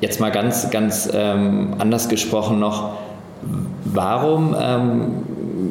Jetzt 0.00 0.20
mal 0.20 0.30
ganz, 0.30 0.70
ganz 0.70 1.08
ähm, 1.12 1.74
anders 1.78 2.08
gesprochen 2.08 2.58
noch, 2.60 2.92
warum 3.84 4.54
ähm, 4.58 5.22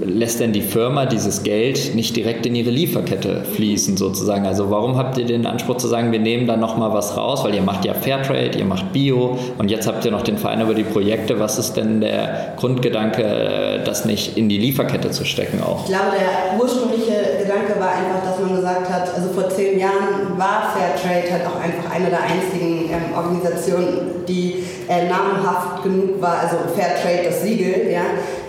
lässt 0.04 0.40
denn 0.40 0.52
die 0.52 0.62
Firma 0.62 1.06
dieses 1.06 1.44
Geld 1.44 1.96
nicht 1.96 2.16
direkt 2.16 2.46
in 2.46 2.56
ihre 2.56 2.70
Lieferkette 2.70 3.44
fließen 3.44 3.98
sozusagen? 3.98 4.46
Also 4.46 4.70
warum 4.70 4.98
habt 4.98 5.18
ihr 5.18 5.26
den 5.26 5.46
Anspruch 5.46 5.78
zu 5.78 5.88
sagen, 5.88 6.12
wir 6.12 6.20
nehmen 6.20 6.48
da 6.48 6.58
nochmal 6.58 6.94
was 6.94 7.16
raus, 7.18 7.44
weil 7.44 7.56
ihr 7.56 7.62
macht 7.62 7.86
ja 7.86 7.94
Fairtrade, 7.94 8.58
ihr 8.58 8.66
macht 8.66 8.92
Bio 8.92 9.38
und 9.58 9.72
jetzt 9.72 9.88
habt 9.88 10.04
ihr 10.06 10.12
noch 10.12 10.24
den 10.24 10.38
Verein 10.38 10.62
über 10.62 10.74
die 10.74 10.84
Projekte. 10.84 11.40
Was 11.40 11.58
ist 11.58 11.74
denn 11.74 12.02
der 12.02 12.54
Grundgedanke, 12.58 13.24
äh, 13.24 13.84
das 13.84 14.06
nicht 14.06 14.38
in 14.38 14.50
die 14.50 14.58
Lieferkette 14.58 15.12
zu 15.12 15.26
stecken 15.26 15.62
auch? 15.62 15.84
Ich 15.84 15.90
glaube, 15.90 16.18
der 16.18 16.60
ursprüngliche 16.60 17.17
Gedanke 17.58 17.80
war 17.80 17.90
einfach, 17.90 18.30
dass 18.30 18.40
man 18.40 18.56
gesagt 18.56 18.90
hat, 18.90 19.14
also 19.16 19.30
vor 19.30 19.50
zehn 19.50 19.80
Jahren 19.80 20.38
war 20.38 20.74
Fairtrade 20.76 21.32
halt 21.32 21.46
auch 21.46 21.60
einfach 21.60 21.92
eine 21.94 22.10
der 22.10 22.22
einzigen 22.22 22.90
ähm, 22.90 23.16
Organisationen, 23.16 24.26
die 24.28 24.64
äh, 24.88 25.08
namenhaft 25.08 25.84
genug 25.84 26.22
war, 26.22 26.40
also 26.40 26.58
Fairtrade 26.76 27.30
das 27.30 27.42
Siegel, 27.42 27.92
ja, 27.92 28.02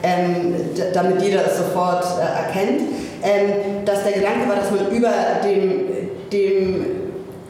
ähm, 0.03 0.55
damit 0.93 1.23
jeder 1.23 1.47
es 1.47 1.59
sofort 1.59 2.05
äh, 2.05 2.47
erkennt, 2.47 2.83
ähm, 3.23 3.85
dass 3.85 4.05
der 4.05 4.13
Gedanke 4.13 4.49
war, 4.49 4.57
dass 4.57 4.71
man 4.71 4.91
über 4.91 5.13
dem, 5.45 5.85
dem 6.33 6.87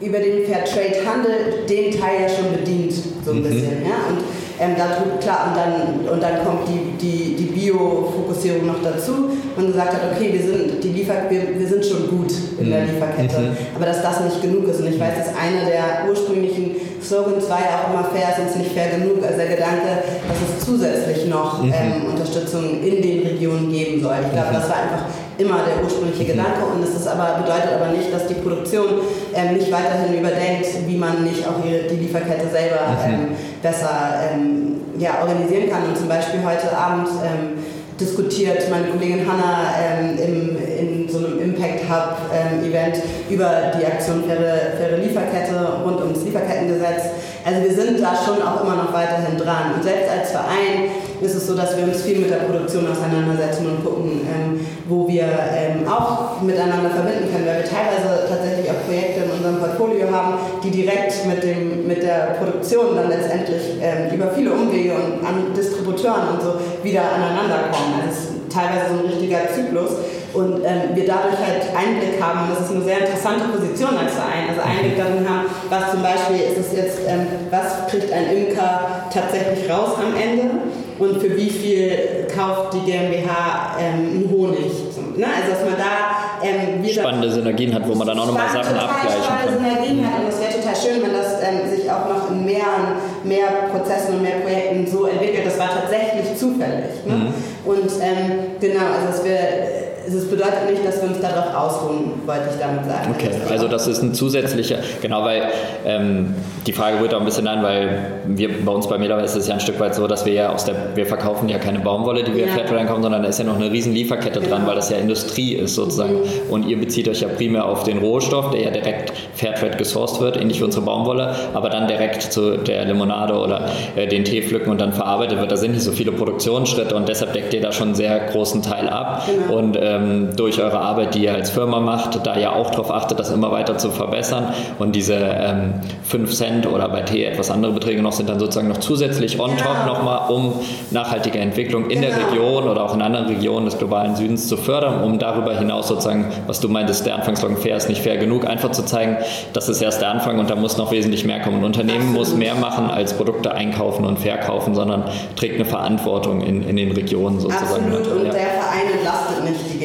über 0.01 0.19
den 0.19 0.45
Fairtrade-Handel 0.45 1.65
den 1.67 1.91
Teil 1.99 2.21
ja 2.21 2.29
schon 2.29 2.53
bedient, 2.53 2.93
so 3.25 3.31
ein 3.31 3.39
mhm. 3.39 3.43
bisschen. 3.43 3.85
Ja? 3.85 4.07
Und 4.07 4.23
ähm, 4.59 4.75
da, 4.77 4.85
klar, 5.21 5.47
und 5.47 5.55
dann, 5.55 6.13
und 6.13 6.21
dann 6.21 6.43
kommt 6.45 6.67
die, 6.67 6.97
die, 6.97 7.35
die 7.35 7.45
Bio-Fokussierung 7.45 8.67
noch 8.67 8.83
dazu 8.83 9.29
und 9.55 9.67
gesagt 9.67 9.93
hat, 9.93 10.01
okay, 10.13 10.33
wir 10.33 10.41
sind, 10.41 10.83
die 10.83 10.89
Liefer 10.89 11.29
wir, 11.29 11.57
wir 11.57 11.67
sind 11.67 11.85
schon 11.85 12.09
gut 12.09 12.31
in 12.59 12.67
mhm. 12.67 12.71
der 12.71 12.85
Lieferkette, 12.85 13.39
mhm. 13.39 13.57
aber 13.75 13.85
dass 13.85 14.01
das 14.01 14.21
nicht 14.21 14.41
genug 14.41 14.67
ist. 14.67 14.81
Und 14.81 14.87
ich 14.87 14.99
weiß, 14.99 15.17
dass 15.17 15.27
einer 15.29 15.65
der 15.65 16.09
ursprünglichen 16.09 16.75
Slogans 17.01 17.49
war 17.49 17.59
ja 17.59 17.81
auch 17.81 17.93
immer 17.93 18.03
fair, 18.05 18.35
ist 18.35 18.39
uns 18.39 18.55
nicht 18.55 18.71
fair 18.71 18.97
genug. 18.97 19.23
Also 19.23 19.37
der 19.37 19.47
Gedanke, 19.47 20.03
dass 20.27 20.37
es 20.57 20.65
zusätzlich 20.65 21.27
noch 21.27 21.63
mhm. 21.63 21.73
ähm, 21.73 22.05
Unterstützung 22.09 22.81
in 22.83 23.01
den 23.01 23.27
Regionen 23.27 23.71
geben 23.71 24.01
soll. 24.01 24.15
Ich 24.25 24.31
glaube, 24.31 24.49
mhm. 24.49 24.53
das 24.53 24.69
war 24.69 24.77
einfach 24.77 25.05
immer 25.37 25.59
der 25.63 25.83
ursprüngliche 25.83 26.23
mhm. 26.23 26.27
Gedanke 26.27 26.65
und 26.73 26.83
es 26.83 26.95
ist 26.95 27.07
aber, 27.07 27.39
bedeutet 27.41 27.71
aber 27.73 27.95
nicht, 27.95 28.13
dass 28.13 28.27
die 28.27 28.35
Produktion 28.35 28.85
ähm, 29.33 29.55
nicht 29.55 29.71
weiterhin 29.71 30.19
überdenkt, 30.19 30.67
wie 30.85 30.97
man 30.97 31.23
nicht 31.23 31.47
auch 31.47 31.63
ihre, 31.65 31.87
die 31.87 31.95
Lieferkette 31.95 32.49
selber 32.51 32.91
mhm. 33.07 33.13
ähm, 33.13 33.27
besser 33.61 34.33
ähm, 34.33 34.81
ja, 34.97 35.21
organisieren 35.21 35.69
kann. 35.69 35.87
Und 35.87 35.97
zum 35.97 36.09
Beispiel 36.09 36.41
heute 36.43 36.75
Abend 36.75 37.07
ähm, 37.23 37.63
diskutiert 37.99 38.69
meine 38.69 38.87
Kollegin 38.87 39.25
Hanna 39.27 39.73
ähm, 39.79 40.17
im, 40.17 40.57
in 40.57 40.88
so 41.11 41.17
einem 41.19 41.39
Impact 41.41 41.89
Hub 41.89 42.17
ähm, 42.33 42.63
Event 42.63 43.01
über 43.29 43.71
die 43.77 43.85
Aktion 43.85 44.23
faire, 44.23 44.77
faire 44.77 44.97
Lieferkette 44.97 45.55
rund 45.83 45.99
ums 46.01 46.23
Lieferkettengesetz. 46.23 47.11
Also 47.45 47.63
wir 47.63 47.73
sind 47.73 47.99
da 48.01 48.13
schon 48.15 48.41
auch 48.41 48.63
immer 48.63 48.75
noch 48.75 48.93
weiterhin 48.93 49.37
dran. 49.37 49.75
Und 49.75 49.83
selbst 49.83 50.09
als 50.09 50.31
Verein 50.31 50.91
ist 51.21 51.35
es 51.35 51.47
so, 51.47 51.55
dass 51.55 51.75
wir 51.75 51.83
uns 51.83 52.01
viel 52.01 52.19
mit 52.19 52.29
der 52.29 52.47
Produktion 52.47 52.87
auseinandersetzen 52.87 53.65
und 53.67 53.83
gucken, 53.83 54.21
ähm, 54.23 54.59
wo 54.87 55.07
wir 55.07 55.23
ähm, 55.23 55.87
auch 55.87 56.41
miteinander 56.41 56.89
verbinden 56.89 57.31
können, 57.31 57.45
weil 57.45 57.63
wir 57.63 57.69
teilweise 57.69 58.27
tatsächlich 58.27 58.69
auch 58.69 58.85
Projekte 58.85 59.25
in 59.25 59.31
unserem 59.31 59.59
Portfolio 59.59 60.11
haben, 60.11 60.35
die 60.63 60.71
direkt 60.71 61.25
mit, 61.27 61.43
dem, 61.43 61.87
mit 61.87 62.03
der 62.03 62.37
Produktion 62.39 62.95
dann 62.95 63.09
letztendlich 63.09 63.79
ähm, 63.81 64.13
über 64.13 64.31
viele 64.31 64.51
Umwege 64.51 64.93
und 64.93 65.25
an 65.25 65.53
Distributeuren 65.55 66.35
und 66.35 66.41
so 66.41 66.53
wieder 66.83 67.01
aneinander 67.01 67.69
kommen. 67.71 68.03
Es 68.09 68.15
ist 68.15 68.29
teilweise 68.49 68.95
so 68.95 69.03
ein 69.03 69.11
richtiger 69.11 69.39
Zyklus 69.53 69.91
und 70.33 70.61
ähm, 70.63 70.95
wir 70.95 71.05
dadurch 71.07 71.37
halt 71.37 71.63
Einblick 71.75 72.21
haben 72.21 72.45
und 72.45 72.55
das 72.55 72.65
ist 72.65 72.75
eine 72.75 72.83
sehr 72.83 72.99
interessante 72.99 73.45
Position 73.49 73.97
als 73.97 74.13
Verein, 74.13 74.49
also 74.49 74.61
Einblick 74.61 74.97
darin 74.97 75.27
haben, 75.27 75.45
was 75.69 75.91
zum 75.91 76.03
Beispiel 76.03 76.51
ist 76.51 76.57
es 76.57 76.77
jetzt, 76.77 76.99
ähm, 77.07 77.27
was 77.49 77.87
kriegt 77.89 78.11
ein 78.11 78.29
Imker 78.35 79.09
tatsächlich 79.11 79.69
raus 79.69 79.97
am 79.97 80.13
Ende 80.15 80.69
und 80.99 81.21
für 81.21 81.35
wie 81.35 81.49
viel 81.49 82.27
kauft 82.35 82.73
die 82.73 82.91
GmbH 82.91 83.77
ähm, 83.79 84.29
Honig. 84.29 84.71
Ne? 85.15 85.25
Also 85.25 85.51
dass 85.51 85.65
man 85.65 85.77
da 85.77 86.19
ähm, 86.43 86.85
spannende 86.87 87.31
Synergien 87.31 87.73
hat, 87.73 87.87
wo 87.87 87.95
man 87.95 88.07
dann 88.07 88.19
auch 88.19 88.27
nochmal 88.27 88.49
Sachen 88.49 88.77
abgleichen 88.77 89.21
kann. 89.23 89.53
Synergien 89.57 90.05
hat 90.05 90.21
und 90.21 90.29
es 90.29 90.39
wäre 90.39 90.53
total 90.53 90.75
schön, 90.75 91.01
wenn 91.01 91.13
das 91.13 91.41
ähm, 91.41 91.69
sich 91.69 91.89
auch 91.89 92.07
noch 92.07 92.31
in 92.31 92.45
mehr, 92.45 92.99
mehr 93.23 93.47
Prozessen 93.71 94.15
und 94.15 94.21
mehr 94.21 94.39
Projekten 94.43 94.87
so 94.87 95.05
entwickelt. 95.05 95.45
Das 95.45 95.57
war 95.57 95.69
tatsächlich 95.69 96.37
zufällig. 96.37 97.03
Ne? 97.05 97.15
Mhm. 97.15 97.33
Und 97.65 97.91
ähm, 98.01 98.59
genau, 98.59 98.85
also 98.85 99.17
es 99.17 99.23
wäre 99.23 99.88
es 100.13 100.29
bedeutet 100.29 100.69
nicht, 100.69 100.85
dass 100.85 101.01
wir 101.01 101.09
uns 101.09 101.19
darauf 101.19 101.53
ausruhen, 101.55 102.11
wollte 102.25 102.49
ich 102.51 102.59
damit 102.59 102.85
sagen. 102.85 103.15
Okay, 103.15 103.31
also 103.49 103.67
das 103.67 103.87
ist 103.87 104.01
ein 104.01 104.13
zusätzlicher, 104.13 104.77
genau, 105.01 105.23
weil 105.23 105.43
ähm, 105.85 106.33
die 106.65 106.73
Frage 106.73 106.99
wird 107.01 107.13
auch 107.13 107.19
ein 107.19 107.25
bisschen 107.25 107.47
an, 107.47 107.63
weil 107.63 108.21
wir 108.27 108.63
bei 108.63 108.71
uns 108.71 108.87
bei 108.87 108.97
Mela 108.97 109.19
ist 109.21 109.35
es 109.35 109.47
ja 109.47 109.55
ein 109.55 109.59
Stück 109.59 109.79
weit 109.79 109.95
so, 109.95 110.07
dass 110.07 110.25
wir 110.25 110.33
ja 110.33 110.49
aus 110.51 110.65
der, 110.65 110.75
wir 110.95 111.05
verkaufen 111.05 111.49
ja 111.49 111.57
keine 111.57 111.79
Baumwolle, 111.79 112.23
die 112.23 112.35
wir 112.35 112.47
ja. 112.47 112.53
Fairtrade 112.53 112.81
einkaufen, 112.81 113.03
sondern 113.03 113.23
da 113.23 113.29
ist 113.29 113.39
ja 113.39 113.45
noch 113.45 113.55
eine 113.55 113.71
riesen 113.71 113.93
Lieferkette 113.93 114.39
genau. 114.39 114.55
dran, 114.55 114.67
weil 114.67 114.75
das 114.75 114.89
ja 114.89 114.97
Industrie 114.97 115.55
ist 115.55 115.75
sozusagen. 115.75 116.15
Mhm. 116.15 116.23
Und 116.49 116.67
ihr 116.67 116.79
bezieht 116.79 117.07
euch 117.07 117.21
ja 117.21 117.27
primär 117.27 117.65
auf 117.65 117.83
den 117.83 117.99
Rohstoff, 117.99 118.51
der 118.51 118.61
ja 118.61 118.71
direkt 118.71 119.13
Fairtrade 119.33 119.77
gesourced 119.77 120.21
wird, 120.21 120.37
ähnlich 120.37 120.59
wie 120.59 120.65
unsere 120.65 120.85
Baumwolle, 120.85 121.35
aber 121.53 121.69
dann 121.69 121.87
direkt 121.87 122.21
zu 122.21 122.57
der 122.57 122.85
Limonade 122.85 123.33
oder 123.33 123.69
äh, 123.95 124.07
den 124.07 124.23
Tee 124.23 124.41
pflücken 124.41 124.69
und 124.69 124.81
dann 124.81 124.93
verarbeitet 124.93 125.39
wird. 125.39 125.51
Da 125.51 125.57
sind 125.57 125.71
nicht 125.71 125.83
so 125.83 125.91
viele 125.91 126.11
Produktionsschritte 126.11 126.95
und 126.95 127.07
deshalb 127.07 127.33
deckt 127.33 127.53
ihr 127.53 127.61
da 127.61 127.71
schon 127.71 127.89
einen 127.89 127.95
sehr 127.95 128.19
großen 128.19 128.61
Teil 128.61 128.89
ab. 128.89 129.25
Genau. 129.25 129.59
Und 129.59 129.77
ähm, 129.99 130.35
durch 130.35 130.61
eure 130.61 130.79
Arbeit, 130.79 131.15
die 131.15 131.23
ihr 131.23 131.33
als 131.33 131.49
Firma 131.49 131.79
macht, 131.79 132.25
da 132.25 132.37
ja 132.37 132.51
auch 132.51 132.71
darauf 132.71 132.91
achtet, 132.91 133.19
das 133.19 133.31
immer 133.31 133.51
weiter 133.51 133.77
zu 133.77 133.91
verbessern 133.91 134.53
und 134.77 134.95
diese 134.95 135.15
ähm, 135.15 135.73
5 136.03 136.33
Cent 136.33 136.67
oder 136.67 136.89
bei 136.89 137.01
Tee 137.01 137.25
etwas 137.25 137.51
andere 137.51 137.73
Beträge 137.73 138.01
noch 138.01 138.11
sind 138.11 138.29
dann 138.29 138.39
sozusagen 138.39 138.67
noch 138.67 138.77
zusätzlich 138.77 139.39
on 139.39 139.51
top 139.57 139.67
genau. 139.81 139.93
nochmal, 139.93 140.29
um 140.29 140.53
nachhaltige 140.91 141.39
Entwicklung 141.39 141.89
in 141.89 142.01
genau. 142.01 142.15
der 142.15 142.31
Region 142.31 142.67
oder 142.67 142.83
auch 142.83 142.93
in 142.93 143.01
anderen 143.01 143.27
Regionen 143.27 143.65
des 143.65 143.77
globalen 143.77 144.15
Südens 144.15 144.47
zu 144.47 144.57
fördern, 144.57 145.03
um 145.03 145.19
darüber 145.19 145.55
hinaus 145.57 145.87
sozusagen, 145.87 146.31
was 146.47 146.59
du 146.59 146.69
meintest, 146.69 147.05
der 147.05 147.15
Anfangslogan 147.15 147.57
fair 147.57 147.77
ist 147.77 147.89
nicht 147.89 148.01
fair 148.01 148.17
genug, 148.17 148.47
einfach 148.47 148.71
zu 148.71 148.83
zeigen, 148.83 149.17
das 149.53 149.69
ist 149.69 149.81
erst 149.81 150.01
der 150.01 150.09
Anfang 150.09 150.39
und 150.39 150.49
da 150.49 150.55
muss 150.55 150.77
noch 150.77 150.91
wesentlich 150.91 151.25
mehr 151.25 151.39
kommen. 151.41 151.57
Ein 151.57 151.65
Unternehmen 151.65 152.13
muss 152.13 152.33
mehr 152.33 152.55
machen 152.55 152.89
als 152.89 153.13
Produkte 153.13 153.53
einkaufen 153.53 154.05
und 154.05 154.19
verkaufen, 154.19 154.75
sondern 154.75 155.03
trägt 155.35 155.55
eine 155.55 155.65
Verantwortung 155.65 156.41
in, 156.41 156.67
in 156.67 156.75
den 156.75 156.91
Regionen 156.91 157.39
sozusagen. 157.39 157.93
Absolut 157.93 158.07
und 158.07 158.25
ja. 158.25 158.31
der 158.31 158.41
Verein 158.41 158.93
entlastet 158.93 159.38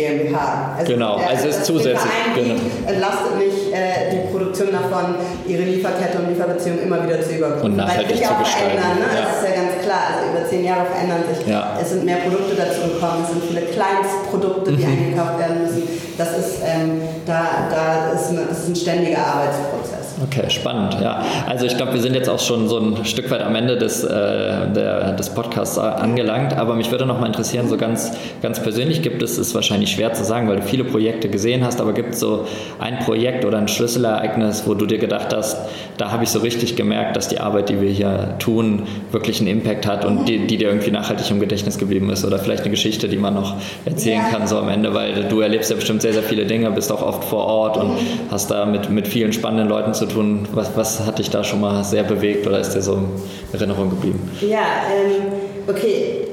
GmbH. 0.04 0.76
Also 0.78 0.92
genau, 0.92 1.18
der, 1.18 1.30
also 1.30 1.48
es 1.48 1.56
ist 1.56 1.66
zusätzlich. 1.66 2.12
Genau. 2.34 2.54
entlastet 2.86 3.38
nicht 3.38 3.72
äh, 3.72 4.10
die 4.12 4.32
Produktion 4.32 4.68
davon, 4.72 5.16
ihre 5.46 5.62
Lieferkette 5.62 6.18
und 6.18 6.28
Lieferbeziehungen 6.28 6.82
immer 6.82 7.02
wieder 7.04 7.20
zu 7.22 7.32
überprüfen. 7.32 7.70
Und 7.72 7.76
nachhaltig 7.76 8.16
zu 8.16 8.34
gestalten. 8.34 8.76
Ne? 8.76 9.06
Ja. 9.14 9.22
Das 9.24 9.36
ist 9.38 9.48
ja 9.48 9.54
ganz 9.62 9.72
klar. 9.84 10.02
Also 10.12 10.30
über 10.30 10.48
zehn 10.48 10.64
Jahre 10.64 10.86
verändern 10.86 11.22
sich. 11.28 11.46
Ja. 11.46 11.78
Es 11.80 11.90
sind 11.90 12.04
mehr 12.04 12.18
Produkte 12.18 12.54
dazu 12.56 12.92
gekommen, 12.92 13.24
es 13.24 13.30
sind 13.30 13.44
viele 13.44 13.62
Kleinstprodukte, 13.72 14.72
die 14.72 14.84
mhm. 14.84 14.92
eingekauft 14.92 15.38
werden 15.38 15.62
müssen. 15.62 15.82
Das 16.18 16.30
ist, 16.38 16.62
ähm, 16.64 17.02
da, 17.26 17.68
da 17.70 18.12
ist, 18.12 18.30
eine, 18.30 18.46
das 18.48 18.58
ist 18.60 18.68
ein 18.68 18.76
ständiger 18.76 19.18
Arbeitsprozess. 19.18 20.03
Okay, 20.22 20.48
spannend, 20.48 20.96
ja. 21.02 21.24
Also 21.46 21.66
ich 21.66 21.76
glaube, 21.76 21.94
wir 21.94 22.00
sind 22.00 22.14
jetzt 22.14 22.28
auch 22.28 22.38
schon 22.38 22.68
so 22.68 22.78
ein 22.78 23.04
Stück 23.04 23.30
weit 23.32 23.42
am 23.42 23.54
Ende 23.56 23.76
des, 23.76 24.04
äh, 24.04 24.08
der, 24.08 25.12
des 25.12 25.30
Podcasts 25.30 25.76
angelangt, 25.76 26.56
aber 26.56 26.76
mich 26.76 26.90
würde 26.92 27.04
noch 27.04 27.18
mal 27.18 27.26
interessieren, 27.26 27.68
so 27.68 27.76
ganz, 27.76 28.12
ganz 28.40 28.62
persönlich 28.62 29.02
gibt 29.02 29.22
es, 29.22 29.38
ist 29.38 29.54
wahrscheinlich 29.56 29.90
schwer 29.90 30.12
zu 30.12 30.24
sagen, 30.24 30.48
weil 30.48 30.56
du 30.56 30.62
viele 30.62 30.84
Projekte 30.84 31.28
gesehen 31.28 31.64
hast, 31.64 31.80
aber 31.80 31.92
gibt 31.94 32.14
es 32.14 32.20
so 32.20 32.46
ein 32.78 33.00
Projekt 33.00 33.44
oder 33.44 33.58
ein 33.58 33.66
Schlüsselereignis, 33.66 34.64
wo 34.66 34.74
du 34.74 34.86
dir 34.86 34.98
gedacht 34.98 35.34
hast, 35.34 35.58
da 35.96 36.12
habe 36.12 36.22
ich 36.22 36.30
so 36.30 36.38
richtig 36.38 36.76
gemerkt, 36.76 37.16
dass 37.16 37.28
die 37.28 37.40
Arbeit, 37.40 37.68
die 37.68 37.80
wir 37.80 37.90
hier 37.90 38.34
tun, 38.38 38.84
wirklich 39.10 39.40
einen 39.40 39.48
Impact 39.48 39.86
hat 39.86 40.04
und 40.04 40.28
die, 40.28 40.46
die 40.46 40.58
dir 40.58 40.68
irgendwie 40.68 40.92
nachhaltig 40.92 41.28
im 41.30 41.40
Gedächtnis 41.40 41.78
geblieben 41.78 42.10
ist 42.10 42.24
oder 42.24 42.38
vielleicht 42.38 42.62
eine 42.62 42.70
Geschichte, 42.70 43.08
die 43.08 43.16
man 43.16 43.34
noch 43.34 43.56
erzählen 43.84 44.22
ja. 44.24 44.30
kann 44.30 44.46
so 44.46 44.58
am 44.58 44.68
Ende, 44.68 44.94
weil 44.94 45.24
du 45.28 45.40
erlebst 45.40 45.70
ja 45.70 45.76
bestimmt 45.76 46.02
sehr, 46.02 46.12
sehr 46.12 46.22
viele 46.22 46.44
Dinge, 46.44 46.70
bist 46.70 46.92
auch 46.92 47.02
oft 47.02 47.24
vor 47.24 47.46
Ort 47.46 47.76
und 47.76 47.92
hast 48.30 48.50
da 48.50 48.64
mit, 48.64 48.90
mit 48.90 49.08
vielen 49.08 49.32
spannenden 49.32 49.68
Leuten 49.68 49.92
zu 49.92 50.03
zu 50.08 50.14
tun. 50.14 50.48
Was, 50.52 50.76
was 50.76 51.00
hat 51.00 51.18
dich 51.18 51.30
da 51.30 51.44
schon 51.44 51.60
mal 51.60 51.84
sehr 51.84 52.04
bewegt 52.04 52.46
oder 52.46 52.60
ist 52.60 52.74
dir 52.74 52.82
so 52.82 52.94
in 52.94 53.08
Erinnerung 53.52 53.90
geblieben? 53.90 54.30
Ja, 54.40 54.86
ähm, 54.92 55.32
okay. 55.68 56.28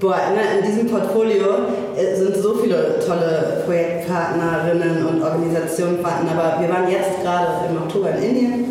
Boah, 0.00 0.16
ne, 0.32 0.58
in 0.58 0.66
diesem 0.66 0.88
Portfolio 0.88 1.44
äh, 1.94 2.16
sind 2.16 2.34
so 2.36 2.54
viele 2.54 2.98
tolle 3.06 3.62
Projektpartnerinnen 3.66 5.04
und 5.06 5.22
Organisationen 5.22 5.98
aber 6.02 6.58
wir 6.58 6.70
waren 6.70 6.90
jetzt 6.90 7.22
gerade 7.22 7.68
im 7.68 7.76
Oktober 7.76 8.08
in 8.12 8.22
Indien 8.22 8.64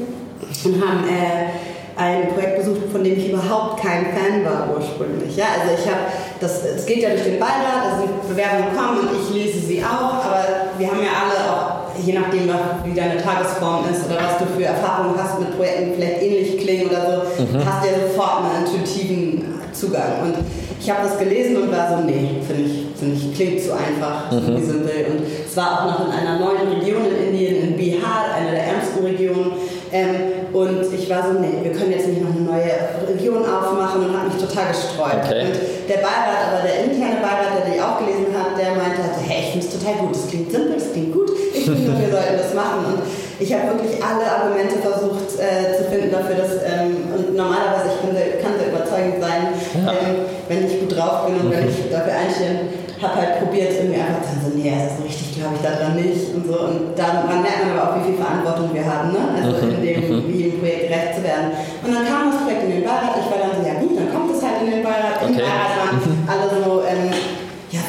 und 0.66 0.82
haben 0.82 1.04
äh, 1.08 2.02
ein 2.02 2.30
Projekt 2.30 2.58
besucht, 2.58 2.92
von 2.92 3.04
dem 3.04 3.16
ich 3.16 3.30
überhaupt 3.30 3.80
kein 3.80 4.06
Fan 4.06 4.44
war 4.44 4.70
ursprünglich. 4.76 5.36
Ja, 5.38 5.46
also 5.62 5.76
ich 5.80 5.86
habe, 5.86 6.06
das, 6.40 6.66
es 6.66 6.86
geht 6.88 7.04
ja 7.04 7.10
durch 7.10 7.24
den 7.24 7.40
Beirat, 7.40 7.94
also 7.94 8.08
die 8.08 8.28
Bewerbungen 8.28 8.76
kommen 8.76 9.00
und 9.02 9.10
ich 9.22 9.30
lese 9.36 9.60
sie 9.60 9.84
auch, 9.84 10.26
aber 10.26 10.46
wir 10.80 10.88
haben 10.88 11.02
ja 11.04 11.12
alle 11.14 11.52
auch 11.52 11.69
je 12.06 12.14
nachdem, 12.14 12.50
wie 12.84 12.94
deine 12.94 13.18
Tagesform 13.18 13.86
ist 13.92 14.06
oder 14.06 14.18
was 14.18 14.38
du 14.40 14.46
für 14.58 14.66
Erfahrungen 14.66 15.16
hast 15.18 15.40
mit 15.40 15.56
Projekten, 15.56 15.90
die 15.90 15.96
vielleicht 15.96 16.22
ähnlich 16.22 16.58
klingen 16.58 16.90
oder 16.90 17.02
so, 17.06 17.44
mhm. 17.44 17.66
hast 17.66 17.84
du 17.84 17.90
ja 17.90 17.96
sofort 18.08 18.44
einen 18.44 18.66
intuitiven 18.66 19.60
Zugang. 19.74 20.22
Und 20.24 20.36
ich 20.80 20.90
habe 20.90 21.08
das 21.08 21.18
gelesen 21.18 21.58
und 21.58 21.72
war 21.72 21.90
so, 21.90 22.04
nee, 22.06 22.42
finde 22.46 22.64
ich, 22.64 22.88
find 22.96 23.16
ich, 23.16 23.36
klingt 23.36 23.62
zu 23.62 23.72
einfach, 23.74 24.32
mhm. 24.32 24.58
wie 24.58 24.64
simpel. 24.64 25.06
Und 25.12 25.22
es 25.46 25.56
war 25.58 25.82
auch 25.82 25.86
noch 25.86 26.08
in 26.08 26.14
einer 26.14 26.40
neuen 26.40 26.80
Region 26.80 27.04
in 27.06 27.30
Indien, 27.30 27.64
in 27.64 27.78
Bihar, 27.78 28.34
einer 28.36 28.52
der 28.52 28.64
ärmsten 28.64 29.04
Regionen. 29.04 29.52
Ähm, 29.92 30.40
und 30.54 30.86
ich 30.94 31.10
war 31.10 31.24
so, 31.24 31.40
nee, 31.40 31.62
wir 31.62 31.72
können 31.72 31.92
jetzt 31.92 32.08
nicht 32.08 32.22
noch 32.22 32.30
eine 32.30 32.42
neue 32.42 32.74
Region 33.10 33.42
aufmachen 33.42 34.06
und 34.06 34.18
habe 34.18 34.30
mich 34.30 34.38
total 34.38 34.70
gestreut. 34.70 35.26
Okay. 35.26 35.46
Und 35.46 35.58
der 35.90 35.98
Beirat, 35.98 36.42
aber 36.50 36.62
der 36.62 36.86
interne 36.86 37.22
Beirat, 37.22 37.58
der 37.58 37.74
die 37.74 37.82
auch 37.82 37.98
gelesen 37.98 38.30
hat, 38.34 38.58
der 38.58 38.78
meinte, 38.78 39.02
hey, 39.26 39.46
ich 39.46 39.50
finde 39.52 39.66
es 39.66 39.74
total 39.74 39.94
gut, 40.06 40.16
das 40.16 40.28
klingt 40.28 40.52
simpel, 40.52 40.74
das 40.74 40.92
klingt 40.94 41.14
gut, 41.14 41.30
finde, 41.76 42.00
wir 42.00 42.12
sollten 42.12 42.38
das 42.38 42.54
machen. 42.54 42.80
Und 42.90 43.00
ich 43.40 43.50
habe 43.54 43.74
wirklich 43.74 43.98
alle 44.02 44.26
Argumente 44.26 44.78
versucht 44.82 45.38
äh, 45.40 45.78
zu 45.78 45.90
finden 45.90 46.12
dafür, 46.12 46.36
dass, 46.36 46.60
ähm, 46.66 47.10
und 47.14 47.36
normalerweise, 47.36 47.94
ich 47.94 48.00
kann 48.02 48.12
sehr, 48.16 48.30
kann 48.42 48.54
sehr 48.60 48.70
überzeugend 48.74 49.18
sein, 49.22 49.56
ja. 49.76 49.92
ähm, 49.92 50.16
wenn 50.48 50.68
ich 50.68 50.80
gut 50.80 50.92
drauf 50.96 51.26
bin 51.28 51.40
und 51.40 51.52
wenn 51.52 51.70
ich 51.70 51.90
dafür 51.92 52.14
einstehen 52.14 52.90
habe 53.02 53.16
halt 53.16 53.40
probiert, 53.40 53.72
irgendwie 53.74 54.00
einfach 54.00 54.22
zu 54.28 54.36
sagen, 54.44 54.60
nee, 54.60 54.72
das 54.76 55.00
ist 55.00 55.04
richtig, 55.04 55.40
glaube 55.40 55.56
ich 55.56 55.64
daran 55.64 55.96
nicht 55.96 56.36
und 56.36 56.44
so. 56.46 56.56
Und 56.68 57.00
daran 57.00 57.42
merkt 57.42 57.64
man 57.64 57.80
aber 57.80 57.84
auch, 57.88 57.96
wie 58.00 58.12
viel 58.12 58.20
Verantwortung 58.20 58.76
wir 58.76 58.84
haben, 58.84 59.16
ne? 59.16 59.24
Also 59.40 59.66
mhm. 59.66 59.80
in 59.80 59.82
dem, 59.82 60.00
mhm. 60.04 60.24
wie 60.28 60.44
im 60.52 60.60
Projekt 60.60 60.92
gerecht 60.92 61.16
zu 61.16 61.24
werden. 61.24 61.56
Und 61.80 61.90
dann 61.96 62.04
kam 62.04 62.32
das 62.32 62.44
Projekt 62.44 62.64
in 62.68 62.72
den 62.76 62.84
Beirat, 62.84 63.16
ich 63.16 63.30
war 63.32 63.40
dann 63.40 63.56
so, 63.56 63.64
ja 63.64 63.79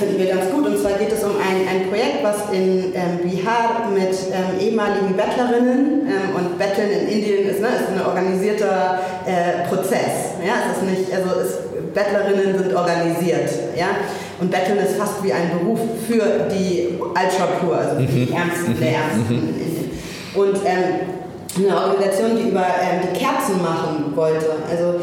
finden 0.00 0.18
wir 0.18 0.32
ganz 0.32 0.50
gut. 0.50 0.66
Und 0.66 0.78
zwar 0.78 0.92
geht 0.92 1.12
es 1.12 1.22
um 1.22 1.36
ein, 1.36 1.68
ein 1.68 1.88
Projekt, 1.88 2.24
was 2.24 2.50
in 2.52 2.92
ähm, 2.96 3.20
Bihar 3.22 3.90
mit 3.92 4.16
ähm, 4.32 4.58
ehemaligen 4.58 5.14
Bettlerinnen 5.14 6.08
ähm, 6.08 6.34
und 6.34 6.58
Betteln 6.58 6.90
in 6.90 7.08
Indien 7.08 7.48
ist, 7.48 7.60
ne, 7.60 7.68
ist 7.68 7.92
ein 7.92 8.04
organisierter 8.04 9.00
äh, 9.26 9.68
Prozess. 9.68 10.40
Ja, 10.40 10.54
es 10.64 10.78
ist 10.78 10.84
nicht, 10.88 11.12
also 11.12 11.40
es, 11.40 11.58
Bettlerinnen 11.92 12.56
sind 12.58 12.74
organisiert. 12.74 13.50
Ja? 13.76 13.88
Und 14.40 14.50
Betteln 14.50 14.78
ist 14.78 14.96
fast 14.96 15.22
wie 15.22 15.32
ein 15.32 15.50
Beruf 15.58 15.80
für 16.08 16.48
die 16.50 16.98
Altschapur, 17.14 17.76
also 17.76 17.96
die 18.00 18.06
mhm. 18.06 18.32
Ärmsten 18.32 18.80
der 18.80 18.92
Ärmsten. 18.92 19.36
Mhm. 19.36 20.40
Und 20.40 20.56
ähm, 20.64 21.10
eine 21.58 21.76
Organisation, 21.76 22.36
die 22.36 22.48
über 22.48 22.64
ähm, 22.64 23.08
die 23.12 23.18
Kerzen 23.18 23.60
machen 23.60 24.12
wollte. 24.14 24.46
Also 24.70 25.00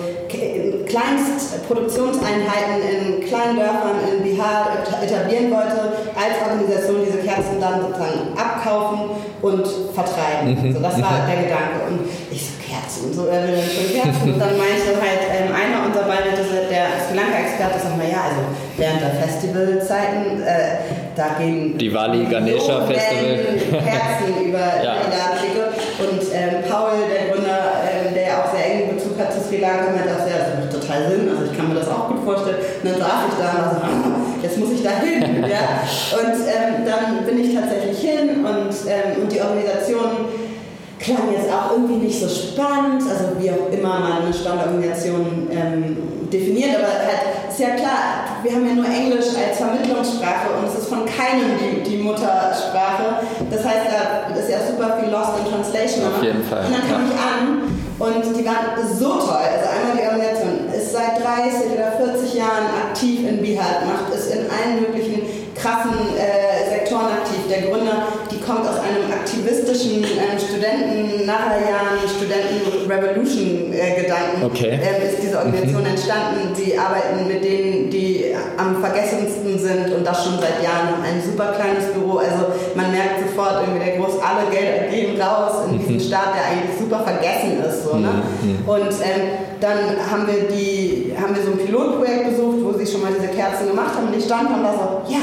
Kleinstproduktionseinheiten 0.87 2.81
in 2.81 3.25
kleinen 3.27 3.57
Dörfern 3.57 3.99
in 4.11 4.23
Bihar 4.23 4.69
etablieren 5.01 5.51
wollte, 5.51 5.93
als 6.15 6.41
Organisation 6.43 7.05
diese 7.05 7.19
Kerzen 7.19 7.59
dann 7.59 7.81
sozusagen 7.81 8.33
abkaufen 8.35 9.11
und 9.41 9.67
vertreiben. 9.93 10.55
Mhm. 10.55 10.73
So, 10.73 10.79
das 10.79 11.01
war 11.01 11.27
der 11.27 11.43
Gedanke. 11.43 11.85
Und 11.87 12.09
ich 12.31 12.45
so, 12.45 12.57
Kerzen, 12.67 13.13
so, 13.13 13.25
er 13.27 13.47
will 13.47 13.57
schon 13.63 14.01
Kerzen. 14.01 14.33
Und 14.33 14.39
dann 14.39 14.57
meinte 14.57 14.91
halt 14.99 15.23
ähm, 15.31 15.55
einer 15.55 15.85
unserer 15.87 16.07
beiden, 16.07 16.35
der 16.35 16.87
Sri 17.07 17.15
Lanka-Experte, 17.15 17.79
sagt 17.79 17.97
mal, 17.97 18.09
ja, 18.09 18.27
also 18.27 18.41
während 18.77 19.01
der 19.01 19.13
Festivalzeiten, 19.23 20.43
äh, 20.43 20.83
da 21.15 21.39
gehen 21.39 21.77
die 21.77 21.93
Wali 21.93 22.25
Ganesha 22.25 22.85
Festival 22.85 23.81
Kerzen 23.81 24.29
über 24.45 24.67
ja. 24.83 25.01
die 25.01 25.09
Ladenschicke. 25.09 25.63
Und 25.97 26.21
ähm, 26.33 26.63
Paul, 26.69 27.07
der 27.09 27.33
Gründer, 27.33 27.81
ähm, 27.87 28.13
der 28.13 28.37
auch 28.39 28.51
sehr 28.53 28.65
engen 28.65 28.95
Bezug 28.95 29.17
hat 29.17 29.33
zu 29.33 29.41
Sri 29.41 29.57
Lanka, 29.57 29.91
meinte 29.91 30.13
auch 30.13 30.25
sehr, 30.27 30.36
total 30.97 31.11
Sinn, 31.11 31.29
also 31.29 31.51
ich 31.51 31.57
kann 31.57 31.69
mir 31.69 31.79
das 31.79 31.89
auch 31.89 32.07
gut 32.09 32.23
vorstellen. 32.23 32.57
Und 32.83 32.89
dann 32.89 32.99
saß 32.99 33.19
ich 33.29 33.37
da 33.37 33.49
und 33.49 33.81
war 33.81 33.89
so, 33.89 34.43
jetzt 34.43 34.57
muss 34.57 34.71
ich 34.71 34.83
da 34.83 34.91
hin. 35.01 35.43
ja? 35.47 35.83
Und 36.17 36.37
ähm, 36.47 36.85
dann 36.85 37.25
bin 37.25 37.43
ich 37.43 37.55
tatsächlich 37.55 37.97
hin 37.99 38.45
und, 38.45 38.73
ähm, 38.87 39.23
und 39.23 39.31
die 39.31 39.41
Organisation 39.41 40.27
klang 40.99 41.31
jetzt 41.31 41.51
auch 41.51 41.71
irgendwie 41.73 42.07
nicht 42.07 42.19
so 42.19 42.27
spannend, 42.27 43.03
also 43.03 43.39
wie 43.39 43.51
auch 43.51 43.71
immer 43.71 43.99
man 43.99 44.23
eine 44.23 44.33
Standorganisation 44.33 45.47
ähm, 45.51 45.97
definiert, 46.33 46.75
aber 46.75 46.89
halt 46.89 47.47
ist 47.49 47.59
ja 47.59 47.69
klar, 47.75 48.41
wir 48.41 48.51
haben 48.51 48.65
ja 48.67 48.73
nur 48.73 48.85
Englisch 48.85 49.29
als 49.37 49.57
Vermittlungssprache 49.57 50.57
und 50.57 50.67
es 50.67 50.79
ist 50.79 50.89
von 50.89 51.05
keinem 51.05 51.57
die, 51.57 51.89
die 51.89 51.97
Muttersprache. 51.97 53.21
Das 53.49 53.63
heißt, 53.63 53.85
da 53.85 54.35
ist 54.35 54.49
ja 54.49 54.57
super 54.67 54.97
viel 54.99 55.09
Lost 55.09 55.37
in 55.39 55.51
Translation. 55.53 56.05
Auf 56.05 56.23
jeden 56.23 56.43
Fall. 56.43 56.65
Und 56.65 56.73
dann 56.73 56.85
kam 56.89 57.01
ja. 57.05 57.13
ich 57.13 57.17
an 57.17 57.67
und 57.97 58.37
die 58.37 58.45
waren 58.45 58.77
so 58.77 59.09
toll. 59.17 59.41
Also 59.41 59.65
einmal 59.73 59.97
die 59.97 60.05
Organisation 60.05 60.46
seit 60.97 61.23
30 61.23 61.71
oder 61.73 61.91
40 61.93 62.33
Jahren 62.33 62.65
aktiv 62.89 63.27
in 63.29 63.41
Bihar, 63.41 63.85
macht 63.85 64.13
es 64.13 64.27
in 64.27 64.49
allen 64.49 64.81
möglichen 64.81 65.21
krassen 65.53 65.93
äh, 66.17 66.69
Sektoren 66.69 67.05
aktiv. 67.21 67.45
Der 67.49 67.57
der 67.57 67.69
Gründer, 67.69 68.07
kommt 68.47 68.63
aus 68.63 68.79
einem 68.79 69.11
aktivistischen 69.11 69.99
ähm, 70.03 70.39
Studenten, 70.39 71.27
Jahren 71.27 71.99
Studenten-Revolution-Gedanken. 72.07 74.41
Äh, 74.41 74.45
okay. 74.45 74.79
Ähm, 74.79 75.03
ist 75.03 75.21
diese 75.21 75.37
Organisation 75.37 75.81
mhm. 75.81 75.87
entstanden. 75.87 76.55
Sie 76.55 76.77
arbeiten 76.77 77.27
mit 77.27 77.43
denen, 77.43 77.89
die 77.89 78.33
am 78.57 78.79
vergessensten 78.79 79.59
sind 79.59 79.93
und 79.93 80.07
das 80.07 80.23
schon 80.23 80.39
seit 80.39 80.63
Jahren, 80.63 81.03
ein 81.03 81.21
super 81.21 81.51
kleines 81.59 81.91
Büro. 81.91 82.19
Also 82.19 82.45
man 82.75 82.91
merkt 82.91 83.27
sofort 83.27 83.67
irgendwie, 83.67 83.83
der 83.83 83.97
groß 83.97 84.21
alle 84.23 84.49
Gelder 84.49 84.87
gehen 84.87 85.19
raus 85.19 85.65
in 85.69 85.79
diesen 85.79 85.95
mhm. 85.95 85.99
Staat, 85.99 86.35
der 86.35 86.45
eigentlich 86.47 86.79
super 86.79 87.03
vergessen 87.03 87.61
ist. 87.67 87.83
So, 87.83 87.97
ne? 87.97 88.23
Mhm. 88.41 88.63
Und 88.65 88.93
ähm, 89.03 89.31
dann 89.59 89.97
haben 90.09 90.25
wir, 90.27 90.47
die, 90.47 91.13
haben 91.19 91.35
wir 91.35 91.43
so 91.43 91.51
ein 91.51 91.59
Pilotprojekt 91.59 92.29
besucht, 92.31 92.63
wo 92.63 92.71
sie 92.77 92.87
schon 92.87 93.01
mal 93.01 93.11
diese 93.11 93.27
Kerzen 93.27 93.67
gemacht 93.67 93.93
haben 93.95 94.07
und 94.07 94.15
ich 94.15 94.23
stand 94.23 94.49
und 94.49 94.63
war 94.63 94.73
so, 94.73 95.01
ja, 95.11 95.19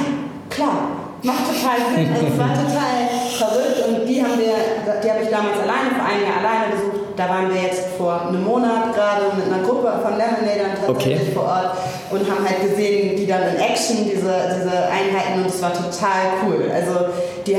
klar, 0.50 1.03
macht 1.24 1.44
total 1.48 1.78
Sinn. 1.94 2.08
Also 2.12 2.26
es 2.32 2.38
war 2.38 2.52
total 2.54 2.96
verrückt 3.32 3.78
und 3.88 4.06
die 4.06 4.22
haben 4.22 4.38
wir, 4.38 4.54
die 5.02 5.10
habe 5.10 5.22
ich 5.24 5.30
damals 5.30 5.58
alleine, 5.58 5.90
vor 5.96 6.06
einem 6.06 6.22
Jahr 6.22 6.38
alleine 6.44 6.76
besucht. 6.76 6.94
Da 7.16 7.28
waren 7.28 7.48
wir 7.52 7.62
jetzt 7.62 7.94
vor 7.96 8.28
einem 8.28 8.42
Monat 8.42 8.92
gerade 8.92 9.30
mit 9.36 9.46
einer 9.46 9.62
Gruppe 9.62 9.86
von 10.02 10.18
Lemonadern 10.18 10.74
tatsächlich 10.74 11.30
okay. 11.30 11.32
vor 11.32 11.44
Ort 11.44 11.70
und 12.10 12.28
haben 12.28 12.44
halt 12.44 12.60
gesehen, 12.60 13.16
die 13.16 13.26
dann 13.26 13.54
in 13.54 13.60
Action, 13.60 14.04
diese, 14.04 14.34
diese 14.58 14.74
Einheiten 14.90 15.42
und 15.42 15.46
es 15.46 15.62
war 15.62 15.72
total 15.72 16.42
cool. 16.42 16.70
Also 16.74 17.03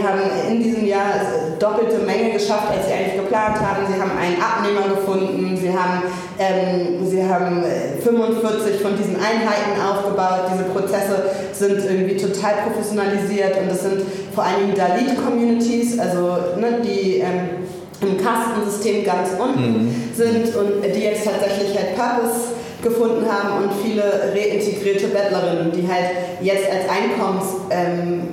haben 0.05 0.19
in 0.49 0.61
diesem 0.61 0.85
Jahr 0.85 1.13
doppelte 1.59 1.99
Menge 2.05 2.31
geschafft, 2.31 2.69
als 2.71 2.87
sie 2.87 2.93
eigentlich 2.93 3.15
geplant 3.15 3.57
haben. 3.59 3.85
Sie 3.87 3.99
haben 3.99 4.11
einen 4.17 4.37
Abnehmer 4.41 4.95
gefunden, 4.95 5.57
sie 5.57 5.69
haben, 5.69 6.03
ähm, 6.37 7.05
sie 7.05 7.23
haben 7.23 7.63
45 8.03 8.81
von 8.81 8.95
diesen 8.95 9.15
Einheiten 9.15 9.79
aufgebaut. 9.81 10.51
Diese 10.53 10.65
Prozesse 10.65 11.23
sind 11.53 11.83
irgendwie 11.85 12.17
total 12.17 12.53
professionalisiert 12.67 13.57
und 13.57 13.69
das 13.69 13.83
sind 13.83 14.01
vor 14.33 14.43
allem 14.43 14.75
Dalit-Communities, 14.75 15.99
also 15.99 16.59
ne, 16.59 16.81
die 16.83 17.19
ähm, 17.19 17.65
im 18.01 18.21
Kastensystem 18.21 19.05
ganz 19.05 19.29
unten 19.39 19.85
mhm. 19.85 20.11
sind 20.13 20.55
und 20.55 20.83
die 20.83 20.99
jetzt 20.99 21.25
tatsächlich 21.25 21.75
halt 21.75 21.95
Purpose 21.95 22.55
gefunden 22.83 23.25
haben 23.27 23.63
und 23.63 23.71
viele 23.83 24.03
reintegrierte 24.03 25.07
Bettlerinnen, 25.07 25.71
die 25.71 25.87
halt 25.91 26.11
jetzt 26.41 26.69
als 26.69 26.83
Einkommens 26.87 27.45
ähm, 27.71 28.27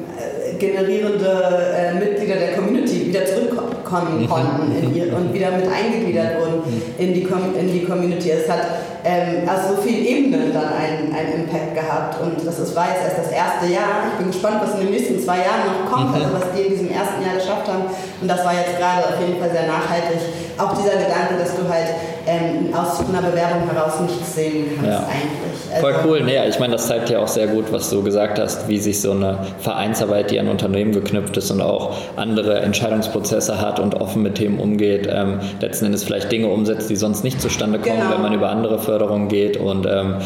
generierende 0.62 1.74
äh, 1.76 1.94
Mitglieder 1.94 2.36
der 2.36 2.52
Community 2.54 3.08
wieder 3.08 3.26
zurückkommen 3.26 4.22
mhm. 4.22 4.28
konnten 4.28 4.94
ihr, 4.94 5.14
und 5.14 5.34
wieder 5.34 5.50
mit 5.50 5.66
eingegliedert 5.66 6.38
wurden 6.38 6.62
mhm. 6.64 6.82
in 6.98 7.14
die, 7.14 7.26
in 7.58 7.72
die 7.72 7.84
Community. 7.84 8.30
Es 8.30 8.48
hat 8.48 8.60
ähm, 9.04 9.48
also 9.48 9.76
so 9.76 9.82
viele 9.82 9.98
Ebenen 9.98 10.52
dann 10.52 10.72
einen, 10.72 11.14
einen 11.14 11.44
Impact 11.44 11.74
gehabt 11.74 12.20
und 12.20 12.46
das 12.46 12.58
ist, 12.58 12.76
war 12.76 12.86
jetzt 12.88 13.04
erst 13.04 13.18
das 13.18 13.32
erste 13.32 13.66
Jahr. 13.66 14.12
Ich 14.12 14.18
bin 14.18 14.30
gespannt, 14.30 14.62
was 14.62 14.74
in 14.74 14.86
den 14.86 14.90
nächsten 14.90 15.18
zwei 15.20 15.38
Jahren 15.38 15.66
noch 15.66 15.90
kommt, 15.90 16.10
mhm. 16.10 16.22
also 16.22 16.34
was 16.34 16.52
die 16.54 16.62
in 16.62 16.70
diesem 16.70 16.90
ersten 16.90 17.22
Jahr 17.22 17.34
geschafft 17.34 17.66
haben 17.66 17.84
und 18.20 18.28
das 18.28 18.44
war 18.44 18.54
jetzt 18.54 18.78
gerade 18.78 19.02
auf 19.08 19.18
jeden 19.20 19.40
Fall 19.40 19.50
sehr 19.50 19.66
nachhaltig. 19.66 20.20
Auch 20.58 20.76
dieser 20.76 20.96
Gedanke, 20.98 21.34
dass 21.38 21.56
du 21.56 21.66
halt 21.68 21.88
ähm, 22.26 22.72
aus 22.72 23.00
einer 23.08 23.22
Bewerbung 23.22 23.68
heraus 23.68 24.00
nichts 24.00 24.34
sehen 24.34 24.66
kannst 24.76 24.90
ja. 24.90 24.98
eigentlich. 24.98 25.74
Also 25.74 25.86
Voll 25.86 25.94
cool. 26.04 26.24
Nee, 26.24 26.48
ich 26.48 26.58
meine, 26.58 26.72
das 26.72 26.86
zeigt 26.86 27.10
ja 27.10 27.18
auch 27.18 27.28
sehr 27.28 27.48
gut, 27.48 27.72
was 27.72 27.90
du 27.90 28.02
gesagt 28.02 28.38
hast, 28.38 28.68
wie 28.68 28.78
sich 28.78 29.00
so 29.00 29.12
eine 29.12 29.38
Vereinsarbeit, 29.60 30.30
die 30.30 30.38
an 30.38 30.48
Unternehmen 30.48 30.92
geknüpft 30.92 31.36
ist 31.36 31.50
und 31.50 31.60
auch 31.60 31.96
andere 32.16 32.60
Entscheidungsprozesse 32.60 33.60
hat 33.60 33.80
und 33.80 33.94
offen 33.94 34.22
mit 34.22 34.36
Themen 34.36 34.60
umgeht, 34.60 35.08
ähm, 35.10 35.40
letzten 35.60 35.86
Endes 35.86 36.04
vielleicht 36.04 36.30
Dinge 36.30 36.48
umsetzt, 36.48 36.90
die 36.90 36.96
sonst 36.96 37.24
nicht 37.24 37.40
zustande 37.40 37.78
kommen, 37.78 37.98
genau. 37.98 38.14
wenn 38.14 38.22
man 38.22 38.32
über 38.32 38.50
andere 38.50 38.78
Förderungen 38.92 39.28
geht 39.28 39.56
und 39.56 39.86
ähm, 39.86 40.16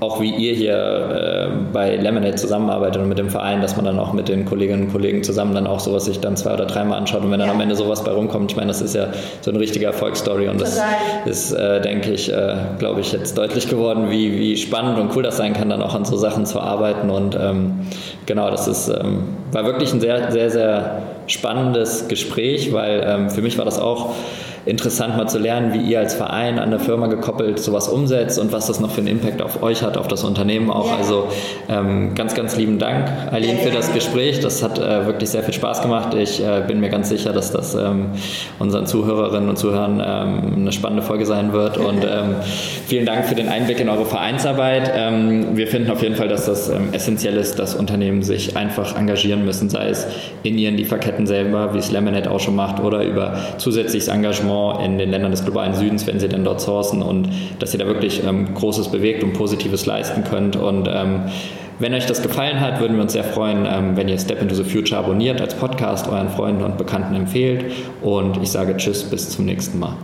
auch 0.00 0.20
wie 0.20 0.30
ihr 0.34 0.52
hier 0.52 0.74
äh, 0.74 1.48
bei 1.72 1.96
Lemonade 1.96 2.34
zusammenarbeitet 2.34 3.00
und 3.00 3.08
mit 3.08 3.18
dem 3.18 3.30
Verein, 3.30 3.62
dass 3.62 3.76
man 3.76 3.86
dann 3.86 3.98
auch 3.98 4.12
mit 4.12 4.28
den 4.28 4.44
Kolleginnen 4.44 4.82
und 4.82 4.92
Kollegen 4.92 5.22
zusammen 5.22 5.54
dann 5.54 5.66
auch 5.66 5.80
sowas 5.80 6.04
sich 6.04 6.20
dann 6.20 6.36
zwei 6.36 6.52
oder 6.52 6.66
dreimal 6.66 6.98
anschaut 6.98 7.22
und 7.22 7.30
wenn 7.30 7.38
dann 7.38 7.48
ja. 7.48 7.54
am 7.54 7.60
Ende 7.62 7.74
sowas 7.74 8.04
bei 8.04 8.10
rumkommt, 8.10 8.50
ich 8.50 8.56
meine, 8.56 8.68
das 8.68 8.82
ist 8.82 8.94
ja 8.94 9.08
so 9.40 9.50
eine 9.50 9.60
richtige 9.60 9.86
Erfolgsstory 9.86 10.48
und 10.48 10.60
das 10.60 10.74
Total. 10.74 10.88
ist, 11.24 11.52
äh, 11.52 11.80
denke 11.80 12.12
ich, 12.12 12.30
äh, 12.30 12.56
glaube 12.78 13.00
ich, 13.00 13.12
jetzt 13.12 13.38
deutlich 13.38 13.70
geworden, 13.70 14.10
wie, 14.10 14.38
wie 14.38 14.58
spannend 14.58 14.98
und 14.98 15.16
cool 15.16 15.22
das 15.22 15.38
sein 15.38 15.54
kann, 15.54 15.70
dann 15.70 15.80
auch 15.80 15.94
an 15.94 16.04
so 16.04 16.18
Sachen 16.18 16.44
zu 16.44 16.60
arbeiten 16.60 17.08
und 17.08 17.34
ähm, 17.40 17.80
genau, 18.26 18.50
das 18.50 18.68
ist, 18.68 18.88
ähm, 18.88 19.22
war 19.52 19.64
wirklich 19.64 19.94
ein 19.94 20.00
sehr, 20.00 20.30
sehr, 20.32 20.50
sehr 20.50 21.02
spannendes 21.28 22.08
Gespräch, 22.08 22.74
weil 22.74 23.02
ähm, 23.06 23.30
für 23.30 23.40
mich 23.40 23.56
war 23.56 23.64
das 23.64 23.78
auch 23.78 24.10
interessant 24.64 25.16
mal 25.16 25.28
zu 25.28 25.38
lernen, 25.38 25.74
wie 25.74 25.80
ihr 25.80 25.98
als 25.98 26.14
Verein 26.14 26.58
an 26.58 26.70
der 26.70 26.78
Firma 26.78 27.08
gekoppelt 27.08 27.58
sowas 27.58 27.88
umsetzt 27.88 28.38
und 28.38 28.52
was 28.52 28.66
das 28.66 28.80
noch 28.80 28.90
für 28.90 28.98
einen 28.98 29.08
Impact 29.08 29.42
auf 29.42 29.62
euch 29.62 29.82
hat, 29.82 29.96
auf 29.96 30.08
das 30.08 30.22
Unternehmen 30.24 30.70
auch. 30.70 30.88
Ja. 30.88 30.96
Also 30.96 31.28
ähm, 31.68 32.14
ganz, 32.14 32.34
ganz 32.34 32.56
lieben 32.56 32.78
Dank, 32.78 33.10
Eileen, 33.32 33.58
für 33.58 33.70
das 33.70 33.92
Gespräch. 33.92 34.40
Das 34.40 34.62
hat 34.62 34.78
äh, 34.78 35.06
wirklich 35.06 35.30
sehr 35.30 35.42
viel 35.42 35.54
Spaß 35.54 35.82
gemacht. 35.82 36.14
Ich 36.14 36.42
äh, 36.44 36.62
bin 36.66 36.80
mir 36.80 36.90
ganz 36.90 37.08
sicher, 37.08 37.32
dass 37.32 37.50
das 37.50 37.74
ähm, 37.74 38.10
unseren 38.58 38.86
Zuhörerinnen 38.86 39.48
und 39.48 39.56
Zuhörern 39.56 40.02
ähm, 40.04 40.52
eine 40.56 40.72
spannende 40.72 41.02
Folge 41.02 41.26
sein 41.26 41.52
wird. 41.52 41.78
Und 41.82 42.04
ähm, 42.04 42.36
vielen 42.86 43.06
Dank 43.06 43.24
für 43.26 43.34
den 43.34 43.48
Einblick 43.48 43.80
in 43.80 43.88
eure 43.88 44.04
Vereinsarbeit. 44.04 44.92
Ähm, 44.94 45.56
wir 45.56 45.66
finden 45.66 45.90
auf 45.90 46.02
jeden 46.02 46.14
Fall, 46.14 46.28
dass 46.28 46.46
das 46.46 46.68
ähm, 46.68 46.90
essentiell 46.92 47.36
ist, 47.36 47.58
dass 47.58 47.74
Unternehmen 47.74 48.22
sich 48.22 48.56
einfach 48.56 48.96
engagieren 48.96 49.44
müssen, 49.44 49.68
sei 49.68 49.88
es 49.88 50.06
in 50.42 50.56
ihren 50.56 50.76
Lieferketten 50.76 51.26
selber, 51.26 51.74
wie 51.74 51.78
es 51.78 51.90
Lemonade 51.90 52.30
auch 52.30 52.40
schon 52.40 52.54
macht, 52.54 52.80
oder 52.80 53.02
über 53.04 53.36
zusätzliches 53.58 54.08
Engagement 54.08 54.51
Engagement 54.52 54.84
in 54.84 54.98
den 54.98 55.10
Ländern 55.10 55.30
des 55.30 55.44
globalen 55.44 55.74
Südens, 55.74 56.06
wenn 56.06 56.20
sie 56.20 56.28
denn 56.28 56.44
dort 56.44 56.60
sourcen 56.60 57.02
und 57.02 57.28
dass 57.58 57.72
ihr 57.72 57.80
da 57.80 57.86
wirklich 57.86 58.22
ähm, 58.24 58.54
Großes 58.54 58.88
bewegt 58.88 59.22
und 59.22 59.32
Positives 59.32 59.86
leisten 59.86 60.24
könnt. 60.24 60.56
Und 60.56 60.88
ähm, 60.92 61.22
wenn 61.78 61.94
euch 61.94 62.06
das 62.06 62.22
gefallen 62.22 62.60
hat, 62.60 62.80
würden 62.80 62.96
wir 62.96 63.02
uns 63.02 63.12
sehr 63.12 63.24
freuen, 63.24 63.66
ähm, 63.66 63.96
wenn 63.96 64.08
ihr 64.08 64.18
Step 64.18 64.40
into 64.40 64.54
the 64.54 64.64
Future 64.64 65.00
abonniert 65.00 65.40
als 65.40 65.54
Podcast, 65.54 66.08
euren 66.08 66.28
Freunden 66.28 66.62
und 66.62 66.78
Bekannten 66.78 67.14
empfehlt. 67.14 67.64
Und 68.02 68.42
ich 68.42 68.50
sage 68.50 68.76
Tschüss, 68.76 69.04
bis 69.04 69.30
zum 69.30 69.46
nächsten 69.46 69.78
Mal. 69.78 69.96